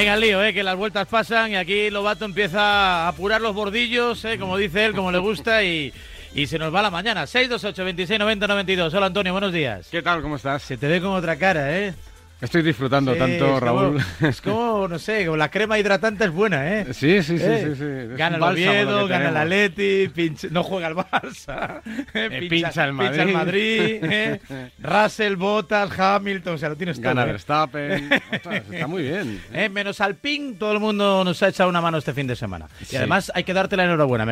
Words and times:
Venga, 0.00 0.14
el 0.14 0.20
lío, 0.22 0.42
eh, 0.42 0.54
que 0.54 0.62
las 0.62 0.76
vueltas 0.76 1.06
pasan 1.08 1.50
y 1.50 1.56
aquí 1.56 1.90
Lobato 1.90 2.24
empieza 2.24 3.04
a 3.04 3.08
apurar 3.08 3.42
los 3.42 3.54
bordillos, 3.54 4.24
eh, 4.24 4.38
como 4.38 4.56
dice 4.56 4.86
él, 4.86 4.94
como 4.94 5.12
le 5.12 5.18
gusta 5.18 5.62
y, 5.62 5.92
y 6.34 6.46
se 6.46 6.58
nos 6.58 6.74
va 6.74 6.80
la 6.80 6.90
mañana. 6.90 7.26
628 7.26 7.84
26 7.84 8.18
90 8.18 8.46
92. 8.46 8.94
Hola 8.94 9.04
Antonio, 9.04 9.32
buenos 9.32 9.52
días. 9.52 9.88
¿Qué 9.90 10.00
tal? 10.00 10.22
¿Cómo 10.22 10.36
estás? 10.36 10.62
Se 10.62 10.78
te 10.78 10.88
ve 10.88 11.02
con 11.02 11.10
otra 11.10 11.36
cara, 11.36 11.78
¿eh? 11.78 11.92
Estoy 12.40 12.62
disfrutando 12.62 13.12
Sí, 13.12 13.18
tanto, 13.18 13.44
es 13.44 13.60
como- 13.60 13.60
Raúl. 13.60 14.02
es 14.22 14.40
como, 14.40 14.88
no 14.88 14.98
sé, 14.98 15.24
como 15.26 15.36
la 15.36 15.50
crema 15.50 15.78
hidratante 15.78 16.24
es 16.24 16.30
buena, 16.30 16.68
¿eh? 16.80 16.86
Sí, 16.92 17.22
sí, 17.22 17.38
sí, 17.38 17.44
Eh, 17.46 17.74
sí, 17.74 17.76
sí. 17.76 18.16
Gana 18.16 18.36
el 18.36 18.42
Oviedo, 18.42 19.06
gana 19.06 19.28
el. 19.28 19.36
Atleti, 19.36 20.08
pincha- 20.14 20.48
no 20.50 20.62
juega 20.62 20.88
el 20.88 20.94
Barça, 20.96 21.80
eh, 22.14 22.46
pincha 22.48 22.84
el 22.86 22.96
pincha 22.96 23.22
el 23.22 23.32
Madrid. 23.32 23.32
Madrid, 23.32 23.98
eh, 24.10 24.40
Russell, 24.82 25.36
Bottas, 25.36 25.90
Hamilton, 25.98 26.54
o 26.54 26.58
sea, 26.58 26.68
lo 26.70 26.76
tienes 26.76 26.96
todo. 26.96 27.08
Gana 27.10 27.22
¿eh? 27.22 27.26
Verstappen. 27.26 28.10
Ostras, 28.32 28.62
está 28.70 28.86
muy 28.86 29.02
bien. 29.02 29.40
Eh, 29.52 29.68
menos 29.68 30.00
Alpine, 30.00 30.54
todo 30.54 30.72
el 30.72 30.80
mundo 30.80 31.22
nos 31.24 31.42
ha 31.42 31.48
echado 31.48 31.68
una 31.68 31.80
mano 31.80 31.98
este 31.98 32.14
fin 32.14 32.26
de 32.26 32.36
semana. 32.36 32.66
Y 32.90 32.96
además 32.96 33.30
hay 33.34 33.44
que 33.44 33.52
darte 33.52 33.76
la 33.76 33.84
enhorabuena. 33.84 34.26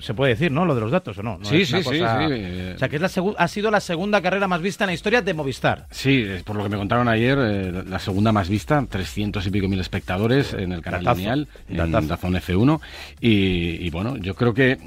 Se 0.00 0.12
puede 0.14 0.32
decir, 0.34 0.50
¿no? 0.52 0.64
Lo 0.66 0.74
de 0.74 0.80
los 0.80 0.90
datos 0.90 1.16
o 1.18 1.22
no. 1.22 1.38
No 1.38 1.44
Sí, 1.44 1.64
sí, 1.64 1.78
sí, 1.78 1.82
cosa- 1.82 2.28
sí. 2.28 2.72
O 2.74 2.78
sea, 2.78 2.88
que 2.88 2.96
es 2.96 3.02
la 3.02 3.10
ha 3.38 3.48
sido 3.48 3.70
la 3.70 3.80
segunda 3.80 4.20
carrera 4.20 4.48
más 4.48 4.60
vista 4.60 4.84
en 4.84 4.88
la 4.88 4.94
historia 4.94 5.22
de 5.22 5.32
Movistar. 5.34 5.86
Sí, 5.90 6.26
por 6.44 6.56
lo 6.56 6.62
que 6.64 6.68
me 6.68 6.76
contaron 6.76 7.08
ayer, 7.08 7.38
eh, 7.54 7.84
la 7.86 7.98
segunda 7.98 8.32
más 8.32 8.48
vista, 8.48 8.84
300 8.88 9.46
y 9.46 9.50
pico 9.50 9.68
mil 9.68 9.80
espectadores 9.80 10.52
en 10.54 10.72
el 10.72 10.82
canal 10.82 11.04
Datazo, 11.04 11.18
lineal, 11.18 11.48
en 11.68 11.76
datazo. 11.76 12.08
Dazón 12.08 12.34
F1. 12.34 12.80
Y, 13.20 13.86
y 13.86 13.90
bueno, 13.90 14.16
yo 14.16 14.34
creo 14.34 14.54
que 14.54 14.78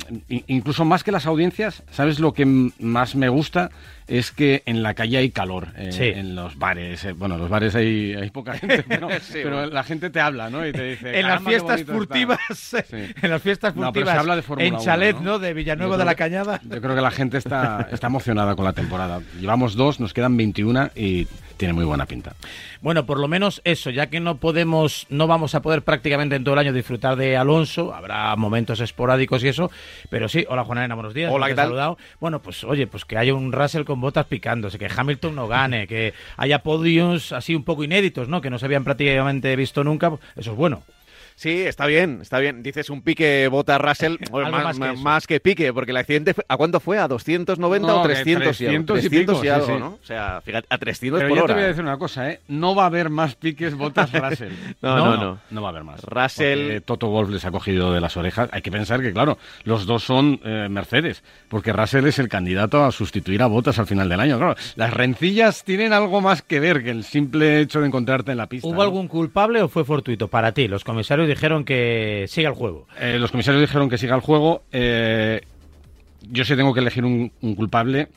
incluso 0.47 0.85
más 0.85 1.03
que 1.03 1.11
las 1.11 1.25
audiencias, 1.25 1.83
¿sabes 1.91 2.19
lo 2.19 2.33
que 2.33 2.45
más 2.45 3.15
me 3.15 3.29
gusta? 3.29 3.69
Es 4.07 4.31
que 4.31 4.63
en 4.65 4.83
la 4.83 4.93
calle 4.93 5.17
hay 5.17 5.31
calor, 5.31 5.67
eh, 5.75 5.91
Sí. 5.91 6.03
en 6.05 6.33
los 6.33 6.57
bares. 6.57 7.03
eh, 7.03 7.11
bueno, 7.11 7.35
en 7.35 7.41
los 7.41 7.49
bares 7.49 7.75
hay, 7.75 8.13
hay 8.15 8.29
poca 8.29 8.53
gente, 8.53 8.83
pero, 8.87 9.09
pero 9.33 9.65
la 9.65 9.83
gente 9.83 10.09
te 10.09 10.21
habla, 10.21 10.49
¿no? 10.49 10.65
Y 10.65 10.71
te 10.71 10.91
dice, 10.91 11.09
en 11.19 11.27
las 11.27 11.41
"Caramba, 11.43 11.49
qué 11.51 11.55
fiestas 11.57 11.85
bonito 11.85 11.91
está". 11.91 11.97
furtivas, 12.37 12.85
Sí. 12.89 13.13
en 13.21 13.29
las 13.29 13.41
fiestas 13.41 13.75
No, 13.75 13.81
pero 13.91 14.05
furtivas, 14.05 14.13
se 14.13 14.19
habla 14.19 14.35
de 14.37 14.41
Fórmula 14.43 14.67
en 14.67 14.73
1, 14.75 14.83
Chalet, 14.83 15.15
¿no? 15.17 15.21
¿no? 15.23 15.39
De 15.39 15.53
Villanueva 15.53 15.97
de 15.97 16.05
la 16.05 16.15
Cañada. 16.15 16.61
Yo 16.63 16.81
creo 16.81 16.95
que 16.95 17.01
la 17.01 17.11
gente 17.11 17.37
está, 17.37 17.89
está 17.91 18.07
emocionada 18.07 18.55
con 18.55 18.63
la 18.63 18.71
temporada. 18.71 19.19
Llevamos 19.41 19.75
dos, 19.75 19.99
nos 19.99 20.13
quedan 20.13 20.37
21 20.37 20.89
y 20.95 21.27
tiene 21.57 21.73
muy 21.73 21.83
buena 21.83 22.05
pinta. 22.05 22.33
Bueno, 22.81 23.05
por 23.05 23.19
lo 23.19 23.27
menos 23.27 23.61
eso, 23.63 23.89
ya 23.89 24.07
que 24.07 24.19
no 24.19 24.37
podemos, 24.37 25.07
no 25.09 25.27
vamos 25.27 25.55
a 25.55 25.61
poder 25.61 25.81
prácticamente 25.81 26.35
en 26.35 26.43
todo 26.43 26.53
el 26.53 26.59
año 26.59 26.73
disfrutar 26.73 27.15
de 27.15 27.37
Alonso, 27.37 27.93
habrá 27.93 28.35
momentos 28.35 28.79
esporádicos 28.79 29.43
y 29.43 29.49
eso, 29.49 29.71
pero 30.09 30.29
sí, 30.29 30.45
hola 30.49 30.63
Juan 30.63 30.79
Arena, 30.79 30.95
buenos 30.95 31.13
días. 31.13 31.31
Hola, 31.33 31.47
¿qué 31.47 31.55
tal? 31.55 31.67
saludado. 31.67 31.97
Bueno, 32.19 32.41
pues 32.41 32.63
oye, 32.63 32.87
pues 32.87 33.05
que 33.05 33.17
haya 33.17 33.33
un 33.33 33.51
Russell 33.51 33.83
con 33.83 34.01
botas 34.01 34.25
picándose, 34.25 34.77
que 34.77 34.89
Hamilton 34.95 35.35
no 35.35 35.47
gane, 35.47 35.87
que 35.87 36.13
haya 36.37 36.59
podios 36.59 37.31
así 37.31 37.55
un 37.55 37.63
poco 37.63 37.83
inéditos, 37.83 38.27
¿no? 38.27 38.41
Que 38.41 38.49
no 38.49 38.59
se 38.59 38.65
habían 38.65 38.83
prácticamente 38.83 39.55
visto 39.55 39.83
nunca, 39.83 40.11
eso 40.35 40.51
es 40.51 40.57
bueno. 40.57 40.83
Sí, 41.39 41.61
está 41.61 41.85
bien, 41.85 42.17
está 42.23 42.39
bien. 42.39 42.63
Dices 42.63 42.89
un 42.89 43.03
pique 43.03 43.47
bota 43.47 43.77
Russell, 43.77 44.15
más, 44.31 44.79
más 44.79 45.27
que 45.27 45.35
más- 45.35 45.41
pique, 45.43 45.71
porque 45.71 45.91
el 45.91 45.97
accidente, 45.97 46.33
fue- 46.33 46.43
¿a 46.47 46.57
cuánto 46.57 46.79
fue? 46.79 46.97
¿A 46.97 47.07
290 47.07 47.87
No, 47.87 47.99
o 47.99 48.07
que 48.07 48.15
300 48.15 48.59
y 48.59 48.65
algo? 48.65 48.95
300 48.95 48.97
y 48.97 49.01
300 49.01 49.05
y 49.05 49.09
pico, 49.09 49.41
sí, 49.43 49.47
algo, 49.47 49.65
sí. 49.67 49.73
¿no? 49.79 49.87
O 50.01 50.05
sea, 50.05 50.41
fíjate, 50.41 50.65
a 50.67 50.77
300 50.79 51.19
Pero 51.19 51.29
por 51.29 51.37
yo 51.37 51.43
hora. 51.43 51.53
te 51.53 51.59
voy 51.59 51.63
a 51.65 51.67
decir 51.67 51.83
una 51.83 51.97
cosa, 51.99 52.31
¿eh? 52.31 52.39
No 52.47 52.73
va 52.73 52.83
a 52.83 52.85
haber 52.87 53.11
más 53.11 53.35
piques 53.35 53.75
botas 53.75 54.11
Russell. 54.11 54.51
No, 54.81 54.97
no, 54.97 55.17
no. 55.17 55.39
No 55.51 55.61
va 55.61 55.67
a 55.67 55.71
haber 55.71 55.83
más. 55.83 56.01
Russell- 56.01 56.63
Porque 56.65 56.81
Toto 56.81 57.07
Wolf 57.09 57.29
les 57.29 57.45
ha 57.45 57.51
cogido 57.51 57.93
de 57.93 58.01
las 58.01 58.17
orejas. 58.17 58.49
Hay 58.51 58.63
que 58.63 58.71
pensar 58.71 59.01
que, 59.01 59.13
claro, 59.13 59.37
los 59.63 59.85
dos 59.85 60.03
son 60.03 60.39
eh, 60.43 60.67
Mercedes, 60.71 61.21
porque 61.49 61.71
Russell 61.71 62.07
es 62.07 62.17
el 62.17 62.29
candidato 62.29 62.83
a 62.83 62.91
sustituir 62.91 63.43
a 63.43 63.45
Botas 63.47 63.77
al 63.77 63.85
final 63.85 64.09
del 64.09 64.19
año. 64.21 64.39
Claro, 64.39 64.55
las 64.75 64.91
rencillas 64.91 65.63
tienen 65.63 65.93
algo 65.93 66.19
más 66.19 66.41
que 66.41 66.59
ver 66.59 66.83
que 66.83 66.89
el 66.89 67.03
simple 67.03 67.61
hecho 67.61 67.79
de 67.81 67.85
encontrarte 67.87 68.31
en 68.31 68.37
la 68.37 68.47
pista. 68.47 68.67
¿Hubo 68.67 68.77
¿no? 68.77 68.81
algún 68.81 69.07
culpable 69.07 69.61
o 69.61 69.67
fue 69.67 69.85
fortuito 69.85 70.29
para 70.29 70.51
ti? 70.51 70.67
Los 70.67 70.83
comisarios 70.83 71.26
dijeron 71.27 71.63
que 71.65 72.25
siga 72.27 72.49
el 72.49 72.55
juego. 72.55 72.87
Eh, 72.99 73.17
los 73.19 73.31
comisarios 73.31 73.61
dijeron 73.61 73.89
que 73.89 73.97
siga 73.97 74.15
el 74.15 74.21
juego. 74.21 74.63
eh, 74.71 75.41
yo 76.29 76.43
si 76.43 76.55
tengo 76.55 76.73
que 76.73 76.79
elegir 76.81 77.05
un, 77.05 77.31
culpable, 77.55 78.09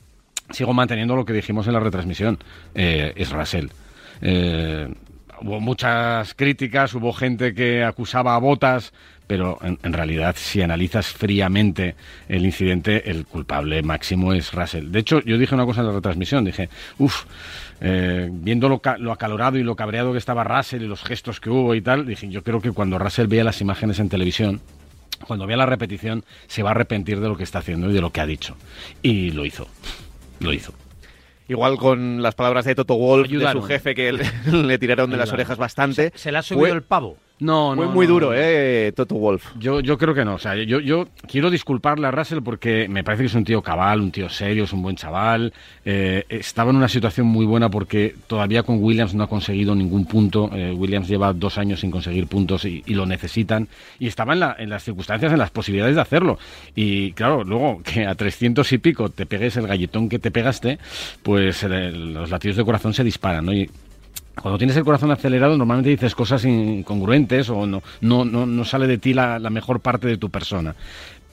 sigo 0.49 0.73
manteniendo 0.73 1.15
lo 1.15 1.25
que 1.25 1.33
dijimos 1.33 1.67
en 1.67 1.73
la 1.73 1.79
retransmisión. 1.79 2.39
eh, 2.75 3.13
es 3.15 3.29
Russell. 3.31 3.67
Eh, 4.21 4.93
hubo 5.41 5.59
muchas 5.59 6.33
críticas, 6.33 6.93
hubo 6.93 7.13
gente 7.13 7.53
que 7.53 7.83
acusaba 7.83 8.35
a 8.35 8.39
Botas, 8.39 8.93
pero 9.31 9.57
en, 9.63 9.79
en 9.81 9.93
realidad, 9.93 10.35
si 10.37 10.61
analizas 10.61 11.07
fríamente 11.07 11.95
el 12.27 12.43
incidente, 12.43 13.09
el 13.09 13.25
culpable 13.25 13.81
máximo 13.81 14.33
es 14.33 14.51
Russell. 14.51 14.91
De 14.91 14.99
hecho, 14.99 15.21
yo 15.21 15.37
dije 15.37 15.55
una 15.55 15.65
cosa 15.65 15.79
en 15.79 15.87
la 15.87 15.93
retransmisión, 15.93 16.43
dije, 16.43 16.67
uff, 16.97 17.23
viendo 17.79 18.67
lo, 18.67 18.79
ca- 18.79 18.97
lo 18.97 19.13
acalorado 19.13 19.57
y 19.57 19.63
lo 19.63 19.77
cabreado 19.77 20.11
que 20.11 20.17
estaba 20.17 20.43
Russell 20.43 20.83
y 20.83 20.87
los 20.87 21.01
gestos 21.03 21.39
que 21.39 21.49
hubo 21.49 21.75
y 21.75 21.81
tal, 21.81 22.05
dije, 22.05 22.27
yo 22.27 22.43
creo 22.43 22.59
que 22.59 22.73
cuando 22.73 22.99
Russell 22.99 23.27
vea 23.27 23.45
las 23.45 23.61
imágenes 23.61 23.99
en 23.99 24.09
televisión, 24.09 24.59
cuando 25.25 25.47
vea 25.47 25.55
la 25.55 25.65
repetición, 25.65 26.25
se 26.47 26.61
va 26.61 26.71
a 26.71 26.73
arrepentir 26.73 27.21
de 27.21 27.29
lo 27.29 27.37
que 27.37 27.43
está 27.43 27.59
haciendo 27.59 27.89
y 27.89 27.93
de 27.93 28.01
lo 28.01 28.09
que 28.11 28.19
ha 28.19 28.25
dicho. 28.25 28.57
Y 29.01 29.31
lo 29.31 29.45
hizo. 29.45 29.65
Lo 30.41 30.51
hizo. 30.51 30.73
Igual 31.47 31.77
con 31.77 32.21
las 32.21 32.35
palabras 32.35 32.65
de 32.65 32.75
Toto 32.75 32.95
Wolff, 32.95 33.29
de 33.29 33.51
su 33.53 33.61
jefe, 33.61 33.95
que 33.95 34.11
le, 34.11 34.23
le 34.51 34.77
tiraron 34.77 35.09
de 35.09 35.15
las 35.15 35.31
orejas 35.31 35.57
bastante. 35.57 36.11
Se 36.15 36.33
le 36.33 36.37
ha 36.37 36.41
subido 36.41 36.67
Fue- 36.67 36.71
el 36.71 36.81
pavo. 36.83 37.17
No, 37.41 37.73
Fue 37.75 37.85
no, 37.87 37.91
muy 37.91 38.05
no, 38.05 38.13
duro. 38.13 38.31
¿eh? 38.35 38.93
Toto 38.95 39.15
Wolff. 39.15 39.47
Yo, 39.59 39.79
yo 39.79 39.97
creo 39.97 40.13
que 40.13 40.23
no. 40.23 40.35
O 40.35 40.37
sea, 40.37 40.55
yo, 40.55 40.79
yo 40.79 41.07
quiero 41.27 41.49
disculparle 41.49 42.05
a 42.05 42.11
Russell 42.11 42.41
porque 42.43 42.87
me 42.87 43.03
parece 43.03 43.23
que 43.23 43.27
es 43.27 43.33
un 43.33 43.43
tío 43.43 43.63
cabal, 43.63 43.99
un 43.99 44.11
tío 44.11 44.29
serio, 44.29 44.65
es 44.65 44.73
un 44.73 44.83
buen 44.83 44.95
chaval. 44.95 45.51
Eh, 45.83 46.23
estaba 46.29 46.69
en 46.69 46.77
una 46.77 46.87
situación 46.87 47.25
muy 47.25 47.47
buena 47.47 47.69
porque 47.69 48.13
todavía 48.27 48.61
con 48.61 48.77
Williams 48.83 49.15
no 49.15 49.23
ha 49.23 49.27
conseguido 49.27 49.73
ningún 49.73 50.05
punto. 50.05 50.51
Eh, 50.53 50.71
Williams 50.71 51.07
lleva 51.07 51.33
dos 51.33 51.57
años 51.57 51.79
sin 51.79 51.89
conseguir 51.89 52.27
puntos 52.27 52.63
y, 52.65 52.83
y 52.85 52.93
lo 52.93 53.07
necesitan. 53.07 53.67
Y 53.97 54.05
estaba 54.05 54.33
en, 54.33 54.39
la- 54.41 54.55
en 54.59 54.69
las 54.69 54.83
circunstancias, 54.83 55.31
en 55.33 55.39
las 55.39 55.49
posibilidades 55.49 55.95
de 55.95 56.01
hacerlo. 56.01 56.37
Y 56.75 57.11
claro, 57.13 57.43
luego 57.43 57.81
que 57.83 58.05
a 58.05 58.13
300 58.13 58.71
y 58.71 58.77
pico 58.77 59.09
te 59.09 59.25
pegues 59.25 59.57
el 59.57 59.65
galletón 59.65 60.09
que 60.09 60.19
te 60.19 60.29
pegaste, 60.29 60.77
pues 61.23 61.63
eh, 61.63 61.91
los 61.91 62.29
latidos 62.29 62.57
de 62.57 62.65
corazón 62.65 62.93
se 62.93 63.03
disparan, 63.03 63.45
¿no? 63.47 63.53
Y, 63.53 63.67
cuando 64.41 64.57
tienes 64.57 64.75
el 64.77 64.83
corazón 64.83 65.11
acelerado, 65.11 65.57
normalmente 65.57 65.89
dices 65.89 66.15
cosas 66.15 66.43
incongruentes 66.45 67.49
o 67.49 67.67
no, 67.67 67.81
no, 68.01 68.25
no, 68.25 68.45
no 68.45 68.65
sale 68.65 68.87
de 68.87 68.97
ti 68.97 69.13
la, 69.13 69.39
la 69.39 69.49
mejor 69.49 69.79
parte 69.79 70.07
de 70.07 70.17
tu 70.17 70.29
persona. 70.29 70.75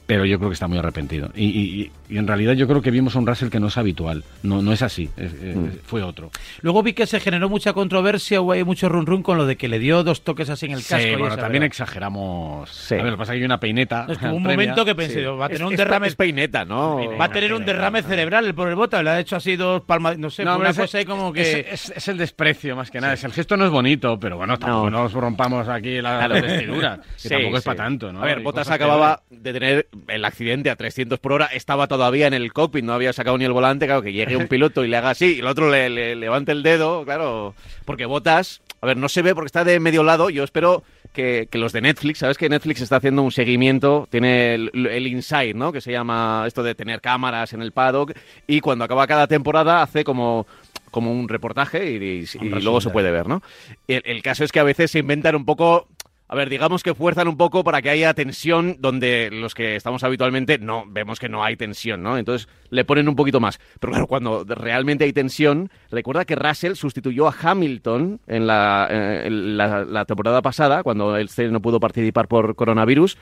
Pero 0.09 0.25
yo 0.25 0.39
creo 0.39 0.49
que 0.49 0.55
está 0.55 0.67
muy 0.67 0.79
arrepentido. 0.79 1.29
Y, 1.35 1.45
y- 1.45 1.91
y 2.09 2.17
en 2.17 2.25
realidad 2.27 2.53
yo 2.53 2.67
creo 2.67 2.81
que 2.81 2.89
vimos 2.89 3.15
a 3.15 3.19
un 3.19 3.27
Russell 3.27 3.49
que 3.49 3.59
no 3.59 3.67
es 3.67 3.77
habitual. 3.77 4.23
No, 4.41 4.59
no 4.63 4.73
es 4.73 4.81
así. 4.81 5.07
Es- 5.15 5.33
es- 5.33 5.55
Fue 5.85 6.01
otro. 6.01 6.31
Luego 6.61 6.81
vi 6.81 6.93
que 6.93 7.05
se 7.05 7.19
generó 7.19 7.47
mucha 7.47 7.73
controversia, 7.73 8.41
hubo 8.41 8.53
ahí 8.53 8.63
mucho 8.63 8.89
run 8.89 9.05
run 9.05 9.21
con 9.21 9.37
lo 9.37 9.45
de 9.45 9.55
que 9.55 9.67
le 9.67 9.77
dio 9.77 10.03
dos 10.03 10.23
toques 10.23 10.49
así 10.49 10.65
en 10.65 10.71
el 10.71 10.79
casco. 10.79 10.97
Sí, 10.97 11.09
y 11.09 11.15
bueno, 11.15 11.35
también 11.37 11.61
¿verdad? 11.61 11.65
exageramos. 11.67 12.69
Sí. 12.71 12.95
A 12.95 12.97
ver, 12.97 13.05
lo 13.05 13.11
que 13.11 13.17
pasa 13.17 13.33
es 13.33 13.35
que 13.35 13.41
hay 13.41 13.45
una 13.45 13.59
peineta. 13.59 14.07
Es 14.09 14.17
que 14.17 14.25
hubo 14.29 14.35
un 14.37 14.41
momento 14.43 14.83
que 14.83 14.95
pensé, 14.95 15.19
Sí. 15.19 15.25
va 15.25 15.45
a 15.45 15.47
tener 15.49 15.61
Es- 15.61 15.67
un 15.67 15.73
es- 15.73 15.77
derrame. 15.77 16.07
Es 16.07 16.15
peineta, 16.15 16.65
¿no? 16.65 16.99
Va 17.15 17.25
a 17.25 17.31
tener 17.31 17.53
un 17.53 17.63
derrame 17.63 18.01
cerebral 18.01 18.45
el 18.45 18.55
pobre 18.55 18.73
bota, 18.73 19.03
le 19.03 19.11
ha 19.11 19.19
hecho 19.19 19.35
así 19.35 19.55
dos 19.55 19.83
palmas, 19.83 20.17
no 20.17 20.31
sé, 20.31 20.43
No, 20.43 20.57
una 20.57 20.73
cosa 20.73 20.97
ahí 20.97 21.05
como 21.05 21.31
que... 21.31 21.41
es, 21.41 21.55
es- 21.89 21.93
es 21.95 22.07
el 22.07 22.17
desprecio 22.17 22.75
más 22.75 22.89
que 22.89 22.99
nada. 22.99 23.13
Es 23.13 23.23
el 23.23 23.31
gesto 23.31 23.55
no 23.57 23.65
es 23.65 23.71
bonito, 23.71 24.19
pero 24.19 24.37
bueno, 24.37 24.57
tampoco 24.57 24.89
No. 24.89 25.03
nos 25.03 25.13
rompamos 25.13 25.67
aquí 25.69 26.01
la 26.01 26.25
Claro. 26.25 26.41
vestidura. 26.41 26.97
Que 26.97 27.03
Sí, 27.17 27.29
tampoco 27.29 27.57
es 27.57 27.63
para 27.63 27.77
tanto, 27.83 28.11
¿no? 28.11 28.23
A 28.23 28.25
ver, 28.25 28.41
cosas 28.41 28.71
acababa 28.71 29.21
de 29.29 29.53
tener 29.53 29.87
el 30.07 30.25
accidente 30.25 30.69
a 30.69 30.75
300 30.75 31.19
por 31.19 31.33
hora, 31.33 31.45
estaba 31.47 31.87
todavía 31.87 32.27
en 32.27 32.33
el 32.33 32.53
cockpit, 32.53 32.83
no 32.83 32.93
había 32.93 33.13
sacado 33.13 33.37
ni 33.37 33.45
el 33.45 33.51
volante, 33.51 33.85
claro, 33.85 34.01
que 34.01 34.13
llegue 34.13 34.37
un 34.37 34.47
piloto 34.49 34.83
y 34.85 34.87
le 34.87 34.97
haga 34.97 35.09
así, 35.11 35.35
y 35.35 35.39
el 35.39 35.47
otro 35.47 35.69
le, 35.69 35.89
le 35.89 36.15
levante 36.15 36.51
el 36.51 36.63
dedo, 36.63 37.03
claro, 37.05 37.53
porque 37.85 38.05
Bottas, 38.05 38.61
a 38.81 38.87
ver, 38.87 38.97
no 38.97 39.09
se 39.09 39.21
ve 39.21 39.35
porque 39.35 39.47
está 39.47 39.63
de 39.63 39.79
medio 39.79 40.03
lado, 40.03 40.29
yo 40.29 40.43
espero 40.43 40.83
que, 41.13 41.47
que 41.51 41.57
los 41.57 41.73
de 41.73 41.81
Netflix, 41.81 42.19
¿sabes 42.19 42.37
que 42.37 42.49
Netflix 42.49 42.81
está 42.81 42.97
haciendo 42.97 43.23
un 43.23 43.31
seguimiento, 43.31 44.07
tiene 44.11 44.55
el, 44.55 44.71
el 44.73 45.07
Inside, 45.07 45.53
¿no? 45.55 45.71
Que 45.71 45.81
se 45.81 45.91
llama 45.91 46.43
esto 46.47 46.63
de 46.63 46.75
tener 46.75 47.01
cámaras 47.01 47.53
en 47.53 47.61
el 47.61 47.71
paddock, 47.71 48.13
y 48.47 48.61
cuando 48.61 48.85
acaba 48.85 49.07
cada 49.07 49.27
temporada 49.27 49.81
hace 49.81 50.03
como 50.03 50.47
como 50.91 51.11
un 51.11 51.29
reportaje 51.29 51.91
y, 51.91 51.95
y- 52.23 52.45
y 52.45 52.49
luego 52.49 52.81
se 52.81 52.89
puede 52.89 53.11
ver, 53.11 53.27
¿no? 53.27 53.43
El, 53.87 54.01
el 54.05 54.23
caso 54.23 54.43
es 54.43 54.51
que 54.51 54.59
a 54.59 54.63
veces 54.63 54.89
se 54.89 54.97
inventan 54.97 55.35
un 55.35 55.45
poco 55.45 55.87
a 56.31 56.35
ver, 56.35 56.47
digamos 56.47 56.83
que 56.83 56.93
fuerzan 56.93 57.27
un 57.27 57.35
poco 57.37 57.63
para 57.63 57.81
que 57.81 57.89
haya 57.89 58.13
tensión 58.13 58.77
donde 58.79 59.29
los 59.31 59.55
que 59.55 59.75
estamos 59.75 60.03
habitualmente 60.03 60.59
no 60.59 60.83
vemos 60.87 61.19
que 61.19 61.27
no 61.27 61.43
hay 61.43 61.55
tensión, 61.57 62.03
¿no? 62.03 62.17
Entonces 62.17 62.47
le 62.69 62.85
ponen 62.85 63.09
un 63.09 63.15
poquito 63.15 63.39
más. 63.39 63.59
Pero 63.79 63.91
claro, 63.93 64.07
cuando 64.07 64.43
realmente 64.45 65.05
hay 65.05 65.11
tensión, 65.13 65.71
recuerda 65.89 66.25
que 66.25 66.35
Russell 66.35 66.75
sustituyó 66.75 67.27
a 67.27 67.35
Hamilton 67.41 68.19
en 68.27 68.45
la, 68.45 68.87
eh, 68.91 69.23
en 69.25 69.57
la, 69.57 69.83
la 69.83 70.05
temporada 70.05 70.41
pasada, 70.43 70.83
cuando 70.83 71.17
él 71.17 71.29
no 71.51 71.61
pudo 71.61 71.79
participar 71.79 72.27
por 72.27 72.55
coronavirus. 72.55 73.17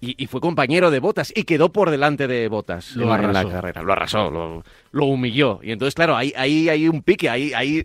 Y, 0.00 0.14
y 0.22 0.26
fue 0.28 0.40
compañero 0.40 0.92
de 0.92 1.00
Botas 1.00 1.32
y 1.34 1.42
quedó 1.42 1.72
por 1.72 1.90
delante 1.90 2.28
de 2.28 2.46
Botas 2.46 2.94
Lo 2.94 3.12
en, 3.16 3.32
la- 3.32 3.44
carrera. 3.44 3.82
Lo 3.82 3.92
arrasó, 3.92 4.30
lo, 4.30 4.62
lo 4.92 5.04
humilló. 5.06 5.58
Y 5.60 5.72
entonces, 5.72 5.94
claro, 5.94 6.16
ahí, 6.16 6.32
ahí 6.36 6.68
hay 6.68 6.86
un 6.88 7.02
pique, 7.02 7.28
ahí, 7.28 7.52
ahí 7.52 7.84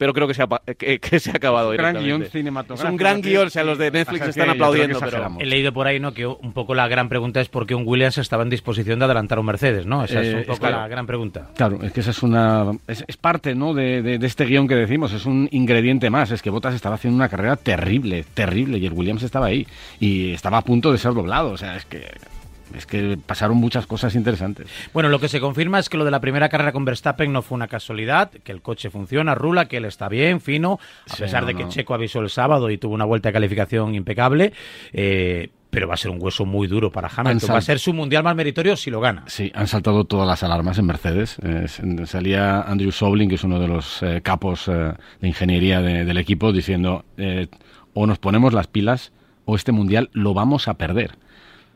pero 0.00 0.14
creo 0.14 0.26
que 0.26 0.32
se 0.32 0.40
ha, 0.42 0.46
pa- 0.46 0.62
que, 0.78 0.98
que 0.98 1.20
se 1.20 1.30
ha 1.30 1.34
acabado 1.34 1.70
Un 1.72 1.76
gran 1.76 1.94
guion 2.02 2.24
cinematográfico. 2.24 2.86
Es 2.88 2.90
un 2.90 2.96
gran 2.96 3.20
guion, 3.20 3.46
o 3.48 3.50
sea, 3.50 3.64
los 3.64 3.76
de 3.76 3.90
Netflix 3.90 4.28
están 4.28 4.48
aplaudiendo, 4.48 4.98
pero... 4.98 5.36
He 5.38 5.44
leído 5.44 5.74
por 5.74 5.86
ahí, 5.86 6.00
¿no? 6.00 6.14
Que 6.14 6.26
un 6.26 6.54
poco 6.54 6.74
la 6.74 6.88
gran 6.88 7.10
pregunta 7.10 7.42
es 7.42 7.50
por 7.50 7.66
qué 7.66 7.74
un 7.74 7.82
Williams 7.86 8.16
estaba 8.16 8.42
en 8.42 8.48
disposición 8.48 8.98
de 8.98 9.04
adelantar 9.04 9.36
a 9.36 9.40
un 9.42 9.46
Mercedes, 9.46 9.84
¿no? 9.84 10.02
Esa 10.02 10.22
es 10.22 10.28
Eh, 10.28 10.32
un 10.36 10.40
es 10.40 10.46
poco 10.46 10.58
claro. 10.60 10.76
la 10.78 10.88
gran 10.88 11.06
pregunta. 11.06 11.48
Claro, 11.54 11.78
es 11.82 11.92
que 11.92 12.00
esa 12.00 12.12
es 12.12 12.22
una 12.22 12.72
es, 12.86 13.04
es 13.06 13.16
parte, 13.18 13.54
¿no? 13.54 13.74
De, 13.74 14.00
de- 14.00 14.18
de 14.18 14.26
este 14.26 14.46
guion 14.46 14.66
que 14.66 14.74
decimos, 14.74 15.12
es 15.12 15.26
un 15.26 15.48
ingrediente 15.52 16.08
más. 16.08 16.30
Es 16.30 16.40
que 16.40 16.48
Bottas 16.48 16.74
estaba 16.74 16.94
haciendo 16.94 17.16
una 17.16 17.28
carrera 17.28 17.56
terrible, 17.56 18.24
terrible, 18.32 18.78
y 18.78 18.86
el 18.86 18.94
Williams 18.94 19.22
estaba 19.22 19.46
ahí 19.46 19.66
y 20.00 20.32
estaba 20.32 20.56
a 20.58 20.62
punto 20.62 20.90
de 20.92 20.96
ser 20.96 21.12
doblado. 21.12 21.50
O 21.50 21.56
sea, 21.58 21.76
es 21.76 21.84
que 21.84 22.06
es 22.76 22.86
que 22.86 23.18
pasaron 23.26 23.56
muchas 23.56 23.86
cosas 23.86 24.14
interesantes. 24.14 24.68
Bueno, 24.92 25.08
lo 25.08 25.18
que 25.20 25.28
se 25.28 25.40
confirma 25.40 25.78
es 25.78 25.88
que 25.88 25.96
lo 25.96 26.04
de 26.04 26.10
la 26.10 26.20
primera 26.20 26.48
carrera 26.48 26.72
con 26.72 26.84
Verstappen 26.84 27.32
no 27.32 27.42
fue 27.42 27.56
una 27.56 27.68
casualidad, 27.68 28.30
que 28.30 28.52
el 28.52 28.62
coche 28.62 28.90
funciona, 28.90 29.34
rula, 29.34 29.66
que 29.66 29.78
él 29.78 29.84
está 29.84 30.08
bien, 30.08 30.40
fino, 30.40 30.78
a 31.10 31.14
Sí, 31.14 31.22
pesar 31.22 31.42
no, 31.42 31.48
de 31.48 31.54
que 31.54 31.64
no. 31.64 31.68
Checo 31.70 31.94
avisó 31.94 32.20
el 32.20 32.30
sábado 32.30 32.70
y 32.70 32.78
tuvo 32.78 32.94
una 32.94 33.04
vuelta 33.04 33.28
de 33.28 33.32
calificación 33.34 33.94
impecable. 33.94 34.52
eh, 34.92 35.50
pero 35.72 35.86
va 35.86 35.94
a 35.94 35.96
ser 35.96 36.10
un 36.10 36.20
hueso 36.20 36.44
muy 36.44 36.66
duro 36.66 36.90
para 36.90 37.08
Hamilton. 37.14 37.50
Va 37.54 37.58
a 37.58 37.60
ser 37.60 37.78
su 37.78 37.92
mundial 37.94 38.24
más 38.24 38.34
meritorio 38.34 38.74
si 38.74 38.90
lo 38.90 39.00
gana. 39.00 39.22
Sí, 39.28 39.52
han 39.54 39.68
saltado 39.68 40.02
todas 40.02 40.26
las 40.26 40.42
alarmas 40.42 40.76
en 40.78 40.86
Mercedes. 40.86 41.36
Eh, 41.44 41.66
salía 42.06 42.62
Andrew 42.62 42.90
Sobling, 42.90 43.28
que 43.28 43.36
es 43.36 43.44
uno 43.44 43.60
de 43.60 43.68
los 43.68 44.02
eh, 44.02 44.20
capos 44.20 44.66
eh, 44.66 44.92
de 45.20 45.28
ingeniería 45.28 45.80
de- 45.80 46.04
del 46.04 46.18
equipo, 46.18 46.52
diciendo 46.52 47.04
eh, 47.18 47.46
o 47.94 48.04
nos 48.08 48.18
ponemos 48.18 48.52
las 48.52 48.66
pilas 48.66 49.12
o 49.44 49.54
este 49.54 49.70
mundial 49.70 50.10
lo 50.12 50.34
vamos 50.34 50.66
a 50.66 50.74
perder. 50.74 51.12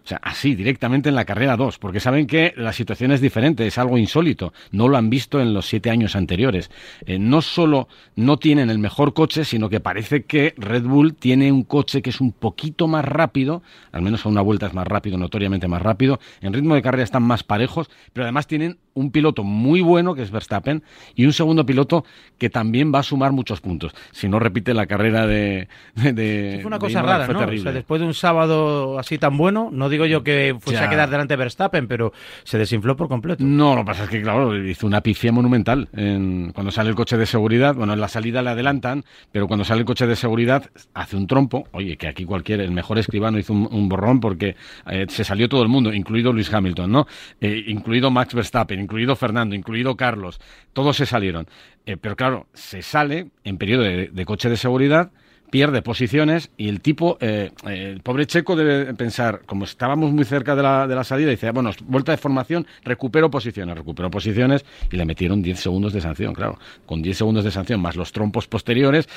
O 0.05 0.07
sea, 0.07 0.19
así, 0.23 0.55
directamente 0.55 1.09
en 1.09 1.15
la 1.15 1.25
carrera 1.25 1.57
2, 1.57 1.79
porque 1.79 1.99
saben 1.99 2.27
que 2.27 2.53
la 2.59 2.75
situación 2.75 3.11
es 3.11 3.23
diferente, 3.23 3.67
es 3.67 3.79
algo 3.79 3.97
insólito. 3.97 4.53
No 4.71 4.87
lo 4.87 4.99
han 4.99 5.09
visto 5.09 5.41
en 5.41 5.55
los 5.55 5.67
siete 5.67 5.89
años 5.89 6.15
anteriores. 6.15 6.71
Eh, 7.07 7.19
no 7.19 7.41
solo 7.41 7.89
no 8.15 8.37
tienen 8.37 8.69
el 8.69 8.79
mejor 8.79 9.15
coche, 9.15 9.47
sino 9.47 9.71
que 9.71 9.81
parece 9.81 10.25
que 10.25 10.53
Red 10.59 10.83
Bull 10.83 11.15
tiene 11.15 11.51
un 11.51 11.63
coche 11.63 12.03
que 12.03 12.11
es 12.11 12.21
un 12.21 12.33
poquito 12.33 12.87
más 12.87 13.03
rápido, 13.03 13.63
al 13.93 14.03
menos 14.03 14.27
a 14.27 14.29
una 14.29 14.43
vuelta 14.43 14.67
es 14.67 14.75
más 14.75 14.87
rápido, 14.87 15.17
notoriamente 15.17 15.69
más 15.69 15.81
rápido. 15.81 16.21
En 16.43 16.53
ritmo 16.53 16.75
de 16.75 16.83
carrera 16.83 17.05
están 17.05 17.23
más 17.23 17.43
parejos, 17.43 17.89
pero 18.13 18.25
además 18.25 18.47
tienen 18.47 18.77
un 18.95 19.11
piloto 19.11 19.43
muy 19.45 19.81
bueno, 19.81 20.15
que 20.15 20.23
es 20.23 20.31
Verstappen, 20.31 20.83
y 21.15 21.25
un 21.27 21.33
segundo 21.33 21.67
piloto 21.67 22.05
que 22.39 22.49
también 22.51 22.93
va 22.95 23.01
a 23.01 23.03
sumar 23.03 23.33
muchos 23.33 23.61
puntos. 23.61 23.93
Si 24.13 24.29
no 24.29 24.39
repite 24.39 24.73
la 24.75 24.87
carrera 24.87 25.27
de. 25.27 25.69
de, 25.95 26.13
de- 26.13 26.51
Sí, 26.57 26.63
fue 26.63 26.67
una 26.69 26.79
cosa 26.79 27.03
rara, 27.03 27.27
¿no? 27.29 27.39
O 27.39 27.43
terrible. 27.43 27.63
sea, 27.65 27.73
después 27.73 28.01
de 28.01 28.07
un 28.07 28.15
sábado 28.15 28.99
así 28.99 29.19
tan 29.19 29.37
bueno, 29.37 29.69
no 29.73 29.89
digo 29.89 30.07
yo 30.07 30.23
que 30.23 30.57
fuese 30.61 30.81
Ya. 30.81 30.87
a 30.87 30.91
quedar 30.91 31.11
delante 31.11 31.33
de 31.35 31.39
Verstappen, 31.39 31.87
pero 31.89 32.13
se 32.45 32.59
desinfló 32.59 32.97
por 32.97 33.09
completo. 33.09 33.45
No, 33.45 33.75
lo 33.75 33.83
que 33.83 33.87
pasa 33.87 34.05
es 34.05 34.11
que, 34.11 34.23
claro, 34.23 34.57
hizo 34.65 34.87
una 34.87 35.01
pifia 35.01 35.33
monumental. 35.33 35.89
En- 35.93 36.53
cuando 36.55 36.71
sale 36.73 36.91
el 36.91 36.95
coche 36.95 37.17
de 37.17 37.27
seguridad, 37.27 37.75
bueno, 37.75 37.93
en 37.93 38.01
la 38.01 38.09
salida 38.09 38.43
le 38.43 38.51
adelantan, 38.51 39.05
pero 39.33 39.47
cuando 39.49 39.65
sale 39.65 39.81
el 39.81 39.87
coche 39.87 40.07
de 40.07 40.17
seguridad 40.17 40.71
hace 40.95 41.17
un 41.17 41.27
trompo. 41.27 41.67
Oye, 41.73 41.97
que 41.97 42.07
aquí 42.09 42.25
cualquier, 42.25 42.61
el 42.61 42.71
mejor 42.71 42.99
escribano 42.99 43.39
hizo 43.39 43.53
un, 43.53 43.69
un 43.71 43.89
borrón 43.89 44.21
porque 44.21 44.57
eh, 44.91 45.07
se 45.09 45.25
salió 45.25 45.49
todo 45.49 45.63
el 45.63 45.69
mundo, 45.69 45.93
incluido 45.93 46.33
Luis 46.33 46.53
Hamilton, 46.53 46.91
¿no? 46.93 47.07
Eh, 47.41 47.65
incluido 47.67 48.11
Max 48.11 48.35
Verstappen, 48.35 48.81
incluido 48.85 49.17
Fernando, 49.17 49.55
incluido 49.55 49.97
Carlos. 49.97 50.41
Todos 50.73 50.97
se 50.97 51.07
salieron. 51.07 51.47
Eh, 51.87 51.97
pero 51.97 52.17
claro, 52.17 52.47
se 52.55 52.83
sale 52.83 53.29
en 53.45 53.59
periodo 53.59 53.83
de, 53.83 54.25
coche 54.25 54.49
de 54.49 54.57
seguridad 54.57 55.11
pierde 55.51 55.83
posiciones 55.83 56.51
y 56.57 56.69
el 56.69 56.81
tipo, 56.81 57.17
eh, 57.21 57.53
eh, 57.69 57.93
el 57.95 58.01
pobre 58.01 58.27
Checo 58.27 58.57
debe 58.57 58.93
pensar, 58.95 59.43
como 59.47 59.65
estábamos 59.65 60.11
muy 60.11 60.25
cerca 60.25 60.57
de 60.57 60.65
la, 60.65 60.89
de 60.89 60.97
la 60.97 61.05
salida, 61.05 61.31
dice, 61.31 61.49
bueno, 61.53 61.71
vuelta 61.85 62.11
de 62.11 62.19
formación, 62.19 62.67
recupero 62.83 63.31
posiciones, 63.31 63.77
recupero 63.77 64.11
posiciones 64.11 64.65
y 64.91 64.97
le 64.97 65.05
metieron 65.05 65.43
10 65.43 65.61
segundos 65.61 65.93
de 65.93 66.01
sanción, 66.01 66.35
claro, 66.35 66.59
con 66.87 67.03
10 67.03 67.19
segundos 67.19 67.45
de 67.45 67.53
sanción 67.53 67.81
más 67.81 67.95
los 67.95 68.11
trompos 68.11 68.49
posteriores, 68.49 69.09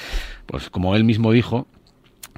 pues 0.46 0.70
como 0.70 0.96
él 0.96 1.06
mismo 1.06 1.32
dijo, 1.32 1.66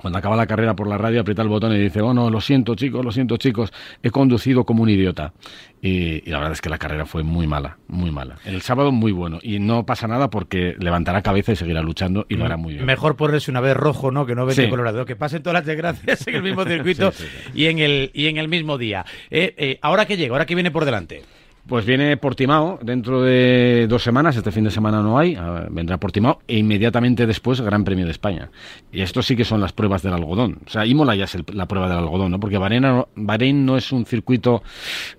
cuando 0.01 0.19
acaba 0.19 0.35
la 0.35 0.47
carrera 0.47 0.75
por 0.75 0.87
la 0.87 0.97
radio 0.97 1.21
aprieta 1.21 1.41
el 1.41 1.47
botón 1.47 1.73
y 1.73 1.79
dice, 1.79 2.01
oh 2.01 2.13
no, 2.13 2.29
lo 2.29 2.41
siento 2.41 2.75
chicos, 2.75 3.03
lo 3.03 3.11
siento 3.11 3.37
chicos, 3.37 3.71
he 4.03 4.09
conducido 4.11 4.63
como 4.65 4.83
un 4.83 4.89
idiota. 4.89 5.33
Y, 5.81 6.27
y 6.27 6.31
la 6.31 6.37
verdad 6.39 6.53
es 6.53 6.61
que 6.61 6.69
la 6.69 6.77
carrera 6.77 7.05
fue 7.05 7.23
muy 7.23 7.47
mala, 7.47 7.77
muy 7.87 8.11
mala. 8.11 8.35
El 8.45 8.61
sábado 8.61 8.91
muy 8.91 9.11
bueno 9.13 9.39
y 9.41 9.59
no 9.59 9.85
pasa 9.85 10.07
nada 10.07 10.29
porque 10.29 10.75
levantará 10.79 11.21
cabeza 11.21 11.53
y 11.53 11.55
seguirá 11.55 11.81
luchando 11.81 12.25
y 12.27 12.35
lo 12.35 12.45
hará 12.45 12.57
muy 12.57 12.73
bien. 12.73 12.85
Mejor 12.85 13.15
ponerse 13.15 13.49
una 13.51 13.61
vez 13.61 13.77
rojo, 13.77 14.11
¿no? 14.11 14.25
Que 14.25 14.35
no 14.35 14.45
vete 14.45 14.63
Sí. 14.65 14.69
colorado. 14.69 15.05
Que 15.05 15.15
pasen 15.15 15.41
todas 15.41 15.53
las 15.55 15.65
desgracias 15.65 16.27
en 16.27 16.35
el 16.35 16.43
mismo 16.43 16.63
circuito 16.65 17.11
Sí, 17.11 17.23
sí, 17.23 17.51
y 17.53 17.65
en 17.67 17.79
el 17.79 18.11
y 18.13 18.27
en 18.27 18.37
el 18.37 18.49
mismo 18.49 18.77
día. 18.77 19.05
Eh, 19.29 19.53
eh, 19.57 19.79
ahora 19.81 20.05
que 20.05 20.17
llega, 20.17 20.33
ahora 20.33 20.45
que 20.45 20.55
viene 20.55 20.71
por 20.71 20.83
delante. 20.85 21.23
Pues 21.69 21.85
viene 21.85 22.17
Portimao 22.17 22.79
dentro 22.81 23.21
de 23.21 23.85
dos 23.87 24.01
semanas, 24.01 24.35
este 24.35 24.51
fin 24.51 24.63
de 24.63 24.71
semana 24.71 25.03
no 25.03 25.19
hay, 25.19 25.37
vendrá 25.69 25.99
Portimao 25.99 26.39
e 26.47 26.57
inmediatamente 26.57 27.27
después 27.27 27.61
Gran 27.61 27.83
Premio 27.83 28.05
de 28.05 28.11
España. 28.11 28.49
Y 28.91 29.01
esto 29.01 29.21
sí 29.21 29.35
que 29.35 29.45
son 29.45 29.61
las 29.61 29.71
pruebas 29.71 30.01
del 30.01 30.13
algodón. 30.13 30.57
O 30.65 30.69
sea, 30.69 30.87
Imola 30.87 31.15
ya 31.15 31.25
es 31.25 31.37
la 31.53 31.67
prueba 31.67 31.87
del 31.87 31.99
algodón, 31.99 32.31
¿no? 32.31 32.39
Porque 32.39 32.57
Bahrein 32.57 33.05
Bahrein 33.13 33.67
no 33.67 33.77
es 33.77 33.91
un 33.91 34.07
circuito 34.07 34.63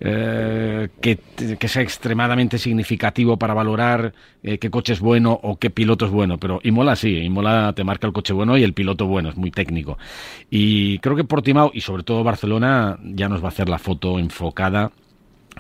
eh, 0.01 0.89
que, 1.01 1.21
que 1.57 1.69
sea 1.69 1.83
extremadamente 1.83 2.59
significativo 2.59 3.37
para 3.37 3.55
valorar 3.55 4.13
eh, 4.43 4.59
qué 4.59 4.71
coche 4.71 4.95
es 4.95 5.01
bueno 5.01 5.39
o 5.41 5.57
qué 5.57 5.71
piloto 5.71 6.07
es 6.07 6.11
bueno, 6.11 6.39
pero 6.39 6.59
Imola 6.65 6.97
sí, 6.97 7.17
Imola 7.17 7.73
te 7.77 7.85
marca 7.85 8.09
el 8.09 8.13
coche 8.13 8.33
bueno 8.33 8.57
y 8.59 8.65
el 8.65 8.73
piloto 8.73 9.07
bueno, 9.07 9.29
es 9.29 9.37
muy 9.37 9.53
técnico. 9.53 9.99
Y 10.51 10.99
creo 10.99 11.15
que 11.15 11.23
Portimao 11.23 11.71
y 11.73 11.83
sobre 11.83 12.03
todo 12.03 12.25
Barcelona 12.25 12.99
ya 13.05 13.29
nos 13.29 13.41
va 13.41 13.47
a 13.47 13.51
hacer 13.51 13.69
la 13.69 13.79
foto 13.79 14.19
enfocada 14.19 14.91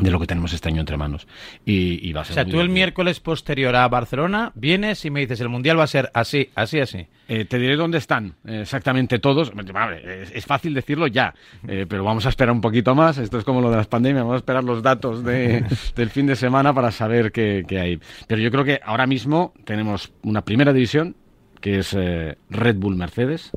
de 0.00 0.10
lo 0.10 0.18
que 0.18 0.26
tenemos 0.26 0.52
este 0.52 0.68
año 0.68 0.80
entre 0.80 0.96
manos. 0.96 1.26
Y, 1.64 2.06
y 2.08 2.12
va 2.12 2.20
a 2.20 2.22
O 2.22 2.24
ser 2.26 2.34
sea, 2.34 2.44
muy 2.44 2.52
tú 2.52 2.60
el 2.60 2.68
miércoles 2.68 3.20
posterior 3.20 3.74
a 3.76 3.86
Barcelona 3.88 4.52
vienes 4.54 5.04
y 5.04 5.10
me 5.10 5.20
dices, 5.20 5.40
el 5.40 5.48
Mundial 5.48 5.78
va 5.78 5.84
a 5.84 5.88
ser 5.88 6.10
así, 6.14 6.50
así, 6.54 6.80
así. 6.80 7.06
Eh, 7.28 7.44
te 7.44 7.58
diré 7.58 7.76
dónde 7.76 7.98
están 7.98 8.34
eh, 8.46 8.60
exactamente 8.62 9.18
todos. 9.18 9.52
Vale, 9.54 10.22
es, 10.22 10.32
es 10.34 10.46
fácil 10.46 10.74
decirlo 10.74 11.06
ya, 11.06 11.34
eh, 11.68 11.86
pero 11.88 12.02
vamos 12.02 12.26
a 12.26 12.30
esperar 12.30 12.52
un 12.52 12.60
poquito 12.60 12.94
más. 12.94 13.18
Esto 13.18 13.38
es 13.38 13.44
como 13.44 13.60
lo 13.60 13.70
de 13.70 13.76
las 13.76 13.86
pandemias, 13.86 14.22
vamos 14.24 14.34
a 14.34 14.38
esperar 14.38 14.64
los 14.64 14.82
datos 14.82 15.22
de- 15.24 15.64
del 15.96 16.10
fin 16.10 16.26
de 16.26 16.36
semana 16.36 16.72
para 16.74 16.90
saber 16.90 17.30
qué, 17.32 17.64
qué 17.68 17.78
hay. 17.78 18.00
Pero 18.26 18.40
yo 18.40 18.50
creo 18.50 18.64
que 18.64 18.80
ahora 18.84 19.06
mismo 19.06 19.52
tenemos 19.64 20.12
una 20.22 20.42
primera 20.44 20.72
división, 20.72 21.14
que 21.60 21.78
es 21.78 21.94
eh, 21.96 22.36
Red 22.48 22.76
Bull 22.76 22.96
Mercedes, 22.96 23.50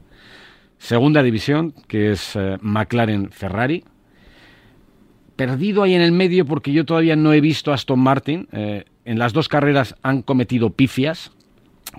segunda 0.77 1.23
división, 1.23 1.73
que 1.87 2.11
es 2.11 2.37
McLaren 2.61 3.31
Ferrari, 3.31 3.83
perdido 5.35 5.83
ahí 5.83 5.93
en 5.93 6.01
el 6.01 6.11
medio 6.11 6.45
porque 6.45 6.71
yo 6.71 6.85
todavía 6.85 7.15
no 7.15 7.33
he 7.33 7.41
visto 7.41 7.71
a 7.71 7.75
Aston 7.75 7.99
Martin. 7.99 8.47
Eh, 8.51 8.85
en 9.05 9.19
las 9.19 9.33
dos 9.33 9.49
carreras 9.49 9.95
han 10.01 10.21
cometido 10.21 10.69
pifias 10.69 11.31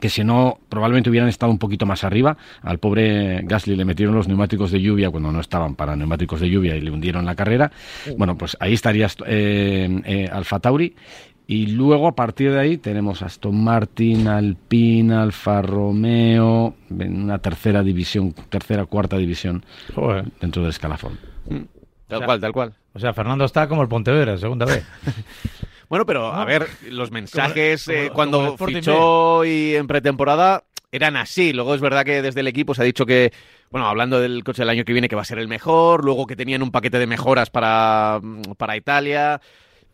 que 0.00 0.08
si 0.08 0.25
no 0.25 0.58
probablemente 0.69 1.10
hubieran 1.10 1.28
estado 1.28 1.52
un 1.52 1.58
poquito 1.58 1.86
más 1.86 2.04
arriba. 2.04 2.36
Al 2.62 2.78
pobre 2.78 3.42
Gasly 3.44 3.76
le 3.76 3.84
metieron 3.84 4.14
los 4.14 4.28
neumáticos 4.28 4.70
de 4.70 4.81
lluvia 4.81 5.10
cuando 5.10 5.31
no 5.31 5.40
estaban 5.40 5.75
para 5.75 5.96
neumáticos 5.96 6.40
de 6.40 6.50
lluvia 6.50 6.76
y 6.76 6.81
le 6.81 6.90
hundieron 6.90 7.25
la 7.25 7.34
carrera. 7.34 7.70
Bueno, 8.16 8.37
pues 8.37 8.56
ahí 8.61 8.73
estaría 8.75 9.09
eh, 9.26 10.00
eh, 10.04 10.28
Alfa 10.32 10.61
Tauri. 10.61 10.94
Y 11.47 11.66
luego 11.66 12.09
a 12.09 12.14
partir 12.14 12.52
de 12.52 12.59
ahí 12.59 12.78
tenemos 12.78 13.20
Aston 13.20 13.62
Martin, 13.62 14.28
Alpine, 14.28 15.14
Alfa 15.14 15.61
Romeo, 15.61 16.75
en 16.88 17.23
una 17.23 17.38
tercera 17.38 17.82
división, 17.82 18.35
tercera, 18.49 18.87
cuarta 18.87 19.18
división 19.18 19.62
dentro 20.40 20.62
del 20.62 20.70
escalafón. 20.70 21.18
Tal 21.47 22.16
O 22.16 22.18
sea, 22.18 22.26
cual, 22.26 22.40
tal 22.40 22.52
cual. 22.52 22.75
O 22.94 22.98
sea, 22.98 23.12
Fernando 23.12 23.44
está 23.44 23.68
como 23.68 23.82
el 23.82 23.88
Pontevedra, 23.88 24.38
segunda 24.38 24.66
vez. 24.66 24.84
Bueno, 25.86 26.06
pero 26.06 26.32
a 26.32 26.44
ver, 26.46 26.66
los 26.88 27.10
mensajes 27.10 27.84
Como- 27.84 27.96
eh, 27.98 28.00
como- 28.00 28.08
como 28.08 28.14
cuando 28.14 28.46
Sporting 28.54 28.76
fichó 28.76 29.44
y 29.44 29.74
en 29.76 29.86
pretemporada 29.86 30.64
eran 30.90 31.14
así. 31.16 31.52
Luego 31.52 31.74
es 31.74 31.80
verdad 31.82 32.04
que 32.04 32.22
desde 32.22 32.40
el 32.40 32.48
equipo 32.48 32.74
se 32.74 32.82
ha 32.82 32.84
dicho 32.86 33.04
que, 33.04 33.32
bueno, 33.70 33.86
hablando 33.86 34.18
del 34.18 34.42
coche 34.42 34.62
del 34.62 34.70
año 34.70 34.84
que 34.84 34.92
viene, 34.94 35.08
que 35.10 35.14
va 35.14 35.22
a 35.22 35.26
ser 35.26 35.38
el 35.38 35.46
mejor, 35.46 36.02
luego 36.02 36.26
que 36.26 36.36
tenían 36.36 36.62
un 36.62 36.70
paquete 36.72 36.98
de 36.98 37.06
mejoras 37.06 37.50
para, 37.50 38.18
para 38.56 38.76
Italia. 38.78 39.40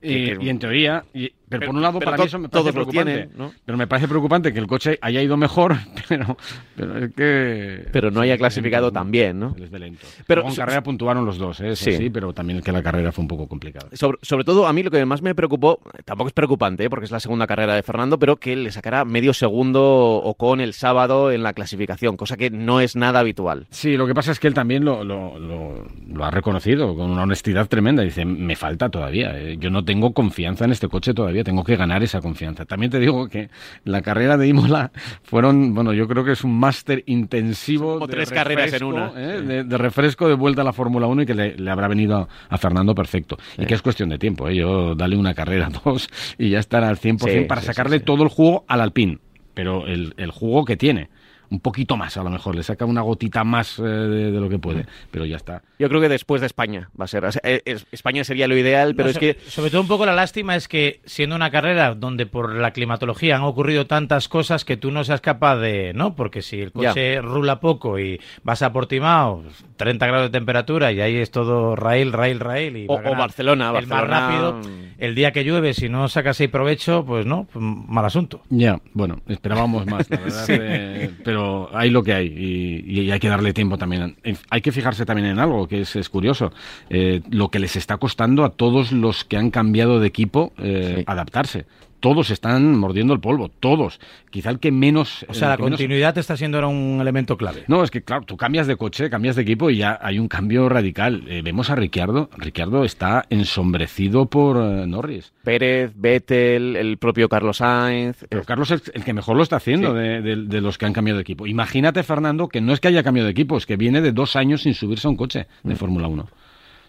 Y, 0.00 0.26
que- 0.26 0.38
que- 0.38 0.44
y 0.44 0.48
en 0.48 0.58
teoría, 0.60 1.04
y- 1.12 1.32
pero, 1.50 1.60
Pero- 1.60 1.66
por 1.66 1.76
un 1.76 1.82
lado 1.82 1.98
para 2.00 2.16
mí 2.16 2.24
eso 2.24 2.38
me 2.38 2.48
parece 2.48 2.72
preocupante. 2.72 3.12
tienen, 3.12 3.30
¿no? 3.36 3.52
Pero 3.66 3.76
me 3.76 3.86
parece 3.86 4.08
preocupante 4.08 4.52
que 4.54 4.58
el 4.60 4.66
coche 4.66 4.98
haya 5.02 5.20
ido 5.20 5.36
mejor, 5.36 5.76
pero, 6.08 6.36
pero 6.76 6.96
es 7.04 7.12
que... 7.14 7.86
Pero 7.92 8.10
no 8.10 8.20
haya 8.22 8.38
clasificado 8.38 8.86
lento, 8.86 8.98
tan 9.00 9.10
bien, 9.10 9.38
¿no? 9.38 9.54
lento. 9.70 10.06
Pero 10.26 10.46
en 10.48 10.54
carrera 10.54 10.82
puntuaron 10.82 11.26
los 11.26 11.36
dos, 11.36 11.60
¿eh? 11.60 11.76
Sí. 11.76 11.92
sí. 11.92 12.08
pero 12.10 12.32
también 12.32 12.60
es 12.60 12.64
que 12.64 12.72
la 12.72 12.82
carrera 12.82 13.12
fue 13.12 13.22
un 13.22 13.28
poco 13.28 13.46
complicada. 13.46 13.88
Sobre, 13.92 14.18
sobre 14.22 14.44
todo, 14.44 14.66
a 14.66 14.72
mí 14.72 14.82
lo 14.82 14.90
que 14.90 15.04
más 15.04 15.20
me 15.22 15.34
preocupó, 15.34 15.80
tampoco 16.04 16.28
es 16.28 16.32
preocupante, 16.34 16.84
¿eh? 16.84 16.90
porque 16.90 17.04
es 17.04 17.10
la 17.10 17.20
segunda 17.20 17.46
carrera 17.46 17.74
de 17.74 17.82
Fernando, 17.82 18.18
pero 18.18 18.36
que 18.36 18.56
le 18.56 18.70
sacara 18.72 19.04
medio 19.04 19.34
segundo 19.34 19.82
o 19.82 20.34
con 20.34 20.60
el 20.60 20.72
sábado 20.72 21.32
en 21.32 21.42
la 21.42 21.52
clasificación, 21.52 22.16
cosa 22.16 22.36
que 22.36 22.50
no 22.50 22.80
es 22.80 22.96
nada 22.96 23.20
habitual. 23.20 23.66
Sí, 23.70 23.96
lo 23.96 24.06
que 24.06 24.14
pasa 24.14 24.32
es 24.32 24.38
que 24.38 24.46
él 24.46 24.54
también 24.54 24.84
lo, 24.84 25.02
lo, 25.04 25.38
lo- 25.38 25.86
lo 26.12 26.24
ha 26.24 26.30
reconocido 26.30 26.94
con 26.94 27.10
una 27.10 27.22
honestidad 27.22 27.68
tremenda. 27.68 28.02
Dice, 28.02 28.24
me 28.24 28.56
falta 28.56 28.88
todavía. 28.90 29.38
eh, 29.38 29.56
Yo 29.58 29.70
no 29.70 29.84
tengo 29.84 30.12
confianza 30.12 30.64
en 30.64 30.72
este 30.72 30.88
coche 30.88 31.14
todavía, 31.14 31.39
tengo 31.44 31.64
que 31.64 31.76
ganar 31.76 32.02
esa 32.02 32.20
confianza. 32.20 32.64
También 32.64 32.90
te 32.90 32.98
digo 32.98 33.28
que 33.28 33.50
la 33.84 34.02
carrera 34.02 34.36
de 34.36 34.48
Imola 34.48 34.90
fueron, 35.22 35.74
bueno, 35.74 35.92
yo 35.92 36.06
creo 36.08 36.24
que 36.24 36.32
es 36.32 36.44
un 36.44 36.58
máster 36.58 37.02
intensivo. 37.06 37.94
Como 37.94 38.06
de 38.06 38.12
tres 38.12 38.30
carreras 38.30 38.72
en 38.72 38.84
una. 38.84 39.12
¿eh? 39.16 39.36
Sí. 39.40 39.46
de, 39.46 39.64
de 39.64 39.78
refresco 39.78 40.28
de 40.28 40.34
vuelta 40.34 40.62
a 40.62 40.64
la 40.64 40.72
Fórmula 40.72 41.06
1 41.06 41.22
y 41.22 41.26
que 41.26 41.34
le, 41.34 41.56
le 41.56 41.70
habrá 41.70 41.88
venido 41.88 42.16
a, 42.16 42.28
a 42.48 42.58
Fernando 42.58 42.94
perfecto. 42.94 43.36
Y 43.58 43.66
que 43.66 43.74
es 43.74 43.82
cuestión 43.82 44.08
de 44.08 44.18
tiempo, 44.18 44.48
¿eh? 44.48 44.56
Yo 44.56 44.94
dale 44.94 45.16
una 45.16 45.34
carrera, 45.34 45.68
dos, 45.84 46.08
y 46.38 46.50
ya 46.50 46.58
estará 46.58 46.88
al 46.88 46.96
100% 46.98 47.30
Sí, 47.30 47.44
para 47.46 47.60
sacarle 47.62 48.00
todo 48.00 48.22
el 48.22 48.28
juego 48.28 48.64
al 48.68 48.80
Alpine. 48.80 49.18
pero 49.54 49.86
el, 49.86 50.14
el 50.16 50.30
jugo 50.30 50.64
que 50.64 50.76
tiene 50.76 51.08
un 51.50 51.60
poquito 51.60 51.96
más 51.96 52.16
a 52.16 52.22
lo 52.22 52.30
mejor, 52.30 52.54
le 52.54 52.62
saca 52.62 52.84
una 52.84 53.02
gotita 53.02 53.42
más 53.42 53.78
eh, 53.78 53.82
de, 53.82 54.30
de, 54.30 54.40
lo 54.40 54.48
que 54.48 54.58
puede, 54.58 54.86
pero 55.10 55.24
ya 55.24 55.36
está. 55.36 55.62
Yo 55.78 55.88
creo 55.88 56.00
que 56.00 56.08
después 56.08 56.40
de 56.40 56.46
España 56.46 56.90
va 56.98 57.06
a 57.06 57.08
ser. 57.08 57.24
Eh, 57.42 57.62
España 57.90 58.22
sería 58.22 58.46
lo 58.46 58.56
ideal, 58.56 58.94
pero 58.94 59.06
no, 59.06 59.10
es 59.10 59.16
sobre, 59.16 59.34
que. 59.34 59.50
Sobre 59.50 59.70
todo 59.70 59.80
un 59.80 59.88
poco 59.88 60.06
la 60.06 60.14
lástima 60.14 60.54
es 60.54 60.68
que 60.68 61.00
siendo 61.04 61.34
una 61.34 61.50
carrera 61.50 61.94
donde 61.94 62.26
por 62.26 62.54
la 62.54 62.72
climatología 62.72 63.36
han 63.36 63.42
ocurrido 63.42 63.86
tantas 63.86 64.28
cosas 64.28 64.64
que 64.64 64.76
tú 64.76 64.92
no 64.92 65.02
seas 65.02 65.20
capaz 65.20 65.56
de. 65.56 65.92
¿No? 65.94 66.14
Porque 66.14 66.42
si 66.42 66.60
el 66.60 66.72
coche 66.72 67.14
ya. 67.14 67.20
rula 67.20 67.60
poco 67.60 67.98
y 67.98 68.20
vas 68.44 68.62
a 68.62 68.72
Portimao, 68.72 69.42
30 69.76 70.06
grados 70.06 70.26
de 70.28 70.38
temperatura 70.38 70.92
y 70.92 71.00
ahí 71.00 71.16
es 71.16 71.32
todo 71.32 71.74
rail, 71.74 72.12
rail, 72.12 72.38
rail. 72.38 72.76
Y 72.76 72.86
o, 72.88 72.94
o 72.94 73.16
Barcelona, 73.16 73.68
el 73.68 73.86
Barcelona. 73.86 74.00
más 74.00 74.10
rápido. 74.10 74.60
El 74.98 75.14
día 75.14 75.32
que 75.32 75.42
llueve, 75.44 75.74
si 75.74 75.88
no 75.88 76.08
sacas 76.08 76.40
ahí 76.40 76.48
provecho, 76.48 77.04
pues 77.04 77.26
no, 77.26 77.48
pues 77.52 77.64
mal 77.64 78.04
asunto. 78.04 78.42
Ya, 78.50 78.80
bueno, 78.92 79.20
esperábamos 79.26 79.86
más, 79.86 80.08
la 80.10 80.18
verdad. 80.18 80.44
sí. 80.46 80.52
eh, 80.56 81.10
pero 81.24 81.39
hay 81.72 81.90
lo 81.90 82.02
que 82.02 82.14
hay 82.14 82.26
y, 82.26 83.00
y, 83.00 83.10
hay 83.10 83.20
que 83.20 83.28
darle 83.28 83.52
tiempo 83.52 83.78
también. 83.78 84.16
Hay 84.50 84.60
que 84.60 84.72
fijarse 84.72 85.06
también 85.06 85.28
en 85.28 85.38
algo 85.38 85.68
que 85.68 85.82
es, 85.82 85.96
es 85.96 86.08
curioso. 86.08 86.52
Eh, 86.88 87.20
lo 87.30 87.48
que 87.48 87.58
les 87.58 87.76
está 87.76 87.96
costando 87.96 88.44
a 88.44 88.50
todos 88.50 88.92
los 88.92 89.24
que 89.24 89.36
han 89.36 89.50
cambiado 89.50 90.00
de 90.00 90.06
equipo 90.06 90.52
eh, 90.58 90.94
sí. 90.98 91.04
adaptarse 91.06 91.66
todos 92.00 92.30
están 92.30 92.76
mordiendo 92.78 93.14
el 93.14 93.20
polvo, 93.20 93.48
todos. 93.48 94.00
Quizá 94.30 94.50
el 94.50 94.58
que 94.58 94.72
menos... 94.72 95.24
O 95.28 95.34
sea, 95.34 95.48
la 95.48 95.58
continuidad 95.58 96.14
menos... 96.14 96.22
está 96.22 96.36
siendo 96.36 96.58
ahora 96.58 96.68
un 96.68 96.98
elemento 97.00 97.36
clave. 97.36 97.64
No, 97.68 97.84
es 97.84 97.90
que 97.90 98.02
claro, 98.02 98.24
tú 98.24 98.36
cambias 98.36 98.66
de 98.66 98.76
coche, 98.76 99.10
cambias 99.10 99.36
de 99.36 99.42
equipo 99.42 99.70
y 99.70 99.78
ya 99.78 99.98
hay 100.00 100.18
un 100.18 100.28
cambio 100.28 100.68
radical. 100.68 101.24
Eh, 101.28 101.42
vemos 101.42 101.70
a 101.70 101.76
Ricciardo, 101.76 102.30
Ricciardo 102.36 102.84
está 102.84 103.26
ensombrecido 103.30 104.26
por 104.26 104.56
uh, 104.56 104.86
Norris. 104.86 105.32
Pérez, 105.44 105.92
Vettel, 105.94 106.76
el 106.76 106.98
propio 106.98 107.28
Carlos 107.28 107.58
Sainz... 107.58 108.24
Pero 108.28 108.44
Carlos 108.44 108.70
es 108.70 108.90
el 108.94 109.04
que 109.04 109.12
mejor 109.12 109.36
lo 109.36 109.42
está 109.42 109.56
haciendo 109.56 109.92
sí. 109.92 109.98
de, 109.98 110.22
de, 110.22 110.36
de, 110.36 110.60
los 110.60 110.78
que 110.78 110.86
han 110.86 110.92
cambiado 110.92 111.18
de 111.18 111.22
equipo. 111.22 111.46
Imagínate, 111.46 112.02
Fernando, 112.02 112.48
que 112.48 112.60
no 112.60 112.72
es 112.72 112.80
que 112.80 112.88
haya 112.88 113.02
cambiado 113.02 113.26
de 113.26 113.32
equipo, 113.32 113.56
es 113.56 113.66
que 113.66 113.76
viene 113.76 114.00
de 114.00 114.12
dos 114.12 114.36
años 114.36 114.62
sin 114.62 114.74
subirse 114.74 115.06
a 115.06 115.10
un 115.10 115.16
coche 115.16 115.46
de 115.62 115.74
mm. 115.74 115.76
Fórmula 115.76 116.08
1. 116.08 116.28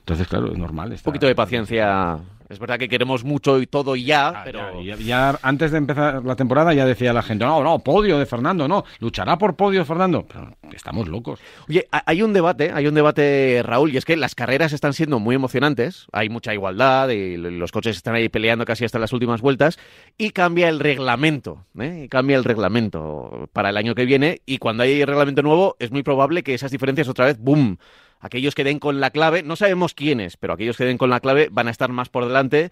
Entonces, 0.01 0.27
claro, 0.27 0.51
es 0.51 0.57
normal. 0.57 0.91
Está... 0.91 1.09
Un 1.09 1.13
poquito 1.13 1.27
de 1.27 1.35
paciencia 1.35 2.19
es 2.51 2.59
verdad 2.59 2.77
que 2.77 2.89
queremos 2.89 3.23
mucho 3.23 3.61
y 3.61 3.65
todo 3.65 3.95
ya, 3.95 4.27
ah, 4.27 4.41
pero... 4.43 4.81
Ya, 4.81 4.97
ya, 4.97 5.39
antes 5.41 5.71
de 5.71 5.77
empezar 5.77 6.25
la 6.25 6.35
temporada 6.35 6.73
ya 6.73 6.85
decía 6.85 7.13
la 7.13 7.21
gente, 7.21 7.45
no, 7.45 7.63
no, 7.63 7.79
podio 7.79 8.19
de 8.19 8.25
Fernando, 8.25 8.67
no, 8.67 8.83
luchará 8.99 9.37
por 9.37 9.55
podio 9.55 9.85
Fernando. 9.85 10.25
Pero 10.27 10.53
estamos 10.73 11.07
locos. 11.07 11.39
Oye, 11.69 11.87
hay 11.91 12.21
un 12.21 12.33
debate, 12.33 12.71
hay 12.73 12.87
un 12.87 12.93
debate, 12.93 13.61
Raúl, 13.63 13.93
y 13.93 13.97
es 13.97 14.03
que 14.03 14.17
las 14.17 14.35
carreras 14.35 14.73
están 14.73 14.91
siendo 14.91 15.19
muy 15.19 15.35
emocionantes, 15.35 16.07
hay 16.11 16.27
mucha 16.27 16.53
igualdad 16.53 17.07
y 17.09 17.37
los 17.37 17.71
coches 17.71 17.95
están 17.95 18.15
ahí 18.15 18.27
peleando 18.27 18.65
casi 18.65 18.83
hasta 18.83 18.99
las 18.99 19.13
últimas 19.13 19.39
vueltas, 19.39 19.79
y 20.17 20.31
cambia 20.31 20.67
el 20.67 20.81
reglamento, 20.81 21.65
¿eh? 21.79 22.07
cambia 22.09 22.35
el 22.35 22.43
reglamento 22.43 23.49
para 23.53 23.69
el 23.69 23.77
año 23.77 23.95
que 23.95 24.03
viene, 24.03 24.41
y 24.45 24.57
cuando 24.57 24.83
hay 24.83 25.05
reglamento 25.05 25.41
nuevo 25.41 25.77
es 25.79 25.91
muy 25.91 26.03
probable 26.03 26.43
que 26.43 26.53
esas 26.53 26.71
diferencias 26.71 27.07
otra 27.07 27.27
vez, 27.27 27.37
¡boom!, 27.39 27.77
aquellos 28.21 28.55
que 28.55 28.63
den 28.63 28.79
con 28.79 29.01
la 29.01 29.09
clave, 29.09 29.43
no 29.43 29.55
sabemos 29.55 29.93
quiénes, 29.93 30.37
pero 30.37 30.53
aquellos 30.53 30.77
que 30.77 30.85
den 30.85 30.97
con 30.97 31.09
la 31.09 31.19
clave 31.19 31.49
van 31.51 31.67
a 31.67 31.71
estar 31.71 31.89
más 31.89 32.09
por 32.09 32.25
delante. 32.25 32.71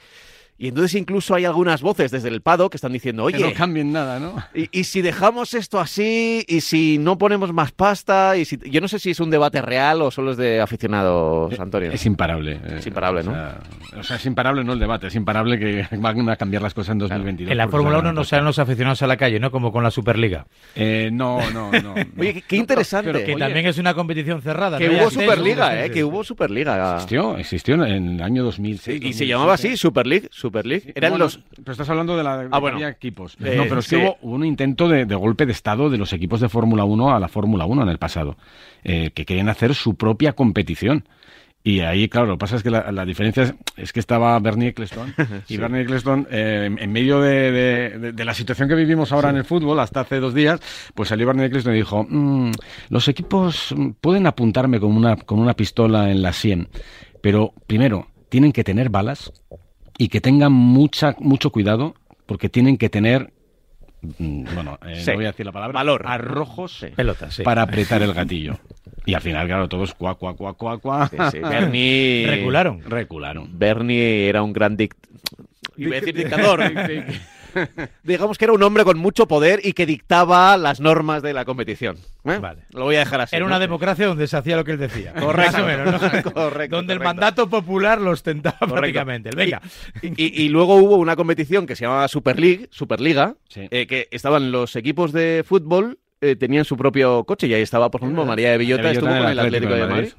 Y 0.61 0.67
entonces 0.67 0.93
incluso 0.95 1.33
hay 1.35 1.45
algunas 1.45 1.81
voces 1.81 2.11
desde 2.11 2.27
el 2.27 2.41
Pado 2.41 2.69
que 2.69 2.75
están 2.75 2.91
diciendo, 2.91 3.23
oye, 3.23 3.37
que 3.37 3.43
no 3.45 3.53
cambien 3.53 3.93
nada, 3.93 4.19
¿no? 4.19 4.35
Y, 4.53 4.67
y, 4.77 4.83
si 4.83 5.01
dejamos 5.01 5.53
esto 5.53 5.79
así, 5.79 6.43
y 6.49 6.59
si 6.59 6.97
no 6.97 7.17
ponemos 7.17 7.53
más 7.53 7.71
pasta, 7.71 8.35
y 8.35 8.43
si... 8.43 8.59
yo 8.69 8.81
no 8.81 8.89
sé 8.89 8.99
si 8.99 9.11
es 9.11 9.21
un 9.21 9.29
debate 9.29 9.61
real 9.61 10.01
o 10.01 10.11
solo 10.11 10.31
es 10.31 10.37
de 10.37 10.59
aficionados, 10.59 11.57
Antonio. 11.57 11.91
Es 11.91 12.05
imparable. 12.05 12.59
Es 12.75 12.85
imparable, 12.85 13.23
¿no? 13.23 13.31
O 13.31 13.33
sea, 13.33 13.61
o 13.97 14.03
sea, 14.03 14.15
es 14.17 14.25
imparable 14.25 14.65
no 14.65 14.73
el 14.73 14.79
debate, 14.79 15.07
es 15.07 15.15
imparable 15.15 15.57
que 15.59 15.87
van 15.97 16.29
a 16.29 16.35
cambiar 16.35 16.61
las 16.61 16.73
cosas 16.73 16.91
en 16.91 16.99
2022. 16.99 17.51
En 17.51 17.57
la 17.57 17.69
Fórmula 17.69 17.99
1 17.99 18.11
no 18.11 18.23
salen 18.25 18.43
los 18.43 18.59
aficionados 18.59 19.01
a 19.01 19.07
la 19.07 19.15
calle, 19.15 19.39
¿no? 19.39 19.51
Como 19.51 19.71
con 19.71 19.81
la 19.81 19.91
Superliga. 19.91 20.45
Eh, 20.75 21.09
no, 21.11 21.39
no, 21.51 21.71
no, 21.71 21.81
no. 21.81 21.95
Oye, 22.17 22.33
qué, 22.33 22.41
qué 22.41 22.55
interesante. 22.57 23.13
Pero 23.13 23.25
que 23.25 23.35
oye, 23.35 23.45
también 23.45 23.65
es 23.65 23.77
una 23.77 23.93
competición 23.93 24.41
cerrada. 24.41 24.77
Que 24.77 24.89
¿no? 24.89 24.97
hubo 25.03 25.09
Superliga, 25.09 25.85
¿eh? 25.85 25.89
Que 25.89 26.03
hubo 26.03 26.21
Superliga. 26.23 26.95
Existió, 26.95 27.37
existió 27.37 27.75
en 27.75 28.15
el 28.15 28.21
año 28.21 28.43
2006. 28.43 28.87
Y, 28.87 28.99
2007. 28.99 29.17
se 29.17 29.27
llamaba 29.27 29.53
así, 29.53 29.77
Super 29.77 30.05
League. 30.05 30.27
Super 30.49 30.65
League. 30.65 30.91
Eran 30.95 31.11
bueno, 31.11 31.25
los 31.25 31.39
pero 31.55 31.71
estás 31.71 31.89
hablando 31.89 32.17
de 32.17 32.23
la 32.23 32.47
ah, 32.51 32.59
bueno. 32.59 32.85
equipos. 32.87 33.37
Eh, 33.39 33.55
no, 33.55 33.63
pero 33.63 33.79
es 33.79 33.85
sí. 33.85 33.95
que 33.95 34.15
hubo 34.21 34.35
un 34.35 34.43
intento 34.43 34.87
de, 34.87 35.05
de, 35.05 35.15
golpe 35.15 35.45
de 35.45 35.51
estado 35.51 35.89
de 35.89 35.97
los 35.97 36.11
equipos 36.11 36.41
de 36.41 36.49
Fórmula 36.49 36.83
1 36.85 37.15
a 37.15 37.19
la 37.19 37.27
Fórmula 37.27 37.65
1 37.65 37.83
en 37.83 37.89
el 37.89 37.99
pasado, 37.99 38.35
eh, 38.83 39.11
que 39.11 39.25
querían 39.25 39.47
hacer 39.47 39.75
su 39.75 39.95
propia 39.95 40.33
competición. 40.33 41.07
Y 41.61 41.81
ahí, 41.81 42.07
claro, 42.07 42.25
lo 42.27 42.33
que 42.35 42.39
pasa 42.39 42.55
es 42.55 42.63
que 42.63 42.71
la, 42.71 42.91
la 42.91 43.05
diferencia 43.05 43.43
es, 43.43 43.53
es, 43.75 43.93
que 43.93 43.99
estaba 43.99 44.39
Bernie 44.39 44.69
Eccleston 44.69 45.13
y. 45.49 45.57
Bernie 45.57 45.81
Eccleston, 45.81 46.25
eh, 46.31 46.73
en 46.79 46.91
medio 46.91 47.19
de, 47.19 47.51
de, 47.51 48.11
de, 48.13 48.25
la 48.25 48.33
situación 48.33 48.69
que 48.69 48.75
vivimos 48.75 49.11
ahora 49.11 49.29
sí. 49.29 49.33
en 49.33 49.37
el 49.39 49.45
fútbol, 49.45 49.79
hasta 49.79 49.99
hace 49.99 50.19
dos 50.19 50.33
días, 50.33 50.61
pues 50.95 51.09
salió 51.09 51.27
Bernie 51.27 51.45
Eccleston 51.45 51.73
y 51.73 51.77
dijo, 51.77 52.07
mmm, 52.09 52.51
los 52.89 53.07
equipos 53.09 53.75
pueden 54.01 54.25
apuntarme 54.25 54.79
con 54.79 54.95
una, 54.95 55.17
con 55.17 55.37
una 55.39 55.53
pistola 55.53 56.09
en 56.09 56.21
la 56.21 56.31
sien, 56.31 56.69
pero 57.21 57.53
primero, 57.67 58.07
tienen 58.29 58.53
que 58.53 58.63
tener 58.63 58.89
balas 58.89 59.33
y 59.99 60.07
que 60.07 60.21
tengan 60.21 60.53
mucha, 60.53 61.15
mucho 61.19 61.51
cuidado 61.51 61.93
porque 62.25 62.49
tienen 62.49 62.77
que 62.77 62.89
tener 62.89 63.31
bueno, 64.01 64.79
eh, 64.87 64.95
sí. 64.95 65.09
no 65.09 65.15
voy 65.17 65.25
a 65.25 65.31
decir 65.31 65.45
la 65.45 65.51
palabra, 65.51 65.73
valor, 65.73 66.03
arrojos 66.07 66.79
sí. 66.79 66.87
pelotas, 66.95 67.35
sí. 67.35 67.43
para 67.43 67.63
apretar 67.63 68.01
el 68.01 68.13
gatillo. 68.13 68.57
Y 69.05 69.13
al 69.13 69.21
final, 69.21 69.45
claro, 69.45 69.67
todos 69.67 69.93
cuá, 69.93 70.15
cuá, 70.15 70.35
cuá, 70.35 70.53
cuá, 70.53 70.77
cuá. 70.77 71.09
Sí, 71.09 71.17
sí. 71.31 71.39
Bernie... 71.39 72.25
Recularon. 72.27 72.81
Recularon. 72.81 73.59
Bernie 73.59 74.29
era 74.29 74.41
un 74.41 74.53
gran 74.53 74.77
dict... 74.77 74.97
Iba 75.75 75.97
a 75.97 75.99
decir 75.99 76.15
dictador. 76.15 76.61
Digamos 78.03 78.37
que 78.37 78.45
era 78.45 78.53
un 78.53 78.63
hombre 78.63 78.83
con 78.83 78.97
mucho 78.97 79.27
poder 79.27 79.59
y 79.63 79.73
que 79.73 79.85
dictaba 79.85 80.57
las 80.57 80.79
normas 80.79 81.21
de 81.21 81.33
la 81.33 81.45
competición. 81.45 81.97
¿eh? 82.25 82.37
Vale. 82.39 82.63
Lo 82.71 82.83
voy 82.85 82.95
a 82.95 82.99
dejar 82.99 83.21
así. 83.21 83.35
Era 83.35 83.43
¿no? 83.43 83.47
una 83.47 83.59
democracia 83.59 84.07
donde 84.07 84.27
se 84.27 84.37
hacía 84.37 84.55
lo 84.55 84.63
que 84.63 84.71
él 84.71 84.77
decía. 84.77 85.13
Correcto. 85.19 85.65
Menos, 85.65 85.91
¿no? 85.91 85.99
correcto 85.99 86.29
donde 86.31 86.31
correcto. 86.33 86.91
el 86.91 86.99
mandato 86.99 87.49
popular 87.49 87.99
lo 88.01 88.11
ostentaba 88.11 88.57
Correcto. 88.59 88.75
prácticamente. 88.75 89.31
Venga. 89.35 89.61
Y, 90.01 90.07
y, 90.07 90.43
y, 90.45 90.49
luego 90.49 90.75
hubo 90.75 90.97
una 90.97 91.15
competición 91.15 91.65
que 91.65 91.75
se 91.75 91.85
llamaba 91.85 92.07
Super 92.07 92.39
League, 92.39 92.67
Superliga, 92.71 93.35
Sí. 93.47 93.67
eh, 93.71 93.87
que 93.87 94.07
estaban 94.11 94.51
los 94.51 94.75
equipos 94.75 95.11
de 95.11 95.43
fútbol 95.47 95.99
eh, 96.21 96.35
tenían 96.35 96.65
su 96.65 96.75
propio 96.75 97.23
coche 97.23 97.47
y 97.47 97.53
ahí 97.53 97.61
estaba, 97.61 97.89
por 97.89 98.01
ejemplo, 98.01 98.25
María 98.25 98.51
de 98.51 98.57
Villota, 98.57 98.83
de 98.83 98.91
estuvo 98.91 99.07
Villota 99.09 99.23
con 99.23 99.31
el 99.31 99.39
Atlético 99.39 99.73
de 99.73 99.85
Madrid. 99.87 100.09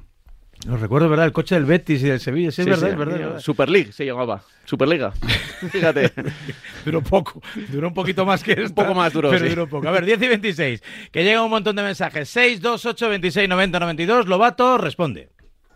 Lo 0.67 0.77
recuerdo, 0.77 1.09
¿verdad? 1.09 1.25
El 1.25 1.31
coche 1.31 1.55
del 1.55 1.65
Betis 1.65 2.03
y 2.03 2.05
del 2.09 2.19
Sevilla. 2.19 2.51
Sí, 2.51 2.61
es 2.61 2.65
Sí, 2.65 2.69
verdad, 2.69 2.87
sí, 2.87 2.91
es 2.93 2.97
verdad, 2.97 3.17
verdad. 3.19 3.39
Super 3.39 3.69
League 3.69 3.91
se 3.91 4.05
llamaba. 4.05 4.43
Superliga. 4.65 5.11
Fíjate. 5.71 6.11
Duró 6.85 7.01
poco, 7.01 7.41
duró 7.71 7.87
un 7.89 7.93
poquito 7.93 8.25
más 8.25 8.43
que 8.43 8.51
esto. 8.53 8.65
Un 8.65 8.73
poco 8.75 8.93
más 8.93 9.11
duró, 9.13 9.29
Pero 9.31 9.43
sí. 9.45 9.49
duró 9.49 9.67
poco. 9.67 9.87
A 9.87 9.91
ver, 9.91 10.05
10 10.05 10.21
y 10.21 10.27
26, 10.27 10.83
que 11.11 11.23
llega 11.23 11.43
un 11.43 11.49
montón 11.49 11.75
de 11.75 11.83
mensajes. 11.83 12.29
6, 12.29 12.61
2, 12.61 12.85
8, 12.85 13.09
26, 13.09 13.49
90, 13.49 13.79
92. 13.79 14.27
Lobato 14.27 14.77
responde. 14.77 15.29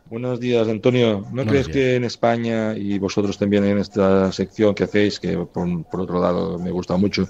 Buenos 0.07 0.39
días, 0.39 0.67
Antonio. 0.67 1.21
¿No 1.21 1.29
Buenos 1.31 1.45
crees 1.51 1.65
días. 1.67 1.75
que 1.75 1.95
en 1.95 2.03
España 2.03 2.75
y 2.77 2.97
vosotros 2.99 3.37
también 3.39 3.63
en 3.65 3.79
esta 3.79 4.31
sección 4.31 4.73
que 4.75 4.83
hacéis, 4.83 5.19
que 5.19 5.35
por, 5.37 5.83
por 5.85 6.01
otro 6.01 6.21
lado 6.21 6.59
me 6.59 6.69
gusta 6.71 6.95
mucho, 6.95 7.27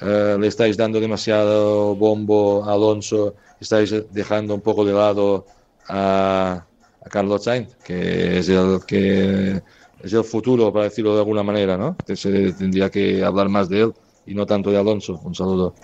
eh, 0.00 0.36
le 0.38 0.46
estáis 0.48 0.76
dando 0.76 0.98
demasiado 1.00 1.94
bombo 1.94 2.64
a 2.64 2.72
Alonso, 2.72 3.36
estáis 3.60 3.94
dejando 4.12 4.54
un 4.54 4.60
poco 4.60 4.84
de 4.84 4.92
lado 4.92 5.46
a, 5.88 6.64
a 7.06 7.08
Carlos 7.08 7.44
Sainz, 7.44 7.76
que 7.84 8.38
es 8.38 8.48
el 8.48 8.80
que 8.86 9.62
es 10.02 10.12
el 10.12 10.24
futuro, 10.24 10.72
para 10.72 10.86
decirlo 10.86 11.14
de 11.14 11.20
alguna 11.20 11.42
manera, 11.42 11.76
¿no? 11.76 11.96
Se 12.14 12.52
tendría 12.52 12.90
que 12.90 13.24
hablar 13.24 13.48
más 13.48 13.68
de 13.68 13.82
él 13.82 13.92
y 14.26 14.34
no 14.34 14.44
tanto 14.44 14.70
de 14.70 14.78
Alonso. 14.78 15.20
Un 15.24 15.34
saludo. 15.34 15.74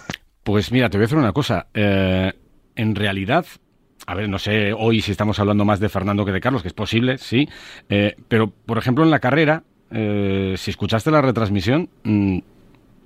Pues 0.42 0.72
mira, 0.72 0.90
te 0.90 0.98
voy 0.98 1.04
a 1.04 1.06
decir 1.06 1.18
una 1.18 1.32
cosa. 1.32 1.68
Eh, 1.72 2.32
en 2.74 2.94
realidad, 2.94 3.46
a 4.06 4.14
ver, 4.14 4.28
no 4.28 4.38
sé 4.38 4.72
hoy 4.72 5.00
si 5.00 5.12
estamos 5.12 5.38
hablando 5.38 5.64
más 5.64 5.78
de 5.78 5.88
Fernando 5.88 6.24
que 6.24 6.32
de 6.32 6.40
Carlos, 6.40 6.62
que 6.62 6.68
es 6.68 6.74
posible, 6.74 7.18
sí. 7.18 7.48
Eh, 7.88 8.16
pero, 8.28 8.50
por 8.50 8.78
ejemplo, 8.78 9.04
en 9.04 9.10
la 9.10 9.20
carrera, 9.20 9.62
eh, 9.92 10.54
si 10.56 10.72
escuchaste 10.72 11.12
la 11.12 11.22
retransmisión, 11.22 11.88
mmm, 12.02 12.38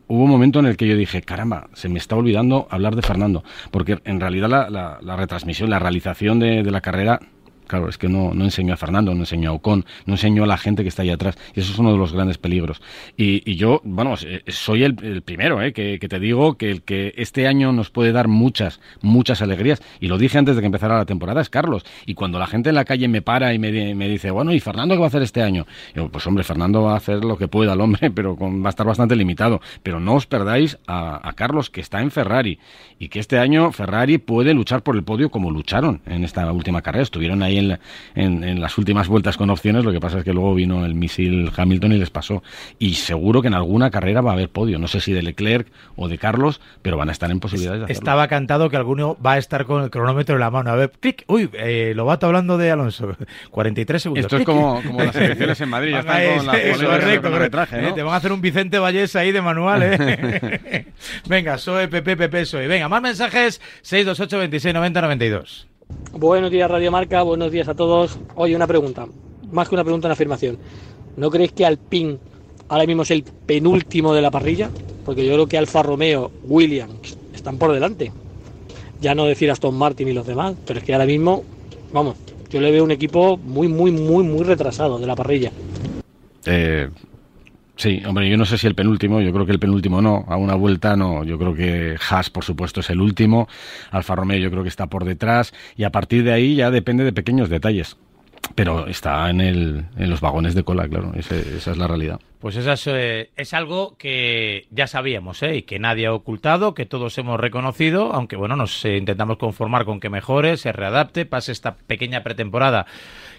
hubo 0.08 0.22
un 0.22 0.30
momento 0.30 0.60
en 0.60 0.66
el 0.66 0.78
que 0.78 0.88
yo 0.88 0.96
dije, 0.96 1.20
caramba, 1.20 1.68
se 1.74 1.90
me 1.90 1.98
está 1.98 2.16
olvidando 2.16 2.66
hablar 2.70 2.96
de 2.96 3.02
Fernando. 3.02 3.44
Porque 3.70 3.98
en 4.04 4.20
realidad 4.20 4.48
la, 4.48 5.16
retransmisión, 5.16 5.68
la 5.68 5.78
realización 5.78 6.38
de 6.40 6.62
la 6.62 6.80
carrera 6.80 7.20
Claro, 7.66 7.88
es 7.88 7.98
que 7.98 8.08
no, 8.08 8.32
no 8.34 8.44
enseñó 8.44 8.74
a 8.74 8.76
Fernando, 8.76 9.14
no 9.14 9.20
enseñó 9.20 9.50
a 9.50 9.52
Ocon, 9.54 9.84
no 10.06 10.14
enseñó 10.14 10.44
a 10.44 10.46
la 10.46 10.56
gente 10.56 10.82
que 10.82 10.88
está 10.88 11.02
ahí 11.02 11.10
atrás. 11.10 11.36
Y 11.54 11.60
eso 11.60 11.72
es 11.72 11.78
uno 11.78 11.92
de 11.92 11.98
los 11.98 12.12
grandes 12.12 12.38
peligros. 12.38 12.80
Y, 13.16 13.56
yo, 13.56 13.80
bueno, 13.84 14.14
soy 14.48 14.84
el, 14.84 14.96
el 15.02 15.22
primero, 15.22 15.62
¿eh? 15.62 15.72
que, 15.72 15.98
que, 15.98 16.08
te 16.08 16.20
digo 16.20 16.56
que 16.56 16.70
el 16.70 16.82
que 16.82 17.14
este 17.16 17.46
año 17.46 17.72
nos 17.72 17.90
puede 17.90 18.12
dar 18.12 18.28
muchas, 18.28 18.80
muchas 19.00 19.42
alegrías. 19.42 19.82
Y 20.00 20.08
lo 20.08 20.18
dije 20.18 20.38
antes 20.38 20.56
de 20.56 20.62
que 20.62 20.66
empezara 20.66 20.96
la 20.96 21.06
temporada, 21.06 21.40
es 21.40 21.48
Carlos. 21.48 21.84
Y 22.04 22.14
cuando 22.14 22.38
la 22.38 22.46
gente 22.46 22.68
en 22.68 22.74
la 22.74 22.84
calle 22.84 23.08
me 23.08 23.22
para 23.22 23.54
y 23.54 23.58
me, 23.58 23.94
me 23.94 24.08
dice, 24.08 24.30
bueno, 24.30 24.52
¿y 24.52 24.60
Fernando 24.60 24.94
qué 24.94 25.00
va 25.00 25.06
a 25.06 25.08
hacer 25.08 25.22
este 25.22 25.42
año? 25.42 25.66
Yo, 25.94 26.08
pues 26.08 26.26
hombre, 26.26 26.44
Fernando 26.44 26.82
va 26.82 26.92
a 26.94 26.96
hacer 26.96 27.24
lo 27.24 27.36
que 27.36 27.48
pueda 27.48 27.72
el 27.72 27.80
hombre, 27.80 28.10
pero 28.14 28.36
con, 28.36 28.62
va 28.62 28.68
a 28.68 28.70
estar 28.70 28.86
bastante 28.86 29.16
limitado. 29.16 29.60
Pero 29.82 30.00
no 30.00 30.14
os 30.14 30.26
perdáis 30.26 30.78
a, 30.86 31.26
a 31.28 31.32
Carlos, 31.32 31.70
que 31.70 31.80
está 31.80 32.00
en 32.00 32.10
Ferrari. 32.10 32.58
Y 32.98 33.08
que 33.08 33.18
este 33.18 33.38
año 33.38 33.72
Ferrari 33.72 34.18
puede 34.18 34.54
luchar 34.54 34.82
por 34.82 34.96
el 34.96 35.02
podio 35.02 35.30
como 35.30 35.50
lucharon 35.50 36.00
en 36.06 36.24
esta 36.24 36.50
última 36.52 36.82
carrera. 36.82 37.02
Estuvieron 37.02 37.42
ahí 37.42 37.55
ahí 37.58 37.78
en, 38.14 38.44
en, 38.44 38.60
las 38.60 38.78
últimas 38.78 39.08
vueltas 39.08 39.36
con 39.36 39.50
opciones, 39.50 39.84
lo 39.84 39.92
que 39.92 40.00
pasa 40.00 40.18
es 40.18 40.24
que 40.24 40.32
luego 40.32 40.54
vino 40.54 40.84
el 40.84 40.94
misil 40.94 41.50
Hamilton 41.56 41.92
y 41.92 41.98
les 41.98 42.10
pasó. 42.10 42.42
Y 42.78 42.94
seguro 42.94 43.42
que 43.42 43.48
en 43.48 43.54
alguna 43.54 43.90
carrera 43.90 44.20
va 44.20 44.30
a 44.30 44.34
haber 44.34 44.48
podio, 44.48 44.78
no 44.78 44.88
sé 44.88 45.00
si 45.00 45.12
de 45.12 45.22
Leclerc 45.22 45.68
o 45.96 46.08
de 46.08 46.18
Carlos, 46.18 46.60
pero 46.82 46.96
van 46.96 47.08
a 47.08 47.12
estar 47.12 47.30
en 47.30 47.40
posibilidades 47.40 47.80
de 47.80 47.84
hacerlo. 47.84 47.98
Estaba 47.98 48.28
cantado 48.28 48.70
que 48.70 48.76
alguno 48.76 49.16
va 49.24 49.32
a 49.32 49.38
estar 49.38 49.64
con 49.66 49.82
el 49.82 49.90
cronómetro 49.90 50.34
en 50.36 50.40
la 50.40 50.50
mano. 50.50 50.70
A 50.70 50.76
ver, 50.76 50.92
clic, 51.00 51.24
uy, 51.28 51.50
eh, 51.54 51.92
lo 51.94 52.04
va 52.04 52.18
hablando 52.20 52.58
de 52.58 52.70
Alonso. 52.70 53.16
43 53.50 54.02
segundos. 54.02 54.24
Esto 54.24 54.38
es 54.38 54.44
como, 54.44 54.82
como 54.82 55.02
las 55.02 55.16
elecciones 55.16 55.60
en 55.60 55.68
Madrid, 55.68 55.92
ya 55.92 56.00
están 56.00 56.36
con 56.38 56.46
la 56.46 56.58
¿eh? 57.72 57.92
Te 57.94 58.02
van 58.02 58.14
a 58.14 58.16
hacer 58.16 58.32
un 58.32 58.40
Vicente 58.40 58.78
Vallés 58.78 59.16
ahí 59.16 59.32
de 59.32 59.42
manual, 59.42 59.82
¿eh? 59.82 60.86
Venga, 61.28 61.58
soy 61.58 61.88
soy. 62.44 62.66
Venga, 62.66 62.88
más 62.88 63.02
mensajes, 63.02 63.60
628 63.82 64.38
26 64.38 64.74
90 64.74 65.00
92. 65.00 65.66
Buenos 66.18 66.50
días, 66.50 66.70
Radio 66.70 66.90
Marca. 66.90 67.22
Buenos 67.22 67.52
días 67.52 67.68
a 67.68 67.74
todos. 67.74 68.18
Oye, 68.36 68.56
una 68.56 68.66
pregunta. 68.66 69.06
Más 69.52 69.68
que 69.68 69.74
una 69.74 69.84
pregunta, 69.84 70.08
una 70.08 70.14
afirmación. 70.14 70.56
¿No 71.18 71.30
creéis 71.30 71.52
que 71.52 71.66
Alpine 71.66 72.16
ahora 72.68 72.86
mismo 72.86 73.02
es 73.02 73.10
el 73.10 73.22
penúltimo 73.22 74.14
de 74.14 74.22
la 74.22 74.30
parrilla? 74.30 74.70
Porque 75.04 75.26
yo 75.26 75.34
creo 75.34 75.46
que 75.46 75.58
Alfa 75.58 75.82
Romeo, 75.82 76.30
Williams 76.44 77.18
están 77.34 77.58
por 77.58 77.72
delante. 77.72 78.12
Ya 78.98 79.14
no 79.14 79.26
decir 79.26 79.50
Aston 79.50 79.74
Martin 79.76 80.08
y 80.08 80.14
los 80.14 80.26
demás, 80.26 80.54
pero 80.66 80.78
es 80.78 80.86
que 80.86 80.94
ahora 80.94 81.04
mismo, 81.04 81.44
vamos, 81.92 82.16
yo 82.48 82.62
le 82.62 82.70
veo 82.70 82.82
un 82.82 82.92
equipo 82.92 83.36
muy, 83.36 83.68
muy, 83.68 83.90
muy, 83.90 84.24
muy 84.24 84.42
retrasado 84.42 84.98
de 84.98 85.06
la 85.06 85.16
parrilla. 85.16 85.52
Eh, 86.46 86.88
Sí, 87.76 88.02
hombre, 88.06 88.28
yo 88.28 88.38
no 88.38 88.46
sé 88.46 88.56
si 88.56 88.66
el 88.66 88.74
penúltimo, 88.74 89.20
yo 89.20 89.32
creo 89.34 89.44
que 89.44 89.52
el 89.52 89.58
penúltimo 89.58 90.00
no, 90.00 90.24
a 90.28 90.36
una 90.36 90.54
vuelta 90.54 90.96
no, 90.96 91.24
yo 91.24 91.38
creo 91.38 91.54
que 91.54 91.96
Haas, 92.08 92.30
por 92.30 92.42
supuesto, 92.42 92.80
es 92.80 92.88
el 92.88 93.02
último, 93.02 93.48
Alfa 93.90 94.14
Romeo 94.14 94.38
yo 94.38 94.50
creo 94.50 94.62
que 94.62 94.70
está 94.70 94.86
por 94.86 95.04
detrás, 95.04 95.52
y 95.76 95.84
a 95.84 95.90
partir 95.90 96.24
de 96.24 96.32
ahí 96.32 96.54
ya 96.54 96.70
depende 96.70 97.04
de 97.04 97.12
pequeños 97.12 97.50
detalles. 97.50 97.98
Pero 98.54 98.86
está 98.86 99.28
en, 99.28 99.40
el, 99.40 99.86
en 99.96 100.08
los 100.08 100.20
vagones 100.20 100.54
de 100.54 100.62
cola, 100.62 100.88
claro, 100.88 101.12
esa 101.16 101.36
es 101.36 101.76
la 101.76 101.86
realidad. 101.86 102.20
Pues 102.46 102.54
eso 102.54 102.70
es, 102.70 102.86
eh, 102.86 103.30
es, 103.36 103.54
algo 103.54 103.96
que 103.98 104.68
ya 104.70 104.86
sabíamos 104.86 105.42
¿eh? 105.42 105.56
y 105.56 105.62
que 105.62 105.80
nadie 105.80 106.06
ha 106.06 106.12
ocultado, 106.12 106.74
que 106.74 106.86
todos 106.86 107.18
hemos 107.18 107.40
reconocido, 107.40 108.12
aunque 108.12 108.36
bueno, 108.36 108.54
nos 108.54 108.84
eh, 108.84 108.98
intentamos 108.98 109.36
conformar 109.36 109.84
con 109.84 109.98
que 109.98 110.10
mejore, 110.10 110.56
se 110.56 110.70
readapte, 110.70 111.26
pase 111.26 111.50
esta 111.50 111.74
pequeña 111.74 112.22
pretemporada 112.22 112.86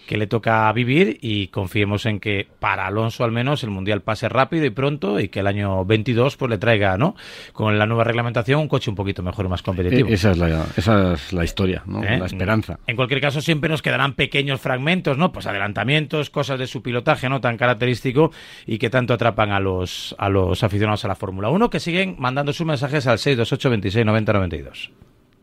que 0.07 0.17
le 0.17 0.25
toca 0.25 0.71
vivir 0.71 1.19
y 1.21 1.49
confiemos 1.49 2.07
en 2.07 2.19
que 2.19 2.47
para 2.59 2.87
Alonso 2.87 3.23
al 3.23 3.31
menos 3.31 3.63
el 3.63 3.69
Mundial 3.69 4.01
pase 4.01 4.27
rápido 4.29 4.65
y 4.65 4.71
pronto 4.71 5.19
y 5.19 5.27
que 5.27 5.41
el 5.41 5.47
año 5.47 5.85
22 5.85 6.37
pues 6.37 6.49
le 6.49 6.57
traiga, 6.57 6.97
¿no? 6.97 7.15
Con 7.51 7.77
la 7.77 7.85
nueva 7.85 8.05
reglamentación 8.05 8.61
un 8.61 8.67
coche 8.67 8.89
un 8.89 8.95
poquito 8.95 9.21
mejor 9.21 9.45
y 9.45 9.49
más 9.49 9.61
competitivo. 9.61 10.09
E-, 10.09 10.13
esa 10.13 10.31
es 10.31 10.37
la, 10.37 10.65
esa 10.75 11.13
es 11.13 11.33
la 11.33 11.43
historia, 11.43 11.83
¿no? 11.85 12.03
¿Eh? 12.03 12.17
La 12.17 12.25
esperanza. 12.25 12.79
En 12.87 12.95
cualquier 12.95 13.21
caso 13.21 13.41
siempre 13.41 13.69
nos 13.69 13.81
quedarán 13.81 14.13
pequeños 14.13 14.61
fragmentos, 14.61 15.17
¿no? 15.17 15.31
Pues 15.31 15.45
adelantamientos, 15.45 16.29
cosas 16.29 16.57
de 16.57 16.67
su 16.67 16.81
pilotaje 16.81 17.29
no 17.29 17.41
tan 17.41 17.57
característico 17.57 18.31
y 18.65 18.77
que 18.79 18.89
tanto 18.97 19.13
atrapan 19.13 19.51
a 19.51 19.59
los, 19.59 20.15
a 20.17 20.27
los 20.27 20.63
aficionados 20.63 21.05
a 21.05 21.07
la 21.07 21.13
Fórmula 21.13 21.49
1 21.49 21.69
que 21.69 21.79
siguen 21.79 22.15
mandando 22.17 22.51
sus 22.51 22.65
mensajes 22.65 23.05
al 23.05 23.19
628 23.19 23.69
26 23.69 24.05
90 24.07 24.33
92. 24.33 24.91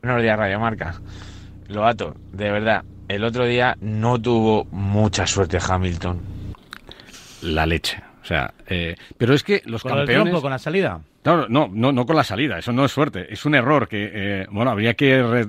Buenos 0.03 0.23
días, 0.23 0.37
Radio 0.37 0.59
Marca. 0.59 1.01
Loato, 1.69 2.17
de 2.33 2.51
verdad, 2.51 2.83
el 3.07 3.23
otro 3.23 3.45
día 3.45 3.77
no 3.81 4.21
tuvo 4.21 4.65
mucha 4.73 5.25
suerte 5.29 5.61
Hamilton. 5.65 6.21
La 7.43 7.65
leche. 7.65 8.03
O 8.21 8.25
sea, 8.25 8.53
eh, 8.67 8.97
pero 9.17 9.35
es 9.35 9.45
que 9.45 9.63
los 9.67 9.85
¿Con 9.85 9.99
campeones... 9.99 10.35
El 10.35 10.41
con 10.41 10.51
la 10.51 10.59
salida? 10.59 11.01
No, 11.25 11.47
no, 11.47 11.71
no, 11.73 11.93
no 11.93 12.07
con 12.07 12.17
la 12.17 12.25
salida, 12.25 12.59
eso 12.59 12.73
no 12.73 12.85
es 12.85 12.91
suerte, 12.91 13.33
es 13.33 13.45
un 13.45 13.55
error 13.55 13.87
que, 13.87 14.11
eh, 14.13 14.47
bueno, 14.51 14.73
habría 14.73 14.95
que... 14.95 15.47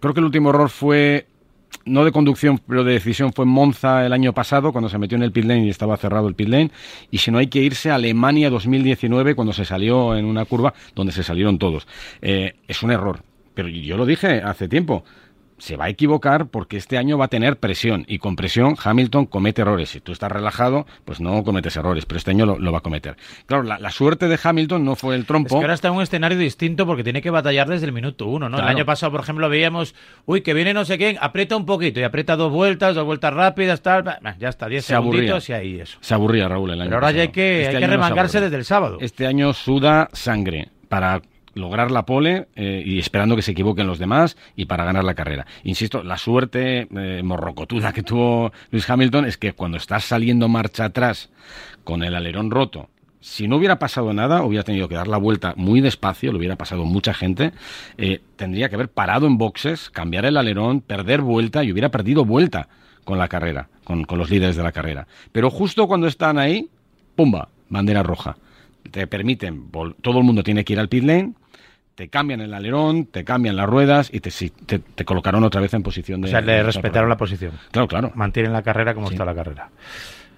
Creo 0.00 0.12
que 0.12 0.20
el 0.20 0.26
último 0.26 0.50
error 0.50 0.68
fue, 0.68 1.28
no 1.84 2.04
de 2.04 2.12
conducción, 2.12 2.60
pero 2.66 2.84
de 2.84 2.92
decisión, 2.92 3.32
fue 3.32 3.44
Monza 3.44 4.06
el 4.06 4.12
año 4.12 4.32
pasado, 4.32 4.72
cuando 4.72 4.88
se 4.88 4.98
metió 4.98 5.16
en 5.16 5.22
el 5.22 5.32
pit 5.32 5.44
lane 5.44 5.66
y 5.66 5.70
estaba 5.70 5.96
cerrado 5.96 6.28
el 6.28 6.34
pit 6.34 6.48
lane, 6.48 6.70
y 7.10 7.18
si 7.18 7.30
no 7.30 7.38
hay 7.38 7.48
que 7.48 7.60
irse 7.60 7.90
a 7.90 7.96
Alemania 7.96 8.50
2019, 8.50 9.34
cuando 9.34 9.52
se 9.52 9.64
salió 9.64 10.16
en 10.16 10.24
una 10.24 10.44
curva 10.44 10.74
donde 10.94 11.12
se 11.12 11.22
salieron 11.22 11.58
todos. 11.58 11.86
Eh, 12.20 12.54
es 12.68 12.82
un 12.82 12.90
error, 12.90 13.22
pero 13.54 13.68
yo 13.68 13.96
lo 13.96 14.06
dije 14.06 14.42
hace 14.42 14.68
tiempo, 14.68 15.04
se 15.62 15.76
va 15.76 15.84
a 15.84 15.88
equivocar 15.88 16.48
porque 16.48 16.76
este 16.76 16.98
año 16.98 17.16
va 17.16 17.26
a 17.26 17.28
tener 17.28 17.56
presión 17.56 18.04
y 18.08 18.18
con 18.18 18.34
presión 18.34 18.74
Hamilton 18.82 19.26
comete 19.26 19.62
errores. 19.62 19.90
Si 19.90 20.00
tú 20.00 20.10
estás 20.10 20.32
relajado, 20.32 20.86
pues 21.04 21.20
no 21.20 21.44
cometes 21.44 21.76
errores, 21.76 22.04
pero 22.04 22.18
este 22.18 22.32
año 22.32 22.46
lo, 22.46 22.72
va 22.72 22.78
a 22.78 22.80
cometer. 22.80 23.16
Claro, 23.46 23.62
la, 23.62 23.90
suerte 23.92 24.26
de 24.26 24.36
Hamilton 24.42 24.84
no 24.84 24.96
fue 24.96 25.14
el 25.14 25.24
trompo. 25.24 25.46
Es 25.46 25.52
que 25.52 25.64
ahora 25.64 25.74
está 25.74 25.86
en 25.86 25.94
un 25.94 26.02
escenario 26.02 26.36
distinto 26.36 26.84
porque 26.84 27.04
tiene 27.04 27.22
que 27.22 27.30
batallar 27.30 27.68
desde 27.68 27.86
el 27.86 27.92
minuto 27.92 28.26
uno, 28.26 28.48
¿no? 28.48 28.58
El 28.58 28.66
año 28.66 28.84
pasado, 28.84 29.12
por 29.12 29.20
ejemplo, 29.20 29.48
veíamos, 29.48 29.94
uy, 30.26 30.40
que 30.40 30.52
viene 30.52 30.74
no 30.74 30.84
sé 30.84 30.98
quién, 30.98 31.16
aprieta 31.20 31.56
un 31.56 31.64
poquito 31.64 32.00
y 32.00 32.02
aprieta 32.02 32.34
dos 32.34 32.50
vueltas, 32.50 32.96
dos 32.96 33.04
vueltas 33.04 33.32
rápidas, 33.32 33.82
tal, 33.82 34.18
ya 34.40 34.48
está, 34.48 34.66
diez 34.66 34.84
segunditos 34.84 35.48
y 35.48 35.52
ahí 35.52 35.80
eso. 35.80 35.96
Se 36.00 36.12
aburría 36.12 36.48
Raúl 36.48 36.72
el 36.72 36.80
año 36.80 36.90
Pero 36.90 36.96
ahora 36.96 37.12
ya 37.12 37.22
hay 37.22 37.28
que, 37.28 37.62
este 37.62 37.76
hay 37.76 37.82
que 37.82 37.86
remangarse 37.86 38.40
desde 38.40 38.56
el 38.56 38.64
sábado. 38.64 38.98
Este 39.00 39.28
año 39.28 39.52
suda 39.52 40.08
sangre 40.12 40.70
para 40.88 41.22
lograr 41.54 41.90
la 41.90 42.06
pole 42.06 42.48
eh, 42.54 42.82
y 42.84 42.98
esperando 42.98 43.36
que 43.36 43.42
se 43.42 43.52
equivoquen 43.52 43.86
los 43.86 43.98
demás 43.98 44.36
y 44.56 44.66
para 44.66 44.84
ganar 44.84 45.04
la 45.04 45.14
carrera. 45.14 45.46
Insisto, 45.64 46.02
la 46.02 46.16
suerte 46.16 46.88
eh, 46.90 47.22
morrocotuda 47.22 47.92
que 47.92 48.02
tuvo 48.02 48.52
Luis 48.70 48.88
Hamilton 48.88 49.26
es 49.26 49.36
que 49.36 49.52
cuando 49.52 49.76
estás 49.76 50.04
saliendo 50.04 50.48
marcha 50.48 50.86
atrás 50.86 51.30
con 51.84 52.02
el 52.02 52.14
alerón 52.14 52.50
roto, 52.50 52.88
si 53.20 53.46
no 53.46 53.56
hubiera 53.56 53.78
pasado 53.78 54.12
nada, 54.12 54.42
hubiera 54.42 54.64
tenido 54.64 54.88
que 54.88 54.96
dar 54.96 55.06
la 55.06 55.16
vuelta 55.16 55.54
muy 55.56 55.80
despacio, 55.80 56.32
lo 56.32 56.38
hubiera 56.38 56.56
pasado 56.56 56.84
mucha 56.84 57.14
gente, 57.14 57.52
eh, 57.96 58.20
tendría 58.36 58.68
que 58.68 58.74
haber 58.74 58.88
parado 58.88 59.26
en 59.26 59.38
boxes, 59.38 59.90
cambiar 59.90 60.24
el 60.24 60.36
alerón, 60.36 60.80
perder 60.80 61.20
vuelta 61.20 61.62
y 61.62 61.70
hubiera 61.70 61.90
perdido 61.90 62.24
vuelta 62.24 62.68
con 63.04 63.18
la 63.18 63.28
carrera, 63.28 63.68
con, 63.84 64.04
con 64.04 64.18
los 64.18 64.30
líderes 64.30 64.56
de 64.56 64.62
la 64.64 64.72
carrera. 64.72 65.06
Pero 65.30 65.50
justo 65.50 65.86
cuando 65.86 66.08
están 66.08 66.38
ahí, 66.38 66.68
¡pumba! 67.14 67.48
Bandera 67.68 68.02
roja 68.02 68.36
te 68.90 69.06
permiten, 69.06 69.70
todo 70.00 70.18
el 70.18 70.24
mundo 70.24 70.42
tiene 70.42 70.64
que 70.64 70.72
ir 70.72 70.80
al 70.80 70.88
pit 70.88 71.04
lane, 71.04 71.34
te 71.94 72.08
cambian 72.08 72.40
el 72.40 72.54
alerón, 72.54 73.06
te 73.06 73.24
cambian 73.24 73.56
las 73.56 73.68
ruedas 73.68 74.10
y 74.12 74.20
te, 74.20 74.30
te, 74.78 75.04
colocaron 75.04 75.44
otra 75.44 75.60
vez 75.60 75.74
en 75.74 75.82
posición 75.82 76.20
de... 76.20 76.28
O 76.28 76.30
sea, 76.30 76.40
le 76.40 76.62
respetaron 76.62 77.08
la 77.08 77.16
posición. 77.16 77.52
Claro, 77.70 77.88
claro. 77.88 78.12
Mantienen 78.14 78.52
la 78.52 78.62
carrera 78.62 78.94
como 78.94 79.10
está 79.10 79.24
la 79.24 79.34
carrera. 79.34 79.70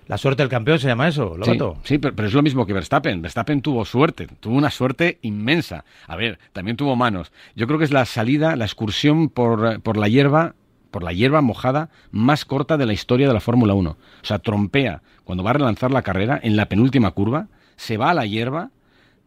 La 0.06 0.18
suerte 0.18 0.42
del 0.42 0.50
campeón 0.50 0.78
se 0.78 0.88
llama 0.88 1.08
eso, 1.08 1.36
¿lo 1.36 1.78
Sí, 1.82 1.98
pero, 1.98 2.26
es 2.26 2.34
lo 2.34 2.42
mismo 2.42 2.66
que 2.66 2.74
Verstappen. 2.74 3.22
Verstappen 3.22 3.62
tuvo 3.62 3.84
suerte, 3.86 4.26
tuvo 4.40 4.56
una 4.56 4.70
suerte 4.70 5.18
inmensa. 5.22 5.84
A 6.06 6.16
ver, 6.16 6.38
también 6.52 6.76
tuvo 6.76 6.94
manos. 6.94 7.32
Yo 7.56 7.66
creo 7.66 7.78
que 7.78 7.86
es 7.86 7.92
la 7.92 8.04
salida, 8.04 8.56
la 8.56 8.66
excursión 8.66 9.30
por, 9.30 9.80
por 9.80 9.96
la 9.96 10.08
hierba, 10.08 10.54
por 10.90 11.02
la 11.02 11.12
hierba 11.12 11.40
mojada 11.40 11.88
más 12.10 12.44
corta 12.44 12.76
de 12.76 12.84
la 12.84 12.92
historia 12.92 13.28
de 13.28 13.34
la 13.34 13.40
Fórmula 13.40 13.72
1. 13.72 13.90
O 13.90 13.96
sea, 14.22 14.38
trompea 14.40 15.00
cuando 15.24 15.42
va 15.42 15.50
a 15.50 15.54
relanzar 15.54 15.90
la 15.90 16.02
carrera 16.02 16.38
en 16.42 16.56
la 16.56 16.66
penúltima 16.66 17.12
curva, 17.12 17.48
se 17.76 17.96
va 17.96 18.10
a 18.10 18.14
la 18.14 18.26
hierba, 18.26 18.70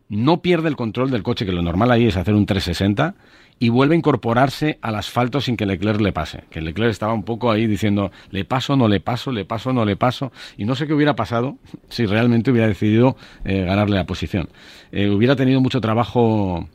no 0.10 0.42
pierde 0.42 0.70
el 0.70 0.76
control 0.76 1.12
del 1.12 1.24
coche, 1.24 1.46
que 1.46 1.52
lo 1.52 1.62
normal 1.62 1.92
ahí 1.92 2.06
es 2.06 2.18
hacer 2.18 2.34
un 2.34 2.46
360, 2.46 3.16
y 3.60 3.70
vuelve 3.70 3.96
a 3.96 3.98
incorporarse 3.98 4.78
al 4.82 4.96
asfalto 4.96 5.42
sin 5.42 5.58
que 5.58 5.66
Leclerc 5.66 6.00
le 6.00 6.14
pase. 6.14 6.44
Que 6.50 6.62
Leclerc 6.62 6.92
estaba 6.92 7.14
un 7.14 7.24
poco 7.24 7.52
ahí 7.52 7.66
diciendo, 7.66 8.12
le 8.30 8.46
paso, 8.46 8.76
no 8.76 8.88
le 8.88 9.00
paso, 9.00 9.32
le 9.32 9.46
paso, 9.46 9.74
no 9.74 9.86
le 9.86 9.96
paso, 9.96 10.32
y 10.58 10.66
no 10.66 10.76
sé 10.76 10.88
qué 10.88 10.94
hubiera 10.94 11.16
pasado 11.16 11.58
si 11.90 12.06
realmente 12.06 12.52
hubiera 12.52 12.68
decidido 12.68 13.18
eh, 13.46 13.64
ganarle 13.64 13.96
la 13.96 14.06
posición. 14.06 14.50
Eh, 14.92 15.10
hubiera 15.10 15.36
tenido 15.36 15.60
mucho 15.60 15.82
trabajo. 15.82 16.68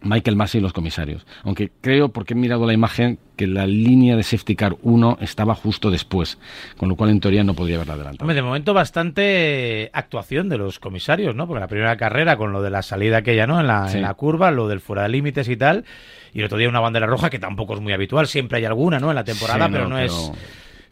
Michael 0.00 0.36
Massey 0.36 0.60
y 0.60 0.62
los 0.62 0.72
comisarios. 0.72 1.26
Aunque 1.44 1.70
creo, 1.80 2.08
porque 2.08 2.34
he 2.34 2.36
mirado 2.36 2.66
la 2.66 2.72
imagen, 2.72 3.18
que 3.36 3.46
la 3.46 3.66
línea 3.66 4.16
de 4.16 4.22
safety 4.22 4.56
car 4.56 4.76
1 4.82 5.18
estaba 5.20 5.54
justo 5.54 5.90
después, 5.90 6.38
con 6.78 6.88
lo 6.88 6.96
cual 6.96 7.10
en 7.10 7.20
teoría 7.20 7.44
no 7.44 7.54
podría 7.54 7.76
haberla 7.76 7.94
adelantado. 7.94 8.32
de 8.32 8.42
momento 8.42 8.72
bastante 8.72 9.90
actuación 9.92 10.48
de 10.48 10.56
los 10.56 10.78
comisarios, 10.78 11.34
¿no? 11.34 11.46
Porque 11.46 11.60
la 11.60 11.68
primera 11.68 11.96
carrera, 11.96 12.36
con 12.36 12.52
lo 12.52 12.62
de 12.62 12.70
la 12.70 12.82
salida 12.82 13.18
aquella, 13.18 13.46
¿no? 13.46 13.60
En 13.60 13.66
la, 13.66 13.92
en 13.92 14.02
la 14.02 14.14
curva, 14.14 14.50
lo 14.50 14.66
del 14.68 14.80
fuera 14.80 15.02
de 15.02 15.10
límites 15.10 15.48
y 15.48 15.56
tal, 15.56 15.84
y 16.32 16.40
el 16.40 16.46
otro 16.46 16.56
día 16.56 16.68
una 16.68 16.80
bandera 16.80 17.06
roja 17.06 17.28
que 17.28 17.38
tampoco 17.38 17.74
es 17.74 17.80
muy 17.80 17.92
habitual, 17.92 18.26
siempre 18.26 18.58
hay 18.58 18.64
alguna, 18.64 18.98
¿no? 18.98 19.10
En 19.10 19.16
la 19.16 19.24
temporada, 19.24 19.68
pero 19.68 19.88
no 19.88 19.98
es 19.98 20.32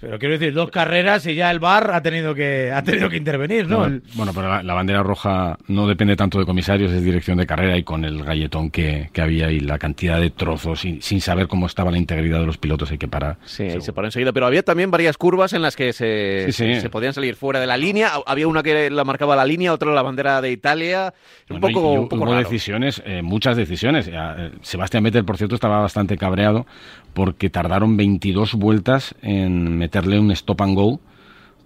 pero 0.00 0.18
quiero 0.18 0.38
decir, 0.38 0.52
dos 0.52 0.70
carreras 0.70 1.26
y 1.26 1.34
ya 1.34 1.50
el 1.50 1.60
bar 1.60 1.90
ha 1.92 2.02
tenido 2.02 2.34
que, 2.34 2.70
ha 2.72 2.82
tenido 2.82 3.08
que 3.08 3.16
intervenir, 3.16 3.68
¿no? 3.68 3.80
bueno, 4.14 4.32
pero 4.34 4.62
la, 4.62 4.74
bandera 4.74 5.02
roja 5.02 5.58
no 5.68 5.86
depende 5.86 6.16
tanto 6.16 6.38
de 6.38 6.44
comisarios, 6.44 6.92
es 6.92 7.02
dirección 7.02 7.38
de 7.38 7.46
carrera 7.46 7.76
y 7.76 7.82
con 7.82 8.04
el 8.04 8.24
galletón 8.24 8.70
que, 8.70 9.10
había 9.16 9.50
y 9.50 9.60
la 9.60 9.78
cantidad 9.78 10.20
de 10.20 10.30
trozos 10.30 10.84
y 10.84 11.00
sin 11.00 11.20
saber 11.20 11.48
cómo 11.48 11.66
estaba 11.66 11.90
la 11.90 11.98
integridad 11.98 12.40
de 12.40 12.46
los 12.46 12.58
pilotos 12.58 12.90
hay 12.90 12.98
que 12.98 13.08
parar. 13.08 13.38
Sí, 13.44 13.68
se 13.80 13.92
paró 13.92 14.08
enseguida. 14.08 14.32
Pero 14.32 14.46
había 14.46 14.62
también 14.62 14.90
varias 14.90 15.16
curvas 15.16 15.52
en 15.52 15.62
las 15.62 15.76
que 15.76 15.92
se, 15.92 16.52
se, 16.52 16.90
podían 16.90 17.14
salir 17.14 17.36
fuera 17.36 17.60
de 17.60 17.66
la 17.66 17.76
línea. 17.76 18.12
Había 18.26 18.48
una 18.48 18.62
que 18.62 18.90
la 18.90 19.04
marcaba 19.04 19.36
la 19.36 19.44
línea, 19.44 19.72
otra 19.72 19.92
la 19.92 20.02
bandera 20.02 20.40
de 20.40 20.50
Italia. 20.50 21.14
Un 21.48 21.60
poco, 21.60 21.92
un 21.92 22.08
poco 22.08 22.24
hubo 22.24 22.34
decisiones, 22.34 23.02
eh, 23.06 23.22
muchas 23.22 23.56
decisiones. 23.56 24.08
Eh, 24.12 24.50
Sebastián 24.62 25.04
Vettel, 25.04 25.24
por 25.24 25.36
cierto, 25.36 25.54
estaba 25.54 25.80
bastante 25.80 26.16
cabreado 26.16 26.66
porque 27.14 27.48
tardaron 27.48 27.96
22 27.96 28.54
vueltas 28.54 29.14
en 29.22 29.78
meterle 29.78 30.18
un 30.18 30.30
stop 30.32 30.60
and 30.62 30.74
go 30.74 31.00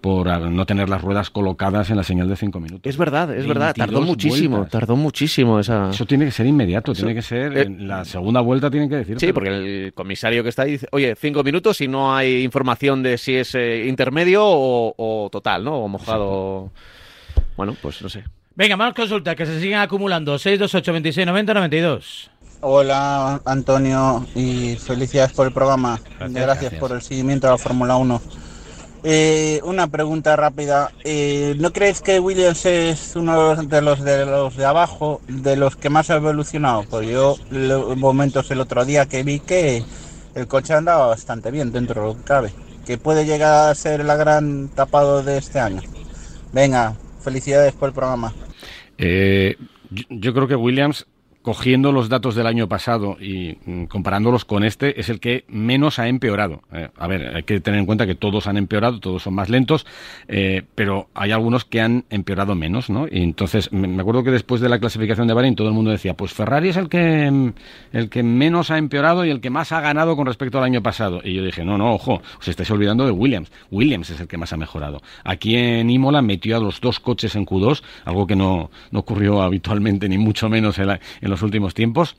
por 0.01 0.29
no 0.29 0.65
tener 0.65 0.89
las 0.89 1.03
ruedas 1.03 1.31
colocadas 1.31 1.91
en 1.91 1.97
la 1.97 2.05
señal 2.05 2.29
de 2.29 2.37
cinco 2.37 2.61
minutos. 2.61 2.89
Es 2.89 2.97
verdad, 2.97 3.35
es 3.35 3.47
verdad. 3.47 3.75
Tardó 3.77 4.01
muchísimo, 4.01 4.67
tardó 4.67 4.97
muchísimo 4.97 5.59
esa... 5.59 5.91
Eso 5.91 6.07
tiene 6.07 6.25
que 6.27 6.31
ser 6.31 6.47
inmediato, 6.47 6.93
tiene 6.93 7.15
que 7.15 7.23
ser... 7.23 7.57
Eh, 7.57 7.63
en 7.63 7.89
la 7.89 8.05
segunda 8.05 8.41
vuelta 8.41 8.71
tiene 8.71 8.89
que 8.89 8.97
decir. 8.97 9.19
Sí, 9.19 9.33
porque 9.33 9.49
el 9.49 9.93
comisario 9.95 10.43
que 10.43 10.51
está 10.51 10.63
ahí 10.63 10.73
dice, 10.73 10.87
oye, 10.93 11.17
cinco 11.17 11.43
minutos 11.43 11.81
y 11.81 11.89
no 11.89 12.15
hay 12.15 12.45
información 12.45 13.03
de 13.03 13.19
si 13.19 13.35
es 13.35 13.55
eh, 13.55 13.87
intermedio 13.89 14.43
o, 14.45 15.29
total, 15.33 15.65
¿no? 15.65 15.79
O 15.79 15.89
mojado... 15.89 16.71
Bueno, 17.57 17.75
pues 17.83 18.01
no 18.01 18.09
sé. 18.09 18.23
Venga, 18.55 18.77
más 18.77 18.95
consulta, 18.95 19.35
que 19.35 19.47
se 19.47 19.61
siguen 19.61 19.79
acumulando. 19.79 20.39
628 20.39 20.93
26 20.93 21.27
90 21.27 21.55
92. 21.55 22.31
Hola 22.61 23.41
Antonio 23.45 24.27
y 24.35 24.75
felicidades 24.77 25.33
por 25.33 25.47
el 25.47 25.53
programa. 25.53 26.01
Gracias, 26.19 26.75
por 26.75 26.91
el 26.91 27.03
seguimiento 27.03 27.47
a 27.47 27.53
la 27.53 27.59
Fórmula 27.59 27.97
1. 27.97 28.21
Eh, 29.05 29.61
una 29.63 29.87
pregunta 29.87 30.35
rápida. 30.35 30.91
Eh, 31.05 31.55
¿No 31.61 31.73
crees 31.73 32.01
que 32.01 32.19
Williams 32.19 32.67
es 32.67 33.15
uno 33.15 33.55
de 33.55 33.81
los 33.81 34.03
de 34.03 34.27
los 34.27 34.57
de 34.57 34.65
abajo, 34.65 35.21
de 35.29 35.55
los 35.55 35.77
que 35.77 35.89
más 35.89 36.11
ha 36.11 36.17
evolucionado? 36.17 36.85
Pues 36.91 37.09
yo 37.09 37.37
en 37.53 38.01
momentos 38.01 38.51
el 38.51 38.61
otro 38.61 38.85
día 38.85 39.07
que 39.07 39.23
vi 39.23 39.39
que 39.39 39.85
el 40.35 40.49
coche 40.49 40.75
andaba 40.75 41.07
bastante 41.07 41.53
bien 41.53 41.71
dentro 41.71 42.01
de 42.03 42.09
lo 42.09 42.17
que 42.17 42.25
cabe. 42.25 42.53
Que 42.85 42.99
puede 42.99 43.25
llegar 43.25 43.71
a 43.71 43.75
ser 43.77 44.05
la 44.05 44.17
gran 44.17 44.67
tapado 44.67 45.23
de 45.23 45.39
este 45.39 45.61
año. 45.61 45.83
Venga, 46.53 46.97
felicidades 47.23 47.73
por 47.75 47.91
el 47.91 47.95
programa. 47.95 48.35
Eh, 48.97 49.55
yo 50.11 50.35
creo 50.35 50.49
que 50.49 50.57
Williams 50.57 51.07
cogiendo 51.43 51.93
los 51.93 52.09
datos 52.09 52.35
del 52.35 52.47
año 52.47 52.69
pasado 52.69 53.17
y 53.21 53.59
mm, 53.65 53.85
comparándolos 53.85 54.45
con 54.45 54.65
este, 54.65 55.01
es 55.01 55.09
el 55.09 55.21
que 55.21 55.45
menos 55.49 55.99
ha 55.99 56.09
empeorado. 56.09 56.63
Eh, 56.73 56.89
a 56.97 57.07
ver, 57.07 57.37
hay 57.37 57.43
que 57.45 57.61
tener 57.61 57.81
en 57.81 57.87
cuenta 57.87 58.07
que 58.07 58.15
todos 58.15 58.47
han 58.47 58.57
empeorado, 58.57 59.01
todos 59.01 59.23
son 59.23 59.35
más 59.35 59.49
lentos, 59.49 59.87
eh, 60.27 60.63
pero 60.75 61.09
hay 61.15 61.33
algunos 61.33 61.65
que 61.65 61.81
han 61.81 62.05
empeorado 62.11 62.55
menos, 62.55 62.91
¿no? 62.91 63.07
Y 63.11 63.23
entonces, 63.23 63.73
me 63.73 64.01
acuerdo 64.01 64.25
que 64.25 64.31
después 64.31 64.61
de 64.61 64.69
la 64.69 64.79
clasificación 64.79 65.27
de 65.27 65.35
Bahrein 65.35 65.55
todo 65.55 65.69
el 65.69 65.75
mundo 65.75 65.91
decía, 65.91 66.15
pues 66.15 66.33
Ferrari 66.33 66.69
es 66.71 66.77
el 66.77 66.89
que, 66.89 67.31
mm, 67.31 67.53
el 67.93 68.09
que 68.09 68.23
menos 68.23 68.71
ha 68.71 68.79
empeorado 68.79 69.25
y 69.25 69.31
el 69.31 69.41
que 69.41 69.51
más 69.51 69.73
ha 69.73 69.81
ganado 69.81 70.17
con 70.17 70.27
respecto 70.27 70.59
al 70.59 70.65
año 70.65 70.83
pasado. 70.83 71.21
Y 71.25 71.35
yo 71.35 71.45
dije, 71.45 71.65
no, 71.65 71.79
no, 71.79 71.95
ojo, 71.95 72.21
os 72.39 72.49
estáis 72.49 72.71
olvidando 72.71 73.07
de 73.07 73.13
Williams. 73.13 73.51
Williams 73.71 74.11
es 74.11 74.21
el 74.21 74.29
que 74.29 74.37
más 74.37 74.53
ha 74.53 74.57
mejorado. 74.57 75.01
Aquí 75.25 75.57
en 75.57 75.89
Imola 75.89 76.21
metió 76.21 76.57
a 76.57 76.61
los 76.61 76.81
dos 76.81 77.01
coches 77.01 77.37
en 77.37 77.47
Q2, 77.47 77.83
algo 78.05 78.27
que 78.27 78.37
no, 78.37 78.71
no 78.91 79.01
ocurrió 79.01 79.43
habitualmente, 79.43 80.09
ni 80.09 80.19
mucho 80.19 80.49
menos 80.49 80.79
en, 80.79 80.91
en 80.91 81.31
los 81.31 81.38
últimos 81.43 81.75
tiempos 81.75 82.17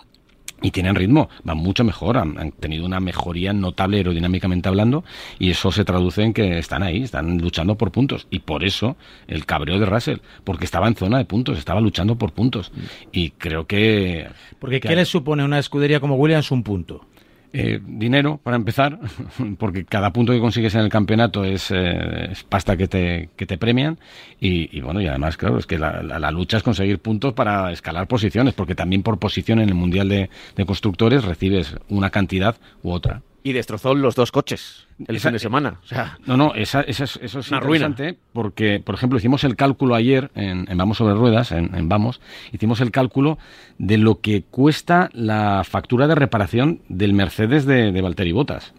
y 0.62 0.72
tienen 0.72 0.96
ritmo, 0.96 1.30
van 1.44 1.58
mucho 1.58 1.84
mejor, 1.84 2.18
han, 2.18 2.52
tenido 2.60 2.86
una 2.86 3.00
mejoría 3.00 3.54
notable 3.54 3.98
aerodinámicamente 3.98 4.68
hablando 4.68 5.04
y 5.38 5.52
eso 5.52 5.72
se 5.72 5.86
traduce 5.86 6.24
en 6.24 6.34
que 6.34 6.60
están 6.60 6.84
ahí, 6.84 7.04
están 7.04 7.38
luchando 7.38 7.76
por 7.76 7.92
puntos 7.92 8.28
y 8.30 8.40
por 8.40 8.64
eso 8.64 8.98
el 9.28 9.46
cabreo 9.46 9.80
de 9.80 9.86
Russell, 9.86 10.18
porque 10.44 10.66
estaba 10.66 10.88
en 10.88 10.96
zona 10.96 11.18
de 11.18 11.26
puntos, 11.26 11.58
estaba 11.58 11.80
luchando 11.82 12.18
por 12.18 12.34
puntos 12.34 12.72
y 13.12 13.32
creo 13.32 13.68
que... 13.68 14.28
Porque 14.60 14.80
¿qué 14.80 14.96
le 14.96 15.06
supone 15.06 15.44
una 15.44 15.60
escudería 15.60 16.00
como 16.00 16.16
Williams 16.16 16.52
un 16.52 16.64
punto? 16.64 17.06
Eh, 17.52 17.80
dinero, 17.84 18.40
para 18.44 18.58
empezar, 18.58 19.00
porque 19.58 19.84
cada 19.84 20.14
punto 20.14 20.34
que 20.34 20.40
consigues 20.40 20.76
en 20.76 20.82
el 20.82 20.90
campeonato 20.90 21.44
es, 21.44 21.72
eh, 21.72 22.32
pasta 22.48 22.78
que 22.78 22.88
te, 22.88 23.30
que 23.36 23.48
te 23.48 23.58
premian. 23.58 23.98
Y, 24.40 24.80
bueno, 24.82 25.02
y 25.02 25.08
además, 25.08 25.36
claro, 25.36 25.58
es 25.58 25.66
que 25.66 25.80
la, 25.80 26.32
lucha 26.32 26.58
es 26.58 26.64
conseguir 26.64 27.00
puntos 27.00 27.34
para 27.34 27.72
escalar 27.72 28.08
posiciones, 28.08 28.54
porque 28.54 28.76
también 28.76 29.02
por 29.02 29.18
posición 29.18 29.60
en 29.60 29.70
el 29.70 29.76
Mundial 29.76 30.10
de 30.10 30.66
Constructores 30.66 31.26
recibes 31.26 31.76
una 31.90 32.12
cantidad 32.12 32.56
u 32.84 32.92
otra 32.92 33.24
y 33.44 33.54
destrozó 33.54 33.96
los 33.96 34.16
dos 34.16 34.32
coches 34.32 34.88
el 35.08 35.20
fin 35.20 35.32
de 35.32 35.40
semana. 35.40 35.80
O 35.84 35.88
sea, 35.88 36.18
no, 36.26 36.36
no, 36.36 36.54
esa, 36.56 36.82
eso 36.82 37.04
es 37.04 37.36
una 37.50 37.58
interesante 37.58 38.18
porque, 38.34 38.82
por 38.84 38.96
ejemplo, 38.96 39.18
hicimos 39.18 39.44
el 39.44 39.56
cálculo 39.56 39.96
ayer 39.96 40.32
en, 40.36 40.66
Vamos 40.78 40.98
sobre 40.98 41.14
Ruedas, 41.14 41.52
en, 41.52 41.90
Vamos, 41.90 42.22
hicimos 42.52 42.82
el 42.82 42.92
cálculo 42.92 43.38
de 43.78 43.98
lo 43.98 44.20
que 44.22 44.44
cuesta 44.44 45.10
la 45.14 45.64
factura 45.64 46.08
de 46.08 46.16
reparación 46.16 46.82
del 46.90 47.14
Mercedes 47.14 47.66
de, 47.66 47.92
de 47.92 48.02
Valtteri 48.02 48.32
Bottas. 48.32 48.74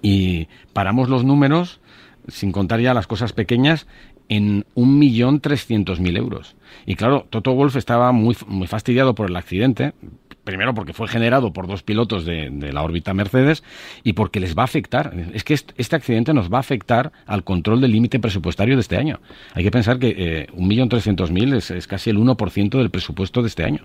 Y 0.00 0.48
paramos 0.72 1.08
los 1.08 1.24
números, 1.24 1.80
sin 2.28 2.52
contar 2.52 2.80
ya 2.80 2.94
las 2.94 3.06
cosas 3.06 3.32
pequeñas, 3.32 3.86
en 4.28 4.64
1.300.000 4.76 6.16
euros. 6.16 6.56
Y 6.86 6.94
claro, 6.96 7.26
Toto 7.28 7.52
Wolf 7.52 7.76
estaba 7.76 8.12
muy, 8.12 8.36
muy 8.46 8.66
fastidiado 8.66 9.14
por 9.14 9.28
el 9.28 9.36
accidente, 9.36 9.92
primero 10.44 10.74
porque 10.74 10.92
fue 10.92 11.08
generado 11.08 11.52
por 11.52 11.66
dos 11.66 11.82
pilotos 11.82 12.24
de, 12.24 12.50
la 12.72 12.82
órbita 12.82 13.14
Mercedes 13.14 13.62
y 14.02 14.14
porque 14.14 14.40
les 14.40 14.56
va 14.56 14.62
a 14.62 14.64
afectar. 14.64 15.12
Es 15.32 15.44
que 15.44 15.54
este, 15.54 15.96
accidente 15.96 16.34
nos 16.34 16.52
va 16.52 16.58
a 16.58 16.60
afectar 16.60 17.12
al 17.26 17.44
control 17.44 17.80
del 17.80 17.92
límite 17.92 18.18
presupuestario 18.18 18.76
de 18.76 18.80
este 18.80 18.96
año. 18.96 19.20
Hay 19.54 19.64
que 19.64 19.70
pensar 19.70 19.98
que 19.98 20.14
eh, 20.16 20.46
1.300.000 20.56 21.56
es, 21.56 21.70
es 21.70 21.86
casi 21.86 22.10
el 22.10 22.18
1% 22.18 22.78
del 22.78 22.90
presupuesto 22.90 23.42
de 23.42 23.48
este 23.48 23.64
año. 23.64 23.84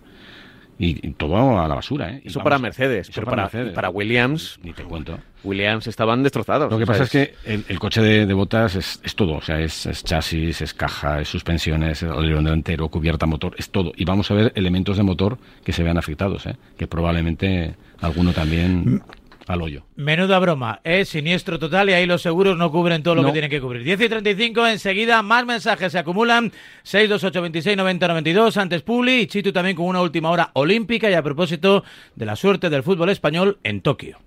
Y, 0.80 1.12
todo 1.14 1.60
a 1.60 1.68
la 1.68 1.76
basura, 1.76 2.12
¿eh? 2.12 2.22
Eso 2.24 2.44
para 2.44 2.60
Mercedes, 2.60 3.10
pero 3.14 3.26
para, 3.26 3.50
para, 3.74 3.90
Williams. 3.90 4.60
Ni 4.62 4.74
te 4.74 4.84
cuento. 4.84 5.18
Williams 5.44 5.88
estaban 5.88 6.22
destrozados. 6.22 6.72
Lo 6.72 6.78
que 6.78 6.86
pasa 6.86 7.04
es 7.04 7.10
que 7.10 7.34
el, 7.46 7.80
coche 7.80 8.02
de, 8.02 8.34
botas 8.34 8.76
es, 8.76 9.16
todo. 9.16 9.38
O 9.38 9.42
sea, 9.42 9.60
es, 9.60 9.88
chasis, 10.04 10.62
es 10.62 10.74
caja, 10.74 11.22
es 11.22 11.30
suspensiones, 11.30 12.04
es 12.04 12.10
alerón 12.10 12.44
delantero, 12.44 12.90
cubierta 12.90 13.26
motor, 13.26 13.56
es 13.58 13.72
todo. 13.72 13.92
Y 13.96 14.06
vamos 14.06 14.30
a 14.30 14.36
ver 14.36 14.52
elementos 14.56 14.98
de 14.98 15.04
motor 15.04 15.40
que 15.64 15.74
se 15.74 15.84
vean 15.84 15.98
afectados, 15.98 16.46
¿eh? 16.46 16.56
Que 16.78 16.86
probablemente 16.86 17.76
alguno 18.00 18.34
también 18.34 19.02
al 19.48 19.62
hoyo. 19.62 19.86
Menuda 19.96 20.40
broma, 20.40 20.82
es 20.84 21.10
siniestro 21.10 21.60
total 21.60 21.90
y 21.90 21.94
ahí 21.94 22.06
los 22.06 22.22
seguros 22.22 22.58
no 22.58 22.72
cubren 22.72 23.04
todo 23.04 23.16
lo 23.16 23.26
que 23.26 23.32
tienen 23.32 23.50
que 23.50 23.62
cubrir. 23.62 23.84
10 23.84 24.02
y 24.02 24.10
35, 24.10 24.68
enseguida 24.68 25.22
más 25.22 25.46
mensajes 25.46 25.92
se 25.92 26.00
acumulan. 26.00 26.52
628 26.84 27.42
26 27.42 27.78
90 27.78 28.08
92, 28.08 28.58
antes 28.58 28.82
Publi 28.82 29.22
y 29.22 29.28
Chitu 29.28 29.52
también 29.52 29.76
con 29.76 29.86
una 29.86 30.02
última 30.02 30.30
hora 30.30 30.52
olímpica 30.54 31.10
y 31.10 31.14
a 31.14 31.22
propósito 31.22 31.84
de 32.16 32.26
la 32.26 32.36
suerte 32.36 32.70
del 32.70 32.84
fútbol 32.84 33.10
español 33.10 33.60
en 33.64 33.82
Tokio. 33.82 34.20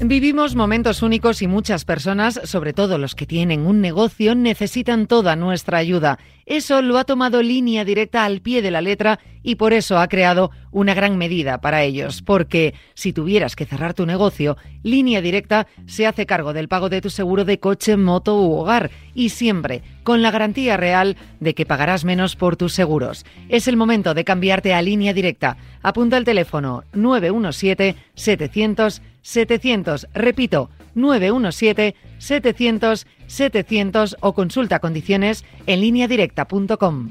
Vivimos 0.00 0.54
momentos 0.54 1.02
únicos 1.02 1.42
y 1.42 1.48
muchas 1.48 1.84
personas, 1.84 2.40
sobre 2.44 2.72
todo 2.72 2.98
los 2.98 3.16
que 3.16 3.26
tienen 3.26 3.66
un 3.66 3.80
negocio, 3.80 4.36
necesitan 4.36 5.08
toda 5.08 5.34
nuestra 5.34 5.78
ayuda. 5.78 6.20
Eso 6.48 6.80
lo 6.80 6.96
ha 6.96 7.04
tomado 7.04 7.42
línea 7.42 7.84
directa 7.84 8.24
al 8.24 8.40
pie 8.40 8.62
de 8.62 8.70
la 8.70 8.80
letra 8.80 9.20
y 9.42 9.56
por 9.56 9.74
eso 9.74 9.98
ha 9.98 10.08
creado 10.08 10.50
una 10.70 10.94
gran 10.94 11.18
medida 11.18 11.60
para 11.60 11.82
ellos. 11.82 12.22
Porque 12.22 12.72
si 12.94 13.12
tuvieras 13.12 13.54
que 13.54 13.66
cerrar 13.66 13.92
tu 13.92 14.06
negocio, 14.06 14.56
línea 14.82 15.20
directa 15.20 15.66
se 15.84 16.06
hace 16.06 16.24
cargo 16.24 16.54
del 16.54 16.68
pago 16.68 16.88
de 16.88 17.02
tu 17.02 17.10
seguro 17.10 17.44
de 17.44 17.60
coche, 17.60 17.98
moto 17.98 18.40
u 18.40 18.54
hogar 18.54 18.90
y 19.14 19.28
siempre 19.28 19.82
con 20.04 20.22
la 20.22 20.30
garantía 20.30 20.78
real 20.78 21.18
de 21.38 21.54
que 21.54 21.66
pagarás 21.66 22.06
menos 22.06 22.34
por 22.34 22.56
tus 22.56 22.72
seguros. 22.72 23.26
Es 23.50 23.68
el 23.68 23.76
momento 23.76 24.14
de 24.14 24.24
cambiarte 24.24 24.72
a 24.72 24.80
línea 24.80 25.12
directa. 25.12 25.58
Apunta 25.82 26.16
el 26.16 26.24
teléfono 26.24 26.82
917 26.94 27.94
700 28.14 29.02
700. 29.20 30.08
Repito, 30.14 30.70
917-700, 30.94 33.06
700 33.26 34.18
o 34.20 34.34
consulta 34.34 34.80
condiciones 34.80 35.46
en 35.66 35.80
línea 35.80 36.06
directa.com. 36.08 37.08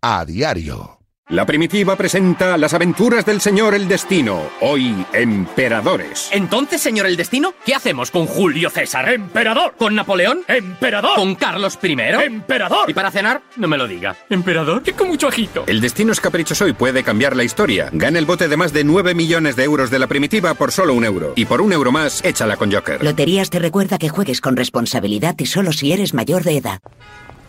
A 0.00 0.24
diario. 0.24 1.03
La 1.34 1.44
primitiva 1.44 1.96
presenta 1.96 2.56
las 2.56 2.74
aventuras 2.74 3.26
del 3.26 3.40
señor 3.40 3.74
El 3.74 3.88
Destino, 3.88 4.40
hoy 4.60 5.04
emperadores. 5.12 6.28
Entonces, 6.30 6.80
señor 6.80 7.06
El 7.06 7.16
Destino, 7.16 7.54
¿qué 7.66 7.74
hacemos 7.74 8.12
con 8.12 8.26
Julio 8.26 8.70
César? 8.70 9.08
¡Emperador! 9.12 9.74
¿Con 9.76 9.96
Napoleón? 9.96 10.42
¡Emperador! 10.46 11.16
¿Con 11.16 11.34
Carlos 11.34 11.76
I? 11.82 11.96
¡Emperador! 12.24 12.88
¿Y 12.88 12.94
para 12.94 13.10
cenar? 13.10 13.42
No 13.56 13.66
me 13.66 13.76
lo 13.76 13.88
diga. 13.88 14.14
¿Emperador? 14.30 14.84
¿Qué 14.84 14.92
con 14.92 15.08
mucho 15.08 15.26
ajito? 15.26 15.64
El 15.66 15.80
Destino 15.80 16.12
es 16.12 16.20
caprichoso 16.20 16.68
y 16.68 16.72
puede 16.72 17.02
cambiar 17.02 17.34
la 17.34 17.42
historia. 17.42 17.90
Gana 17.92 18.20
el 18.20 18.26
bote 18.26 18.46
de 18.46 18.56
más 18.56 18.72
de 18.72 18.84
9 18.84 19.16
millones 19.16 19.56
de 19.56 19.64
euros 19.64 19.90
de 19.90 19.98
la 19.98 20.06
primitiva 20.06 20.54
por 20.54 20.70
solo 20.70 20.94
un 20.94 21.04
euro. 21.04 21.32
Y 21.34 21.46
por 21.46 21.62
un 21.62 21.72
euro 21.72 21.90
más, 21.90 22.24
échala 22.24 22.56
con 22.56 22.70
Joker. 22.70 23.02
Loterías 23.02 23.50
te 23.50 23.58
recuerda 23.58 23.98
que 23.98 24.08
juegues 24.08 24.40
con 24.40 24.54
responsabilidad 24.54 25.34
y 25.38 25.46
solo 25.46 25.72
si 25.72 25.90
eres 25.90 26.14
mayor 26.14 26.44
de 26.44 26.58
edad. 26.58 26.78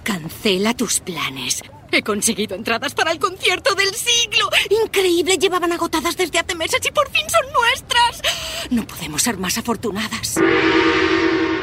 Cancela 0.04 0.74
tus 0.74 1.02
planes. 1.02 1.62
He 1.96 2.04
conseguido 2.04 2.58
entradas 2.58 2.94
para 2.94 3.14
el 3.14 3.20
concierto 3.20 3.74
del 3.74 3.88
siglo. 3.96 4.50
Increíble, 4.84 5.38
llevaban 5.38 5.72
agotadas 5.72 6.18
desde 6.18 6.40
hace 6.40 6.54
meses 6.54 6.82
y 6.86 6.92
por 6.92 7.10
fin 7.10 7.24
son 7.30 7.54
nuestras. 7.54 8.22
No 8.70 8.86
podemos 8.86 9.22
ser 9.22 9.38
más 9.38 9.58
afortunadas. 9.58 10.36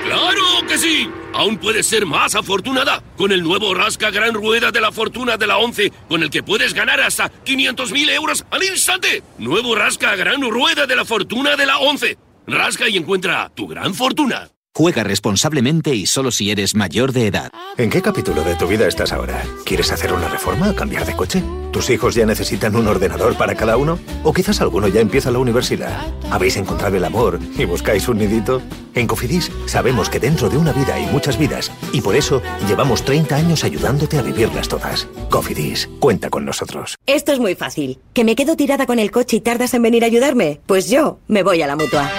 ¡Claro 0.06 0.66
que 0.66 0.78
sí! 0.78 1.10
Aún 1.34 1.58
puedes 1.58 1.86
ser 1.86 2.06
más 2.06 2.34
afortunada 2.34 3.02
con 3.18 3.30
el 3.30 3.42
nuevo 3.42 3.74
Rasca 3.74 4.10
Gran 4.10 4.32
Rueda 4.32 4.72
de 4.72 4.80
la 4.80 4.90
Fortuna 4.90 5.36
de 5.36 5.46
la 5.46 5.58
11, 5.58 5.92
con 6.08 6.22
el 6.22 6.30
que 6.30 6.42
puedes 6.42 6.72
ganar 6.72 7.02
hasta 7.02 7.30
500.000 7.44 8.10
euros 8.12 8.46
al 8.50 8.64
instante. 8.64 9.22
Nuevo 9.36 9.74
Rasca 9.74 10.16
Gran 10.16 10.40
Rueda 10.40 10.86
de 10.86 10.96
la 10.96 11.04
Fortuna 11.04 11.56
de 11.56 11.66
la 11.66 11.76
11. 11.76 12.16
Rasca 12.46 12.88
y 12.88 12.96
encuentra 12.96 13.52
tu 13.54 13.68
gran 13.68 13.94
fortuna. 13.94 14.48
Juega 14.74 15.04
responsablemente 15.04 15.94
y 15.94 16.06
solo 16.06 16.30
si 16.30 16.50
eres 16.50 16.74
mayor 16.74 17.12
de 17.12 17.26
edad. 17.26 17.52
¿En 17.76 17.90
qué 17.90 18.00
capítulo 18.00 18.42
de 18.42 18.54
tu 18.54 18.66
vida 18.66 18.88
estás 18.88 19.12
ahora? 19.12 19.42
¿Quieres 19.66 19.92
hacer 19.92 20.14
una 20.14 20.28
reforma 20.28 20.70
o 20.70 20.74
cambiar 20.74 21.04
de 21.04 21.14
coche? 21.14 21.42
¿Tus 21.70 21.90
hijos 21.90 22.14
ya 22.14 22.24
necesitan 22.24 22.74
un 22.74 22.88
ordenador 22.88 23.36
para 23.36 23.54
cada 23.54 23.76
uno? 23.76 23.98
¿O 24.24 24.32
quizás 24.32 24.62
alguno 24.62 24.88
ya 24.88 25.00
empieza 25.02 25.30
la 25.30 25.40
universidad? 25.40 26.06
¿Habéis 26.30 26.56
encontrado 26.56 26.96
el 26.96 27.04
amor 27.04 27.38
y 27.58 27.66
buscáis 27.66 28.08
un 28.08 28.16
nidito? 28.16 28.62
En 28.94 29.06
Cofidis 29.06 29.50
sabemos 29.66 30.08
que 30.08 30.20
dentro 30.20 30.48
de 30.48 30.56
una 30.56 30.72
vida 30.72 30.94
hay 30.94 31.04
muchas 31.06 31.36
vidas 31.36 31.70
y 31.92 32.00
por 32.00 32.16
eso 32.16 32.40
llevamos 32.66 33.04
30 33.04 33.36
años 33.36 33.64
ayudándote 33.64 34.18
a 34.18 34.22
vivirlas 34.22 34.68
todas. 34.68 35.06
Cofidis, 35.28 35.90
cuenta 36.00 36.30
con 36.30 36.46
nosotros. 36.46 36.96
Esto 37.04 37.32
es 37.32 37.40
muy 37.40 37.56
fácil. 37.56 37.98
¿Que 38.14 38.24
me 38.24 38.36
quedo 38.36 38.56
tirada 38.56 38.86
con 38.86 38.98
el 38.98 39.10
coche 39.10 39.36
y 39.36 39.40
tardas 39.40 39.74
en 39.74 39.82
venir 39.82 40.02
a 40.04 40.06
ayudarme? 40.06 40.60
Pues 40.64 40.88
yo 40.88 41.18
me 41.28 41.42
voy 41.42 41.60
a 41.60 41.66
la 41.66 41.76
mutua. 41.76 42.10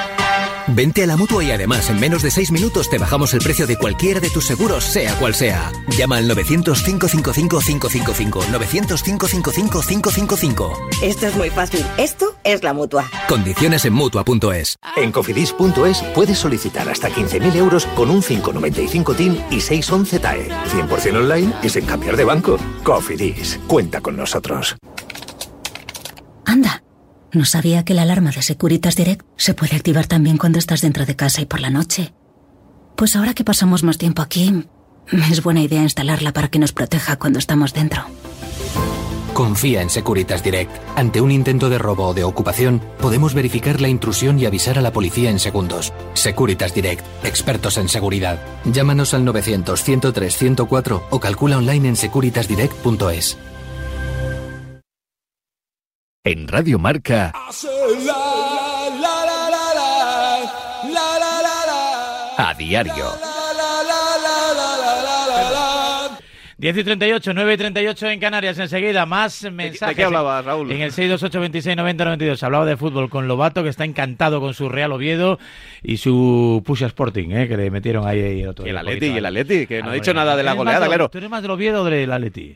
Vente 0.67 1.04
a 1.04 1.08
la 1.08 1.17
mutua 1.17 1.43
y 1.43 1.52
además 1.52 1.89
en 1.89 1.99
menos 1.99 2.21
de 2.21 2.32
6 2.32 2.52
minutos 2.52 2.89
te 2.89 2.97
bajamos 2.97 3.34
el 3.34 3.41
precio 3.41 3.67
de 3.67 3.76
cualquiera 3.78 4.21
de 4.21 4.30
tus 4.30 4.45
seguros, 4.45 4.86
sea 4.86 5.13
cual 5.19 5.36
sea. 5.36 5.69
Llama 5.89 6.15
al 6.17 6.30
900-555-555. 6.30 8.45
900-555-555. 8.47 10.78
Esto 11.02 11.28
es 11.28 11.36
muy 11.36 11.49
fácil. 11.49 11.86
Esto 11.97 12.38
es 12.43 12.63
la 12.63 12.73
mutua. 12.73 13.10
Condiciones 13.28 13.84
en 13.86 13.93
mutua.es. 13.93 14.78
En 14.95 15.12
cofidis.es 15.12 16.02
puedes 16.15 16.38
solicitar 16.38 16.88
hasta 16.89 17.10
15.000 17.10 17.56
euros 17.56 17.86
con 17.88 18.10
un 18.10 18.21
595 18.21 19.15
TIN 19.15 19.43
y 19.52 19.60
611 19.60 20.19
TAE. 20.19 20.47
100% 20.49 21.17
online 21.17 21.54
y 21.62 21.67
sin 21.69 21.86
cambiar 21.86 22.15
de 22.15 22.23
banco. 22.23 22.58
Cofidis, 22.84 23.60
cuenta 23.67 23.99
con 24.02 24.15
nosotros. 24.15 24.78
Anda. 26.45 26.84
No 27.34 27.46
sabía 27.46 27.84
que 27.84 27.96
la 27.96 28.04
alarma 28.04 28.30
de 28.30 28.43
Securitas 28.43 28.96
Direct 28.96 29.26
se 29.38 29.56
puede 29.56 29.76
activar 29.76 30.06
también 30.06 30.38
cuando 30.38 30.60
estás 30.60 30.82
dentro 30.82 31.06
de 31.06 31.15
casa 31.15 31.41
y 31.41 31.46
por 31.46 31.60
la 31.60 31.72
noche. 31.72 32.13
Pues 32.96 33.15
ahora 33.15 33.34
que 33.34 33.43
pasamos 33.43 33.82
más 33.82 33.98
tiempo 33.98 34.22
aquí, 34.22 34.65
es 35.32 35.41
buena 35.41 35.62
idea 35.62 35.82
instalarla 35.82 36.32
para 36.32 36.50
que 36.50 36.60
nos 36.60 36.74
proteja 36.74 37.17
cuando 37.17 37.39
estamos 37.39 37.74
dentro. 37.74 38.04
Confía 39.34 39.82
en 39.82 39.89
Securitas 39.89 40.43
Direct. 40.43 40.72
Ante 40.96 41.19
un 41.19 41.32
intento 41.32 41.69
de 41.69 41.80
robo 41.80 42.06
o 42.06 42.13
de 42.13 42.24
ocupación, 42.24 42.80
podemos 43.00 43.34
verificar 43.34 43.82
la 43.82 43.89
intrusión 43.89 44.38
y 44.38 44.46
avisar 44.46 44.78
a 44.78 44.82
la 44.82 44.93
policía 44.93 45.32
en 45.32 45.39
segundos. 45.39 45.91
Securitas 46.13 46.76
Direct, 46.76 47.04
expertos 47.26 47.78
en 47.78 47.89
seguridad. 47.89 48.39
Llámanos 48.63 49.15
al 49.15 49.26
900-103-104 49.26 51.02
o 51.10 51.19
calcula 51.19 51.58
online 51.58 51.89
en 51.89 51.96
securitasdirect.es. 51.96 53.38
En 56.25 56.47
Radio 56.47 56.79
Marca. 56.79 57.33
A 62.38 62.53
diario. 62.57 62.93
10 66.57 66.77
y 66.77 66.83
38, 66.86 67.33
9 67.33 67.53
y 67.53 67.57
38 67.57 68.07
en 68.09 68.19
Canarias. 68.21 68.57
Enseguida, 68.57 69.05
más 69.05 69.43
mensajes. 69.51 69.89
¿De 69.89 69.95
qué 69.95 70.05
hablabas, 70.05 70.45
Raúl? 70.45 70.71
En 70.71 70.79
el 70.79 70.93
628 70.93 71.41
26 71.41 71.75
90 71.75 72.05
92. 72.05 72.43
Hablaba 72.43 72.65
de 72.67 72.77
fútbol 72.77 73.09
con 73.09 73.27
Lobato, 73.27 73.62
que 73.62 73.67
está 73.69 73.83
encantado 73.83 74.39
con 74.39 74.53
su 74.53 74.69
Real 74.69 74.93
Oviedo 74.93 75.39
y 75.81 75.97
su 75.97 76.63
Pusha 76.65 76.86
Sporting, 76.86 77.31
¿eh? 77.31 77.49
que 77.49 77.57
le 77.57 77.69
metieron 77.69 78.07
ahí, 78.07 78.21
ahí 78.21 78.41
el 78.43 78.47
otro 78.47 78.65
Y 78.65 78.69
el 78.69 78.77
Atleti, 78.77 79.07
y 79.07 79.17
el 79.17 79.25
Atleti, 79.25 79.67
que 79.67 79.83
no 79.83 79.89
ha 79.89 79.93
dicho 79.93 80.13
nada 80.13 80.38
de 80.38 80.43
la 80.43 80.51
¿Tú 80.55 80.62
eres 80.62 80.65
más 80.65 80.75
goleada, 80.75 80.86
de- 80.86 80.88
claro. 80.89 81.09
¿Tú 81.09 81.17
eres 81.17 81.29
más 81.29 81.41
del 81.41 81.51
Oviedo 81.51 81.81
o 81.81 81.83
del 81.83 82.09
Atleti? 82.13 82.55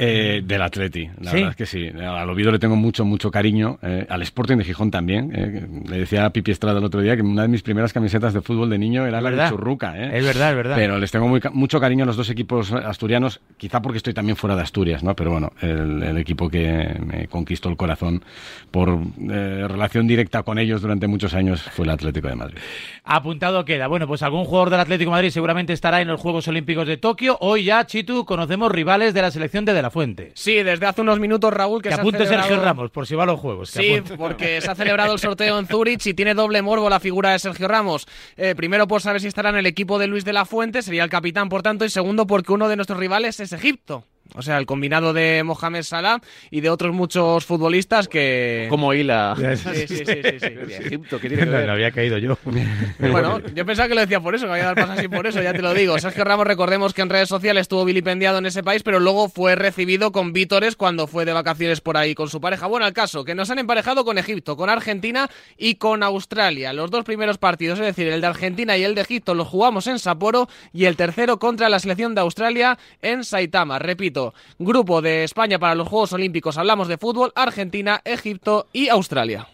Eh, 0.00 0.42
del 0.44 0.62
Atleti, 0.62 1.10
la 1.20 1.30
¿Sí? 1.32 1.36
verdad 1.38 1.50
es 1.50 1.56
que 1.56 1.66
sí. 1.66 1.88
Al 1.88 2.30
Oviedo 2.30 2.52
le 2.52 2.60
tengo 2.60 2.76
mucho, 2.76 3.04
mucho 3.04 3.32
cariño. 3.32 3.80
eh, 3.82 4.06
al 4.08 4.22
Sporting 4.22 4.56
de 4.58 4.62
Gijón 4.64 4.92
también. 4.92 5.32
eh, 5.34 5.66
le 5.88 5.98
decía 5.98 6.24
a 6.24 6.30
Pipi 6.30 6.52
Estrada 6.52 6.78
el 6.78 6.84
otro 6.84 7.00
día 7.00 7.16
que 7.16 7.22
una 7.22 7.42
de 7.42 7.48
mis 7.48 7.62
primeras 7.62 7.92
camisetas 7.92 8.32
de 8.32 8.40
fútbol 8.40 8.70
de 8.70 8.78
niño 8.78 9.04
era 9.06 9.20
la 9.20 9.30
de 9.32 9.48
Churruca. 9.48 9.98
eh. 9.98 10.16
Es 10.18 10.24
verdad, 10.24 10.50
es 10.50 10.56
verdad. 10.56 10.76
Pero 10.76 10.98
les 10.98 11.10
tengo 11.10 11.26
muy 11.26 11.40
mucho 11.52 11.80
cariño 11.80 12.04
a 12.04 12.06
los 12.06 12.16
dos 12.16 12.30
equipos 12.30 12.70
asturianos, 12.72 13.40
quizá 13.56 13.82
porque 13.82 13.96
estoy 13.96 14.14
también 14.14 14.36
fuera 14.36 14.54
de 14.54 14.62
Asturias, 14.62 15.02
¿no? 15.02 15.16
Pero 15.16 15.32
bueno, 15.32 15.52
el, 15.62 16.00
el 16.04 16.16
equipo 16.18 16.48
que 16.48 16.94
me 17.04 17.26
conquistó 17.26 17.68
el 17.68 17.76
corazón 17.76 18.22
por 18.70 19.00
relación 19.18 20.06
directa 20.06 20.44
con 20.44 20.58
ellos 20.60 20.80
durante 20.80 21.08
muchos 21.08 21.34
años 21.34 21.60
fue 21.62 21.84
el 21.84 21.90
Atlético 21.90 22.28
de 22.28 22.36
Madrid. 22.36 22.58
Apuntado 23.04 23.64
queda. 23.64 23.86
Bueno, 23.88 24.06
pues 24.06 24.22
algún 24.22 24.44
jugador 24.44 24.70
del 24.70 24.80
Atlético 24.80 25.10
de 25.10 25.16
Madrid 25.16 25.30
seguramente 25.30 25.72
estará 25.72 26.00
en 26.00 26.08
los 26.08 26.20
Juegos 26.20 26.46
Olímpicos 26.46 26.86
de 26.86 26.98
Tokio. 26.98 27.36
Hoy 27.40 27.64
ya, 27.64 27.84
Chitu, 27.86 28.24
conocemos 28.24 28.70
rivales 28.70 29.12
de 29.14 29.22
la 29.22 29.30
selección 29.30 29.64
de 29.64 29.72
De 29.72 29.82
La 29.82 29.87
Fuente. 29.90 30.32
Sí, 30.34 30.54
desde 30.62 30.86
hace 30.86 31.00
unos 31.00 31.18
minutos, 31.20 31.52
Raúl, 31.52 31.82
que, 31.82 31.88
Que 31.88 31.94
se 31.94 32.00
ha 32.00 32.02
apunte 32.02 32.18
celebrado- 32.18 32.48
Sergio 32.48 32.64
Ramos, 32.64 32.90
por 32.90 33.06
si 33.06 33.14
va 33.14 33.22
a 33.22 33.26
los 33.26 33.40
Juegos. 33.40 33.70
que 33.72 33.80
Sí, 33.82 33.94
apunte. 33.94 34.16
porque 34.16 34.60
se 34.60 34.70
ha 34.70 34.74
celebrado 34.74 35.12
el 35.12 35.18
sorteo 35.18 35.58
en 35.58 35.66
Zurich 35.66 36.06
y 36.06 36.14
tiene 36.14 36.34
doble 36.34 36.62
morbo 36.62 36.88
la 36.90 37.00
figura 37.00 37.30
de 37.32 37.38
Sergio 37.38 37.68
Ramos. 37.68 38.06
Eh, 38.36 38.54
primero 38.56 38.86
por 38.88 39.00
saber 39.02 39.20
si 39.20 39.26
estará 39.28 39.50
en 39.50 39.56
el 39.56 39.66
equipo 39.66 39.98
de 39.98 40.06
Luis 40.06 40.24
de 40.24 40.32
la 40.32 40.44
Fuente, 40.44 40.82
sería 40.82 41.04
el 41.04 41.10
capitán 41.10 41.48
por 41.48 41.62
tanto, 41.62 41.84
y 41.84 41.90
segundo 41.90 42.26
porque 42.26 42.52
uno 42.52 42.68
de 42.68 42.76
nuestros 42.76 42.98
rivales 42.98 43.40
es 43.40 43.52
Egipto. 43.52 44.04
O 44.34 44.42
sea, 44.42 44.58
el 44.58 44.66
combinado 44.66 45.12
de 45.12 45.42
Mohamed 45.42 45.82
Salah 45.82 46.20
y 46.50 46.60
de 46.60 46.68
otros 46.70 46.94
muchos 46.94 47.44
futbolistas 47.46 48.08
que... 48.08 48.66
Como 48.68 48.92
hila. 48.92 49.34
Sí, 49.56 49.56
sí, 49.56 49.86
sí, 49.88 49.96
sí, 49.96 50.04
sí. 50.04 50.48
De 50.50 50.76
Egipto, 50.86 51.18
¿qué 51.18 51.28
tiene 51.28 51.44
que 51.44 51.50
No, 51.50 51.56
ver? 51.56 51.66
no 51.66 51.72
había 51.72 51.90
caído 51.90 52.18
yo. 52.18 52.36
Bueno, 52.98 53.40
yo 53.54 53.64
pensaba 53.64 53.88
que 53.88 53.94
lo 53.94 54.00
decía 54.02 54.20
por 54.20 54.34
eso, 54.34 54.46
que 54.46 54.52
había 54.52 54.64
dado 54.64 54.76
el 54.76 54.86
paso 54.86 54.98
así 54.98 55.08
por 55.08 55.26
eso, 55.26 55.40
ya 55.42 55.52
te 55.52 55.62
lo 55.62 55.72
digo. 55.72 55.98
Sergio 55.98 56.24
Ramos, 56.24 56.46
recordemos 56.46 56.92
que 56.94 57.02
en 57.02 57.08
redes 57.10 57.28
sociales 57.28 57.62
estuvo 57.62 57.84
vilipendiado 57.84 58.38
en 58.38 58.46
ese 58.46 58.62
país, 58.62 58.82
pero 58.82 59.00
luego 59.00 59.28
fue 59.28 59.54
recibido 59.54 60.12
con 60.12 60.32
vítores 60.32 60.76
cuando 60.76 61.06
fue 61.06 61.24
de 61.24 61.32
vacaciones 61.32 61.80
por 61.80 61.96
ahí 61.96 62.14
con 62.14 62.28
su 62.28 62.40
pareja. 62.40 62.66
Bueno, 62.66 62.84
al 62.86 62.92
caso, 62.92 63.24
que 63.24 63.34
nos 63.34 63.50
han 63.50 63.58
emparejado 63.58 64.04
con 64.04 64.18
Egipto, 64.18 64.56
con 64.56 64.68
Argentina 64.68 65.28
y 65.56 65.76
con 65.76 66.02
Australia. 66.02 66.72
Los 66.72 66.90
dos 66.90 67.04
primeros 67.04 67.38
partidos, 67.38 67.78
es 67.78 67.86
decir, 67.86 68.08
el 68.08 68.20
de 68.20 68.26
Argentina 68.26 68.76
y 68.76 68.84
el 68.84 68.94
de 68.94 69.00
Egipto, 69.02 69.34
los 69.34 69.48
jugamos 69.48 69.86
en 69.86 69.98
Sapporo 69.98 70.48
y 70.72 70.84
el 70.84 70.96
tercero 70.96 71.38
contra 71.38 71.68
la 71.68 71.78
selección 71.78 72.14
de 72.14 72.20
Australia 72.20 72.78
en 73.00 73.24
Saitama. 73.24 73.78
Repito, 73.78 74.17
grupo 74.58 75.02
de 75.02 75.24
España 75.24 75.58
para 75.58 75.74
los 75.74 75.88
Juegos 75.88 76.12
Olímpicos, 76.12 76.58
hablamos 76.58 76.88
de 76.88 76.98
fútbol, 76.98 77.32
Argentina, 77.34 78.00
Egipto 78.04 78.66
y 78.72 78.88
Australia. 78.88 79.48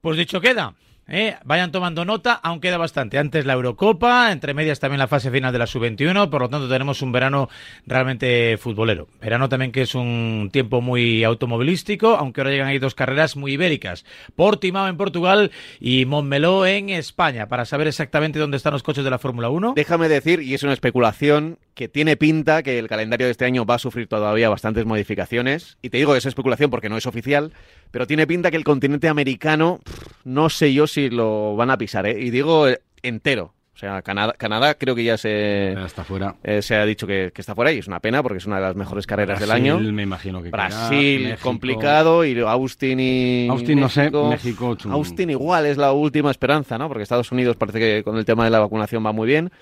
Pues 0.00 0.16
dicho 0.16 0.40
queda. 0.40 0.74
¿Eh? 1.08 1.36
Vayan 1.44 1.72
tomando 1.72 2.04
nota, 2.04 2.34
aún 2.34 2.60
queda 2.60 2.78
bastante. 2.78 3.18
Antes 3.18 3.46
la 3.46 3.54
Eurocopa, 3.54 4.32
entre 4.32 4.54
medias 4.54 4.80
también 4.80 4.98
la 4.98 5.08
fase 5.08 5.30
final 5.30 5.52
de 5.52 5.58
la 5.58 5.66
Sub-21, 5.66 6.30
por 6.30 6.42
lo 6.42 6.48
tanto 6.48 6.68
tenemos 6.68 7.02
un 7.02 7.12
verano 7.12 7.48
realmente 7.86 8.56
futbolero. 8.58 9.08
Verano 9.20 9.48
también 9.48 9.72
que 9.72 9.82
es 9.82 9.94
un 9.94 10.50
tiempo 10.52 10.80
muy 10.80 11.24
automovilístico, 11.24 12.16
aunque 12.16 12.40
ahora 12.40 12.50
llegan 12.50 12.68
ahí 12.68 12.78
dos 12.78 12.94
carreras 12.94 13.36
muy 13.36 13.52
ibéricas. 13.52 14.04
Portimao 14.36 14.88
en 14.88 14.96
Portugal 14.96 15.50
y 15.80 16.04
Montmeló 16.06 16.66
en 16.66 16.90
España, 16.90 17.48
para 17.48 17.64
saber 17.64 17.86
exactamente 17.86 18.38
dónde 18.38 18.56
están 18.56 18.72
los 18.72 18.82
coches 18.82 19.04
de 19.04 19.10
la 19.10 19.18
Fórmula 19.18 19.50
1. 19.50 19.74
Déjame 19.76 20.08
decir, 20.08 20.40
y 20.40 20.54
es 20.54 20.62
una 20.62 20.72
especulación, 20.72 21.58
que 21.74 21.88
tiene 21.88 22.16
pinta 22.16 22.62
que 22.62 22.78
el 22.78 22.88
calendario 22.88 23.26
de 23.26 23.32
este 23.32 23.44
año 23.44 23.66
va 23.66 23.74
a 23.74 23.78
sufrir 23.78 24.06
todavía 24.06 24.48
bastantes 24.48 24.86
modificaciones. 24.86 25.76
Y 25.82 25.90
te 25.90 25.98
digo 25.98 26.14
es 26.16 26.24
especulación 26.24 26.70
porque 26.70 26.88
no 26.88 26.96
es 26.96 27.06
oficial, 27.06 27.52
pero 27.94 28.08
tiene 28.08 28.26
pinta 28.26 28.50
que 28.50 28.56
el 28.56 28.64
continente 28.64 29.08
americano, 29.08 29.78
no 30.24 30.50
sé 30.50 30.74
yo 30.74 30.88
si 30.88 31.10
lo 31.10 31.54
van 31.54 31.70
a 31.70 31.78
pisar, 31.78 32.04
¿eh? 32.08 32.16
Y 32.18 32.30
digo 32.30 32.66
eh, 32.66 32.80
entero. 33.04 33.54
O 33.72 33.78
sea, 33.78 34.02
Canadá, 34.02 34.34
Canadá 34.36 34.74
creo 34.74 34.96
que 34.96 35.04
ya 35.04 35.16
se, 35.16 35.74
está 35.74 36.02
fuera. 36.02 36.34
se 36.60 36.74
ha 36.74 36.84
dicho 36.86 37.06
que, 37.06 37.30
que 37.32 37.40
está 37.40 37.54
fuera 37.54 37.70
y 37.70 37.78
es 37.78 37.86
una 37.86 38.00
pena 38.00 38.20
porque 38.20 38.38
es 38.38 38.46
una 38.46 38.56
de 38.56 38.62
las 38.62 38.74
mejores 38.74 39.06
carreras 39.06 39.38
del 39.38 39.48
Brasil, 39.48 39.70
año. 39.70 39.92
me 39.92 40.02
imagino 40.02 40.42
que 40.42 40.50
Brasil, 40.50 41.36
complicado, 41.40 42.24
y 42.24 42.36
Austin 42.40 42.98
y. 42.98 43.46
Austin 43.48 43.78
no 43.78 43.88
sé, 43.88 44.00
México. 44.00 44.28
México, 44.28 44.74
chum. 44.74 44.90
Austin 44.90 45.30
igual 45.30 45.64
es 45.64 45.76
la 45.76 45.92
última 45.92 46.32
esperanza, 46.32 46.76
¿no? 46.76 46.88
Porque 46.88 47.04
Estados 47.04 47.30
Unidos 47.30 47.54
parece 47.54 47.78
que 47.78 48.02
con 48.02 48.16
el 48.16 48.24
tema 48.24 48.42
de 48.42 48.50
la 48.50 48.58
vacunación 48.58 49.06
va 49.06 49.12
muy 49.12 49.28
bien, 49.28 49.52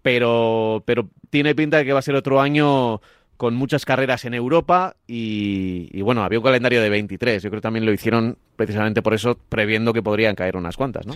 pero, 0.00 0.82
pero 0.86 1.10
tiene 1.28 1.54
pinta 1.54 1.76
de 1.76 1.84
que 1.84 1.92
va 1.92 1.98
a 1.98 2.02
ser 2.02 2.14
otro 2.14 2.40
año 2.40 3.02
con 3.42 3.56
muchas 3.56 3.84
carreras 3.84 4.24
en 4.24 4.34
Europa 4.34 4.94
y, 5.04 5.88
y, 5.90 6.00
bueno, 6.02 6.22
había 6.22 6.38
un 6.38 6.44
calendario 6.44 6.80
de 6.80 6.88
23. 6.88 7.42
Yo 7.42 7.50
creo 7.50 7.60
que 7.60 7.62
también 7.62 7.84
lo 7.84 7.92
hicieron 7.92 8.38
precisamente 8.54 9.02
por 9.02 9.14
eso, 9.14 9.36
previendo 9.48 9.92
que 9.92 10.00
podrían 10.00 10.36
caer 10.36 10.56
unas 10.56 10.76
cuantas, 10.76 11.08
¿no? 11.08 11.14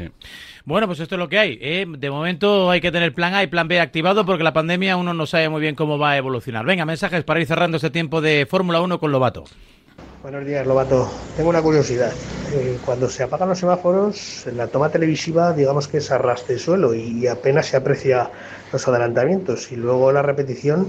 Bueno, 0.65 0.89
pues 0.89 0.99
esto 0.99 1.15
es 1.15 1.21
lo 1.21 1.29
que 1.29 1.39
hay. 1.39 1.57
¿eh? 1.63 1.87
De 1.87 2.11
momento 2.11 2.69
hay 2.69 2.81
que 2.81 2.91
tener 2.91 3.15
plan 3.15 3.33
A 3.35 3.45
y 3.45 3.47
plan 3.47 3.69
B 3.69 3.79
activado 3.79 4.27
porque 4.27 4.43
la 4.43 4.53
pandemia 4.53 4.97
uno 4.97 5.15
no 5.15 5.25
sabe 5.25 5.49
muy 5.49 5.61
bien 5.61 5.77
cómo 5.77 6.01
va 6.01 6.11
a 6.11 6.17
evolucionar. 6.17 6.67
Venga, 6.67 6.85
mensajes 6.85 7.23
para 7.23 7.39
ir 7.39 7.47
cerrando 7.47 7.77
este 7.77 7.91
tiempo 7.91 8.21
de 8.21 8.45
Fórmula 8.51 8.81
1 8.81 8.99
con 8.99 9.13
Lobato. 9.13 9.45
Buenos 10.21 10.45
días, 10.45 10.67
Lobato. 10.67 11.09
Tengo 11.37 11.51
una 11.51 11.63
curiosidad. 11.63 12.11
Eh, 12.53 12.77
cuando 12.85 13.09
se 13.09 13.23
apagan 13.23 13.51
los 13.51 13.61
semáforos, 13.61 14.49
en 14.49 14.57
la 14.57 14.67
toma 14.67 14.89
televisiva, 14.89 15.53
digamos 15.53 15.87
que 15.87 15.99
es 15.99 16.11
a 16.11 16.19
ras 16.19 16.49
de 16.49 16.59
suelo 16.59 16.93
y 16.93 17.29
apenas 17.29 17.67
se 17.67 17.77
aprecia 17.77 18.33
los 18.73 18.89
adelantamientos. 18.89 19.71
Y 19.71 19.77
luego 19.77 20.11
la 20.11 20.23
repetición, 20.23 20.89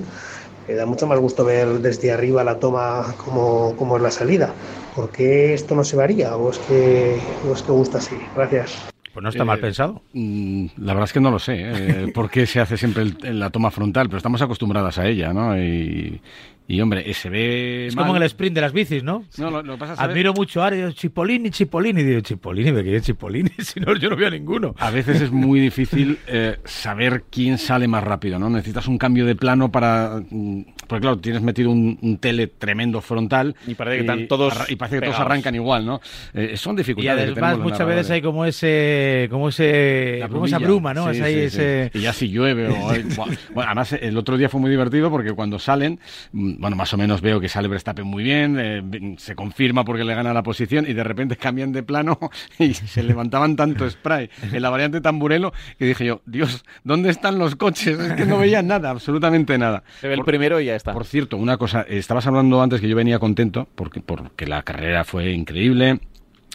eh, 0.68 0.74
da 0.76 0.86
mucho 0.86 1.08
más 1.08 1.20
gusto 1.20 1.44
ver 1.46 1.68
desde 1.80 2.12
arriba 2.12 2.44
la 2.44 2.60
toma 2.60 3.16
como, 3.24 3.76
como 3.78 3.98
es 3.98 4.02
la 4.04 4.12
salida. 4.12 4.54
¿Por 4.96 5.10
qué 5.10 5.54
esto 5.54 5.76
no 5.76 5.84
se 5.84 5.96
varía? 5.96 6.36
¿O 6.36 6.50
es 6.52 6.58
que, 6.60 7.18
o 7.50 7.54
es 7.54 7.62
que 7.62 7.72
gusta 7.72 7.98
así? 8.00 8.16
Gracias. 8.36 8.76
Pues 9.14 9.24
no 9.24 9.30
está 9.30 9.46
mal 9.46 9.58
Eh, 9.58 9.62
pensado. 9.62 10.02
mm, 10.14 10.66
La 10.78 10.94
verdad 10.94 11.06
es 11.06 11.14
que 11.14 11.20
no 11.20 11.32
lo 11.32 11.40
sé, 11.40 11.56
¿eh? 11.60 12.08
por 12.14 12.30
qué 12.30 12.46
se 12.46 12.60
hace 12.60 12.78
siempre 12.78 13.04
el- 13.04 13.40
la 13.40 13.50
toma 13.50 13.72
frontal, 13.72 14.08
pero 14.08 14.18
estamos 14.18 14.42
acostumbradas 14.42 14.98
a 15.00 15.08
ella, 15.08 15.34
¿no? 15.34 15.58
Y, 15.58 16.22
Y 16.70 16.82
hombre, 16.82 17.10
eh, 17.10 17.14
se 17.14 17.30
ve. 17.30 17.88
Es 17.88 17.96
mal. 17.96 18.06
como 18.06 18.18
en 18.18 18.24
el 18.24 18.28
sprint 18.28 18.56
de 18.56 18.62
las 18.62 18.74
bicis, 18.74 19.02
¿no? 19.04 19.24
No, 19.38 19.50
lo, 19.50 19.64
lo 19.64 19.78
pasa 19.78 19.94
es. 19.94 20.00
Admiro 20.00 20.34
mucho 20.34 20.62
a 20.62 20.68
Ari, 20.68 20.94
Chipolini, 20.94 21.50
Chipolini. 21.50 22.04
Digo, 22.04 22.20
Chipolini, 22.20 22.72
¿me 22.74 22.84
quedé 22.84 23.00
Chipolini? 23.02 23.50
Si 23.60 23.80
no, 23.80 23.96
yo 23.96 24.10
no 24.10 24.16
veo 24.18 24.28
a 24.28 24.32
ninguno. 24.32 24.76
A 24.78 24.92
veces 24.92 25.22
es 25.22 25.32
muy 25.32 25.60
difícil 25.62 26.18
eh, 26.28 26.58
saber 26.66 27.24
quién 27.30 27.58
sale 27.58 27.88
más 27.88 28.04
rápido, 28.04 28.38
¿no? 28.38 28.50
Necesitas 28.50 28.88
un 28.88 28.98
cambio 28.98 29.26
de 29.26 29.36
plano 29.36 29.72
para... 29.72 30.22
mm, 30.30 30.62
Porque 30.88 31.02
claro, 31.02 31.18
tienes 31.20 31.42
metido 31.42 31.72
un, 31.72 31.98
un 32.02 32.18
tele 32.18 32.48
tremendo 32.48 33.00
frontal. 33.02 33.56
Y 33.66 33.74
parece 33.76 33.96
que 33.98 34.02
están 34.02 34.28
todos 34.28 34.54
Y 34.70 34.76
parece 34.76 34.98
que 34.98 35.02
todos 35.02 35.16
pegados. 35.16 35.20
arrancan 35.20 35.56
igual, 35.56 35.86
¿no? 35.86 36.02
Eh, 36.34 36.58
son 36.58 36.76
Y 36.76 36.80
dificultades 36.80 37.26
que 37.26 37.32
además 37.32 37.60
muchas 37.60 37.88
veces 37.88 38.10
hay 38.12 38.22
como 38.22 38.44
ese, 38.46 39.28
como 39.32 39.50
ese, 39.50 40.22
como 40.30 40.46
esa 40.46 40.60
bruma, 40.60 40.94
¿no? 40.94 41.06
Sí, 41.14 41.18
Es 41.20 41.24
ahí 41.24 41.34
sí, 41.34 41.40
sí. 41.40 41.46
ese... 41.62 41.92
Y 41.94 42.02
ya 42.02 42.12
si 42.12 42.28
llueve 42.30 42.68
o... 42.68 42.90
hay-. 42.90 43.06
Bueno, 43.54 43.70
además, 43.70 43.94
el 43.94 44.18
otro 44.18 44.38
día 44.38 44.50
fue 44.50 44.60
muy 44.60 44.70
divertido 44.70 45.10
porque 45.10 45.32
cuando 45.32 45.60
salen, 45.60 46.00
mm, 46.34 46.57
bueno, 46.58 46.76
más 46.76 46.94
o 46.94 46.98
menos 46.98 47.22
veo 47.22 47.40
que 47.40 47.50
sale 47.50 47.68
Verstappen 47.68 48.06
muy 48.06 48.24
bien, 48.24 48.58
eh, 48.60 49.16
se 49.18 49.36
confirma 49.36 49.84
porque 49.86 50.04
le 50.04 50.14
gana 50.16 50.34
la 50.34 50.44
posición 50.44 50.86
y 50.88 50.94
de 50.94 51.04
repente 51.04 51.36
cambian 51.38 51.72
de 51.72 51.84
plano 51.84 52.20
y 52.60 52.74
se 52.74 53.04
levantaban 53.04 53.56
tanto 53.56 53.90
spray 53.90 54.30
en 54.52 54.62
la 54.62 54.70
variante 54.70 55.02
Tamburelo 55.02 55.54
que 55.78 55.86
dije 55.86 56.06
yo, 56.06 56.22
Dios, 56.26 56.66
¿dónde 56.84 57.10
están 57.10 57.38
los 57.40 57.56
coches? 57.56 58.00
Es 58.00 58.14
que 58.14 58.26
no 58.26 58.38
veía 58.38 58.62
nada, 58.62 58.90
absolutamente 58.90 59.58
nada. 59.58 59.84
Se 60.02 60.08
ve 60.08 60.14
el 60.16 60.20
Por- 60.20 60.26
primero 60.26 60.60
y 60.60 60.66
ya 60.66 60.76
está. 60.76 60.94
Por 60.94 61.06
cierto, 61.06 61.38
una 61.38 61.58
cosa, 61.58 61.82
eh, 61.88 61.98
estabas 61.98 62.26
hablando 62.28 62.62
antes 62.62 62.82
que 62.82 62.88
yo 62.90 62.96
venía 62.96 63.20
contento 63.20 63.68
porque, 63.76 64.02
porque 64.02 64.46
la 64.48 64.64
carrera 64.64 65.04
fue 65.04 65.32
increíble. 65.32 66.00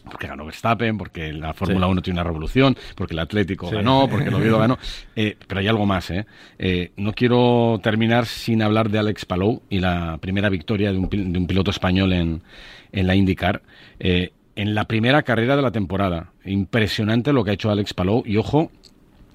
Porque 0.05 0.27
ganó 0.27 0.45
Verstappen, 0.45 0.99
porque 0.99 1.33
la 1.33 1.55
Fórmula 1.55 1.87
1 1.87 2.03
tiene 2.03 2.19
una 2.21 2.25
revolución, 2.25 2.77
porque 2.97 3.15
el 3.15 3.21
Atlético 3.21 3.69
Sí. 3.69 3.77
ganó, 3.77 4.09
porque 4.11 4.29
el 4.29 4.35
Oviedo 4.35 4.59
ganó. 4.59 4.79
Eh, 5.15 5.37
pero 5.47 5.61
hay 5.61 5.69
algo 5.69 5.87
más, 5.87 6.11
¿eh? 6.11 6.27
Eh, 6.59 6.91
No 6.97 7.13
quiero 7.13 7.79
terminar 7.83 8.27
sin 8.27 8.63
hablar 8.63 8.91
de 8.91 8.99
Alex 8.99 9.25
Palou 9.25 9.63
y 9.71 9.79
la 9.79 10.19
primera 10.21 10.49
victoria 10.49 10.93
de 10.93 10.99
un, 10.99 11.09
de 11.09 11.39
un 11.39 11.47
piloto 11.47 11.71
español 11.71 12.13
en, 12.13 12.43
en 12.91 13.07
la 13.07 13.15
IndyCar. 13.15 13.63
Eh, 14.01 14.33
en 14.57 14.75
la 14.75 14.85
primera 14.87 15.23
carrera 15.23 15.57
de 15.57 15.63
la 15.63 15.71
temporada. 15.71 16.33
Impresionante 16.45 17.33
lo 17.33 17.43
que 17.45 17.53
ha 17.53 17.55
hecho 17.55 17.71
Alex 17.71 17.95
Palou. 17.95 18.23
Y 18.27 18.37
ojo, 18.37 18.71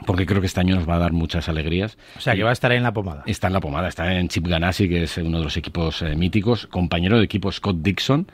porque 0.05 0.25
creo 0.27 0.41
que 0.41 0.47
este 0.47 0.59
año 0.59 0.75
nos 0.75 0.87
va 0.87 0.95
a 0.95 0.99
dar 0.99 1.11
muchas 1.11 1.49
alegrías. 1.49 1.97
O 2.17 2.19
sea, 2.19 2.35
que 2.35 2.43
va 2.43 2.51
a 2.51 2.53
estar 2.53 2.69
ahí 2.71 2.77
en 2.77 2.83
la 2.83 2.93
pomada. 2.93 3.23
Está 3.25 3.47
en 3.47 3.53
la 3.53 3.59
pomada, 3.59 3.87
está 3.87 4.13
en 4.13 4.27
Chip 4.27 4.45
Ganassi, 4.47 4.87
que 4.87 5.03
es 5.03 5.17
uno 5.17 5.39
de 5.39 5.43
los 5.45 5.57
equipos 5.57 6.01
eh, 6.03 6.15
míticos, 6.15 6.67
compañero 6.67 7.17
de 7.17 7.23
equipo 7.23 7.51
Scott 7.51 7.77
Dixon. 7.81 8.27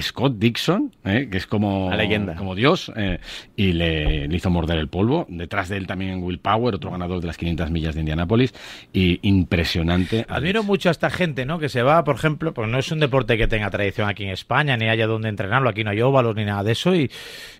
Scott 0.00 0.34
Dixon, 0.38 0.92
eh, 1.04 1.28
que 1.30 1.36
es 1.38 1.46
como, 1.46 1.90
La 1.90 1.96
leyenda. 1.96 2.34
como 2.34 2.54
Dios, 2.54 2.90
eh, 2.96 3.18
y 3.56 3.72
le, 3.72 4.26
le 4.28 4.36
hizo 4.36 4.48
morder 4.50 4.78
el 4.78 4.88
polvo. 4.88 5.26
Detrás 5.28 5.68
de 5.68 5.76
él 5.76 5.86
también 5.86 6.22
Will 6.22 6.38
Power, 6.38 6.74
otro 6.74 6.90
ganador 6.90 7.20
de 7.20 7.26
las 7.26 7.36
500 7.36 7.70
millas 7.70 7.94
de 7.94 8.00
Indianápolis. 8.00 8.54
Y 8.92 9.18
impresionante. 9.28 10.24
Admiro 10.28 10.62
mucho 10.62 10.88
a 10.88 10.92
esta 10.92 11.10
gente, 11.10 11.44
¿no? 11.46 11.58
Que 11.58 11.68
se 11.68 11.82
va, 11.82 12.04
por 12.04 12.16
ejemplo, 12.16 12.52
pues 12.54 12.68
no 12.68 12.78
es 12.78 12.90
un 12.90 13.00
deporte 13.00 13.36
que 13.36 13.46
tenga 13.48 13.70
tradición 13.70 14.08
aquí 14.08 14.24
en 14.24 14.30
España, 14.30 14.76
ni 14.76 14.88
haya 14.88 15.06
donde 15.06 15.28
entrenarlo, 15.28 15.68
aquí 15.68 15.84
no 15.84 15.90
hay 15.90 16.00
óvalos 16.00 16.34
ni 16.36 16.44
nada 16.44 16.62
de 16.62 16.72
eso, 16.72 16.94
y, 16.94 17.10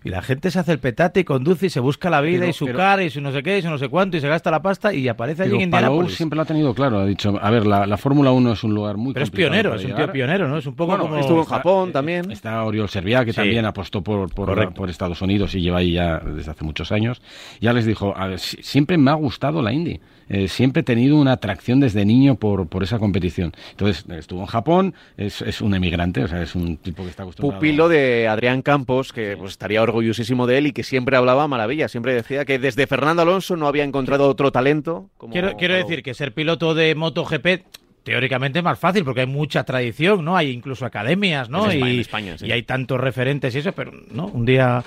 y 0.03 0.09
la 0.09 0.21
gente 0.21 0.49
se 0.51 0.59
hace 0.59 0.71
el 0.71 0.79
petate 0.79 1.19
y 1.21 1.23
conduce 1.23 1.67
y 1.67 1.69
se 1.69 1.79
busca 1.79 2.09
la 2.09 2.21
vida 2.21 2.39
Pero- 2.39 2.49
y 2.49 2.53
su 2.53 2.65
pero- 2.65 2.77
cara 2.77 3.03
y 3.03 3.09
su 3.09 3.21
no 3.21 3.31
sé 3.31 3.43
qué 3.43 3.59
y 3.59 3.61
su 3.61 3.69
no 3.69 3.77
sé 3.77 3.89
cuánto 3.89 4.17
y 4.17 4.21
se 4.21 4.27
gasta 4.27 4.49
la 4.51 4.61
pasta 4.61 4.93
y 4.93 5.07
aparece 5.07 5.43
allí 5.43 5.55
en 5.55 5.61
Indianápolis. 5.61 6.15
siempre 6.15 6.35
lo 6.35 6.41
ha 6.43 6.45
tenido 6.45 6.73
claro. 6.73 6.99
Ha 6.99 7.05
dicho, 7.05 7.37
a 7.41 7.49
ver, 7.51 7.65
la, 7.67 7.85
la 7.85 7.97
Fórmula 7.97 8.31
1 8.31 8.53
es 8.53 8.63
un 8.63 8.73
lugar 8.73 8.97
muy 8.97 9.13
Pero 9.13 9.23
es 9.23 9.29
pionero, 9.31 9.75
es 9.75 9.85
un 9.85 9.95
tío 9.95 10.11
pionero, 10.11 10.47
¿no? 10.47 10.57
Es 10.57 10.65
un 10.65 10.75
poco 10.75 10.91
Bueno, 10.91 11.03
como... 11.05 11.17
Estuvo 11.17 11.39
en 11.39 11.45
Japón 11.45 11.91
también. 11.91 12.22
Está 12.29 12.63
Oriol 12.63 12.89
Serviá, 12.89 13.25
que 13.25 13.31
Sí. 13.31 13.37
también 13.37 13.65
apostó 13.65 14.01
por, 14.01 14.33
por, 14.33 14.89
Estados 14.89 15.21
Unidos 15.21 15.55
y 15.55 15.61
lleva 15.61 15.79
ahí 15.79 15.93
ya 15.93 16.19
desde 16.19 16.51
hace 16.51 16.63
muchos 16.63 16.91
años. 16.91 17.21
Ya 17.61 17.73
les 17.73 17.85
dijo, 17.85 18.13
a 18.15 18.27
ver, 18.27 18.39
si- 18.39 18.61
siempre 18.61 18.97
me 18.97 19.11
ha 19.11 19.15
gustado 19.15 19.61
la 19.61 19.73
Indy. 19.73 19.99
Eh, 20.29 20.47
siempre 20.47 20.79
he 20.81 20.83
tenido 20.83 21.17
una 21.17 21.33
atracción 21.33 21.79
desde 21.79 22.05
niño 22.05 22.35
por, 22.35 22.67
por 22.67 22.81
esa 22.81 22.97
competición. 22.97 23.51
Entonces, 23.71 24.05
estuvo 24.17 24.39
en 24.41 24.45
Japón, 24.47 24.93
es, 25.17 25.41
es 25.41 25.61
un 25.61 25.75
emigrante, 25.75 26.23
o 26.23 26.27
sea, 26.27 26.41
es 26.41 26.55
un 26.55 26.77
tipo 26.77 27.03
que 27.03 27.09
está 27.09 27.23
acostumbrado. 27.23 27.59
Pupilo 27.59 27.89
de 27.89 28.27
Adrián 28.27 28.61
Campos, 28.61 29.11
que 29.11 29.35
pues, 29.37 29.51
estaría 29.51 29.81
orgullosísimo 29.81 30.47
de 30.47 30.59
él 30.59 30.67
y 30.67 30.71
que 30.71 30.83
siempre 30.83 31.17
hablaba 31.17 31.47
maravilla. 31.47 31.87
Siempre 31.89 32.13
decía 32.13 32.45
que 32.45 32.57
desde 32.57 32.87
Fernando 32.87 33.21
Alonso 33.21 33.57
no 33.57 33.67
había 33.67 33.83
encontrado 33.83 34.27
otro 34.29 34.51
talento. 34.51 35.09
Como 35.17 35.33
Quiero, 35.33 35.57
quiero 35.57 35.75
decir 35.75 36.03
que 36.03 36.13
ser 36.13 36.33
piloto 36.33 36.73
de 36.73 36.95
MotoGP 36.95 37.63
teóricamente 38.03 38.59
es 38.59 38.65
más 38.65 38.79
fácil 38.79 39.03
porque 39.03 39.21
hay 39.21 39.27
mucha 39.27 39.63
tradición, 39.63 40.23
¿no? 40.23 40.37
Hay 40.37 40.51
incluso 40.51 40.85
academias, 40.85 41.49
¿no? 41.49 41.71
Y, 41.71 41.81
en 41.81 41.99
España, 41.99 42.37
sí. 42.37 42.45
y 42.47 42.51
hay 42.51 42.63
tantos 42.63 42.99
referentes 42.99 43.55
y 43.55 43.59
eso, 43.59 43.71
pero 43.71 43.91
no, 44.11 44.27
un 44.27 44.45
día 44.45 44.83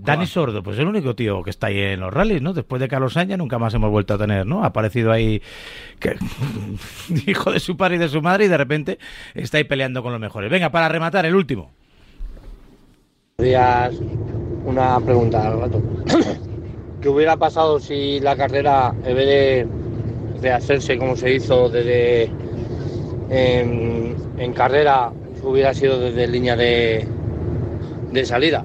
Dani 0.00 0.26
Sordo, 0.26 0.62
pues 0.62 0.76
es 0.76 0.82
el 0.82 0.88
único 0.88 1.14
tío 1.14 1.42
que 1.42 1.50
está 1.50 1.68
ahí 1.68 1.78
en 1.78 2.00
los 2.00 2.12
rallies, 2.12 2.42
¿no? 2.42 2.52
Después 2.52 2.80
de 2.80 2.88
Carlos 2.88 3.12
Sainz 3.12 3.36
nunca 3.36 3.58
más 3.58 3.74
hemos 3.74 3.90
vuelto 3.90 4.14
a 4.14 4.18
tener, 4.18 4.46
¿no? 4.46 4.62
Ha 4.62 4.68
aparecido 4.68 5.12
ahí 5.12 5.42
que, 5.98 6.16
hijo 7.26 7.52
de 7.52 7.60
su 7.60 7.76
padre 7.76 7.96
y 7.96 7.98
de 7.98 8.08
su 8.08 8.22
madre 8.22 8.44
y 8.46 8.48
de 8.48 8.56
repente 8.56 8.98
está 9.34 9.58
ahí 9.58 9.64
peleando 9.64 10.02
con 10.02 10.12
los 10.12 10.20
mejores. 10.20 10.50
Venga, 10.50 10.70
para 10.70 10.88
rematar 10.88 11.26
el 11.26 11.34
último. 11.34 11.70
días. 13.38 13.94
Una 14.64 15.00
pregunta, 15.00 15.50
Gato. 15.50 15.82
¿Qué 17.00 17.08
hubiera 17.08 17.36
pasado 17.36 17.78
si 17.78 18.20
la 18.20 18.36
carrera, 18.36 18.92
en 19.04 19.16
vez 19.16 19.26
de, 19.26 19.66
de 20.40 20.52
hacerse 20.52 20.98
como 20.98 21.16
se 21.16 21.34
hizo 21.34 21.68
desde 21.68 22.30
en, 23.30 24.16
en 24.38 24.52
carrera, 24.52 25.10
hubiera 25.42 25.74
sido 25.74 25.98
desde 26.00 26.26
línea 26.26 26.56
de, 26.56 27.06
de 28.12 28.24
salida? 28.24 28.64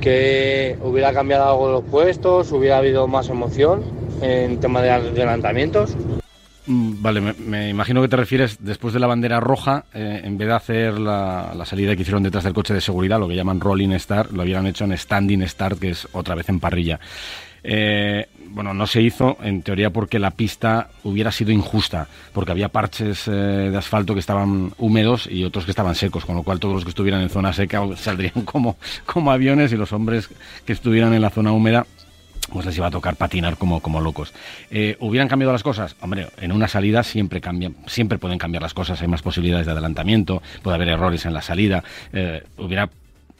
¿Que 0.00 0.76
hubiera 0.82 1.12
cambiado 1.12 1.48
algo 1.48 1.72
los 1.72 1.84
puestos? 1.84 2.52
¿Hubiera 2.52 2.78
habido 2.78 3.06
más 3.06 3.28
emoción 3.28 3.82
en 4.20 4.60
tema 4.60 4.82
de 4.82 4.90
adelantamientos? 4.90 5.96
Mm, 6.66 7.02
Vale, 7.02 7.20
me, 7.20 7.68
imagino 7.68 8.00
que 8.00 8.08
te 8.08 8.16
refieres 8.16 8.58
después 8.60 8.94
de 8.94 9.00
la 9.00 9.06
bandera 9.06 9.38
roja, 9.40 9.84
eh, 9.92 10.22
en 10.24 10.38
vez 10.38 10.48
de 10.48 10.54
hacer 10.54 10.98
la, 10.98 11.52
la 11.54 11.66
salida 11.66 11.94
que 11.94 12.02
hicieron 12.02 12.22
detrás 12.22 12.44
del 12.44 12.54
coche 12.54 12.72
de 12.72 12.80
seguridad, 12.80 13.18
lo 13.18 13.28
que 13.28 13.36
llaman 13.36 13.60
rolling 13.60 13.98
start, 13.98 14.30
lo 14.32 14.42
habían 14.42 14.66
hecho 14.66 14.84
en 14.84 14.96
standing 14.96 15.46
start, 15.46 15.78
que 15.78 15.90
es 15.90 16.08
otra 16.12 16.34
vez 16.34 16.48
en 16.48 16.60
parrilla. 16.60 16.98
Eh, 17.64 18.26
bueno, 18.50 18.72
no 18.72 18.86
se 18.86 19.02
hizo 19.02 19.36
en 19.42 19.62
teoría 19.62 19.90
porque 19.90 20.20
la 20.20 20.30
pista 20.30 20.90
hubiera 21.02 21.32
sido 21.32 21.50
injusta, 21.50 22.06
porque 22.32 22.52
había 22.52 22.68
parches 22.68 23.26
eh, 23.26 23.30
de 23.32 23.76
asfalto 23.76 24.14
que 24.14 24.20
estaban 24.20 24.72
húmedos 24.78 25.26
y 25.26 25.44
otros 25.44 25.64
que 25.64 25.72
estaban 25.72 25.96
secos, 25.96 26.24
con 26.24 26.36
lo 26.36 26.44
cual 26.44 26.60
todos 26.60 26.74
los 26.74 26.84
que 26.84 26.90
estuvieran 26.90 27.20
en 27.20 27.30
zona 27.30 27.52
seca 27.52 27.82
saldrían 27.96 28.44
como, 28.44 28.76
como 29.06 29.32
aviones 29.32 29.72
y 29.72 29.76
los 29.76 29.92
hombres 29.92 30.28
que 30.64 30.72
estuvieran 30.72 31.14
en 31.14 31.22
la 31.22 31.30
zona 31.30 31.52
húmeda 31.52 31.86
pues 32.52 32.66
les 32.66 32.76
iba 32.76 32.86
a 32.86 32.90
tocar 32.90 33.16
patinar 33.16 33.56
como, 33.56 33.80
como 33.80 34.00
locos. 34.00 34.32
Eh, 34.70 34.96
¿Hubieran 35.00 35.28
cambiado 35.28 35.52
las 35.52 35.62
cosas? 35.62 35.96
Hombre, 36.00 36.28
en 36.40 36.52
una 36.52 36.68
salida 36.68 37.02
siempre 37.02 37.40
cambian, 37.40 37.74
siempre 37.86 38.18
pueden 38.18 38.38
cambiar 38.38 38.62
las 38.62 38.74
cosas, 38.74 39.00
hay 39.00 39.08
más 39.08 39.22
posibilidades 39.22 39.66
de 39.66 39.72
adelantamiento, 39.72 40.42
puede 40.62 40.76
haber 40.76 40.88
errores 40.88 41.24
en 41.26 41.32
la 41.32 41.42
salida, 41.42 41.82
eh, 42.12 42.42
hubiera, 42.58 42.90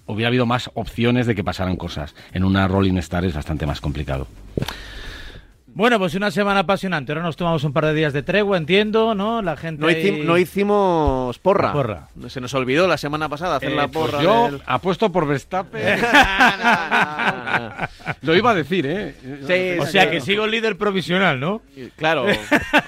hubiera 0.06 0.28
habido 0.28 0.46
más 0.46 0.70
opciones 0.74 1.26
de 1.26 1.34
que 1.34 1.44
pasaran 1.44 1.76
cosas. 1.76 2.14
En 2.32 2.44
una 2.44 2.66
Rolling 2.68 2.96
Star 2.98 3.24
es 3.24 3.34
bastante 3.34 3.66
más 3.66 3.80
complicado. 3.80 4.26
Bueno, 5.76 5.98
pues 5.98 6.14
una 6.14 6.30
semana 6.30 6.60
apasionante. 6.60 7.10
Ahora 7.10 7.24
nos 7.24 7.34
tomamos 7.36 7.64
un 7.64 7.72
par 7.72 7.86
de 7.86 7.94
días 7.94 8.12
de 8.12 8.22
tregua, 8.22 8.56
entiendo, 8.56 9.16
¿no? 9.16 9.42
La 9.42 9.56
gente. 9.56 9.80
No, 9.82 9.88
ahí- 9.88 10.22
no 10.24 10.38
hicimos 10.38 11.36
porra. 11.40 11.72
Porra. 11.72 12.08
Se 12.28 12.40
nos 12.40 12.54
olvidó 12.54 12.86
la 12.86 12.96
semana 12.96 13.28
pasada 13.28 13.56
hacer 13.56 13.72
Eh, 13.72 13.74
la 13.74 13.88
pues 13.88 14.10
porra. 14.12 14.22
yo 14.22 14.44
del- 14.52 14.62
apuesto 14.66 15.10
por 15.10 15.26
Verstappen. 15.26 15.98
Lo 18.22 18.34
iba 18.36 18.50
a 18.50 18.54
decir, 18.54 18.86
¿eh? 18.86 19.14
Sí, 19.46 19.78
O 19.80 19.86
sea 19.86 20.10
que 20.10 20.20
sigo 20.20 20.46
líder 20.46 20.76
provisional, 20.76 21.38
¿no? 21.40 21.62
Claro, 21.96 22.26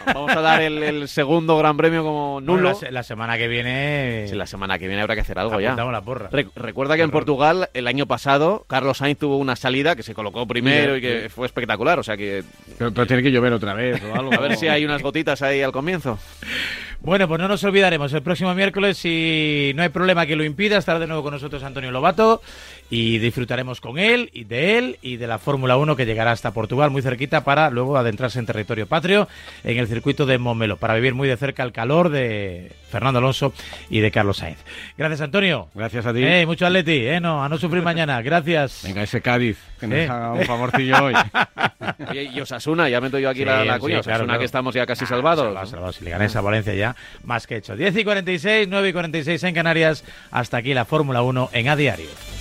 vamos 0.06 0.30
a 0.36 0.40
dar 0.40 0.62
el, 0.62 0.82
el 0.82 1.08
segundo 1.08 1.56
gran 1.58 1.76
premio 1.76 2.02
como 2.02 2.40
nulo. 2.40 2.52
Bueno, 2.62 2.68
la, 2.68 2.74
se- 2.74 2.90
la 2.92 3.02
semana 3.02 3.36
que 3.38 3.48
viene. 3.48 4.26
Sí, 4.28 4.34
la 4.34 4.46
semana 4.46 4.78
que 4.78 4.86
viene 4.86 5.02
habrá 5.02 5.14
que 5.14 5.20
hacer 5.22 5.38
algo 5.38 5.60
ya. 5.60 5.74
la 5.74 6.00
porra. 6.02 6.28
Re- 6.30 6.48
recuerda 6.56 6.96
que 6.96 7.02
en 7.02 7.10
Portugal 7.10 7.68
el 7.74 7.86
año 7.86 8.06
pasado 8.06 8.64
Carlos 8.68 8.98
Sainz 8.98 9.18
tuvo 9.18 9.36
una 9.36 9.56
salida 9.56 9.96
que 9.96 10.02
se 10.02 10.14
colocó 10.14 10.46
primero 10.46 10.94
Sí, 10.94 10.98
y 10.98 11.00
que 11.02 11.22
sí. 11.24 11.28
fue 11.28 11.46
espectacular. 11.46 11.98
O 11.98 12.02
sea 12.02 12.16
que 12.16 12.42
Pero, 12.78 12.92
pero 12.92 13.06
tiene 13.06 13.22
que 13.22 13.30
llover 13.30 13.52
otra 13.52 13.74
vez 13.74 14.02
o 14.04 14.14
algo. 14.14 14.32
a 14.34 14.38
ver 14.38 14.56
si 14.56 14.68
hay 14.68 14.84
unas 14.84 15.02
gotitas 15.02 15.42
ahí 15.42 15.62
al 15.62 15.72
comienzo. 15.72 16.18
Bueno, 17.06 17.28
pues 17.28 17.40
no 17.40 17.46
nos 17.46 17.62
olvidaremos. 17.62 18.12
El 18.12 18.22
próximo 18.22 18.52
miércoles, 18.52 18.98
si 18.98 19.70
no 19.76 19.82
hay 19.84 19.90
problema 19.90 20.26
que 20.26 20.34
lo 20.34 20.42
impida, 20.42 20.76
estará 20.76 20.98
de 20.98 21.06
nuevo 21.06 21.22
con 21.22 21.32
nosotros 21.32 21.62
Antonio 21.62 21.92
Lobato 21.92 22.42
y 22.90 23.18
disfrutaremos 23.18 23.80
con 23.80 24.00
él 24.00 24.28
y 24.32 24.42
de 24.42 24.76
él 24.76 24.98
y 25.02 25.16
de 25.16 25.28
la 25.28 25.38
Fórmula 25.38 25.76
1 25.76 25.94
que 25.94 26.04
llegará 26.04 26.32
hasta 26.32 26.50
Portugal 26.52 26.90
muy 26.90 27.02
cerquita 27.02 27.44
para 27.44 27.70
luego 27.70 27.96
adentrarse 27.96 28.40
en 28.40 28.46
territorio 28.46 28.88
patrio 28.88 29.28
en 29.62 29.78
el 29.78 29.86
circuito 29.86 30.26
de 30.26 30.38
Momelo 30.38 30.78
para 30.78 30.94
vivir 30.96 31.14
muy 31.14 31.28
de 31.28 31.36
cerca 31.36 31.62
el 31.62 31.70
calor 31.70 32.08
de 32.08 32.72
Fernando 32.90 33.20
Alonso 33.20 33.52
y 33.88 34.00
de 34.00 34.10
Carlos 34.10 34.38
Sainz. 34.38 34.58
Gracias, 34.98 35.20
Antonio. 35.20 35.68
Gracias 35.76 36.06
a 36.06 36.12
ti. 36.12 36.24
Eh, 36.24 36.44
mucho 36.44 36.66
atleti, 36.66 37.06
eh, 37.06 37.20
no, 37.20 37.44
a 37.44 37.48
no 37.48 37.56
sufrir 37.56 37.84
mañana. 37.84 38.20
Gracias. 38.20 38.80
Venga, 38.82 39.04
ese 39.04 39.20
Cádiz, 39.20 39.58
que 39.78 39.86
nos 39.86 39.96
Eh. 39.98 40.08
haga 40.08 40.32
un 40.32 40.44
favorcillo 40.44 41.04
hoy. 41.04 41.14
Oye, 42.10 42.30
y 42.34 42.40
Osasuna, 42.40 42.88
ya 42.88 43.00
meto 43.00 43.16
yo 43.20 43.30
aquí 43.30 43.40
Sí, 43.40 43.44
la, 43.44 43.64
la 43.64 43.74
sí, 43.74 43.80
cuña. 43.80 44.00
Osasuna 44.00 44.24
claro. 44.24 44.38
que 44.40 44.44
estamos 44.44 44.74
ya 44.74 44.86
casi 44.86 45.04
Ah, 45.04 45.08
salvados. 45.08 45.44
salvados, 45.44 45.70
salvados. 45.70 45.96
Si 45.96 46.04
le 46.04 46.10
ganáis 46.10 46.34
a 46.34 46.40
Valencia 46.40 46.74
ya, 46.74 46.95
más 47.24 47.46
que 47.46 47.56
hecho. 47.56 47.76
10 47.76 47.96
y 47.96 48.04
46, 48.04 48.68
9 48.68 48.88
y 48.88 48.92
46 48.92 49.42
en 49.44 49.54
Canarias. 49.54 50.04
Hasta 50.30 50.58
aquí 50.58 50.74
la 50.74 50.84
Fórmula 50.84 51.22
1 51.22 51.50
en 51.52 51.68
A 51.68 51.76
Diario. 51.76 52.35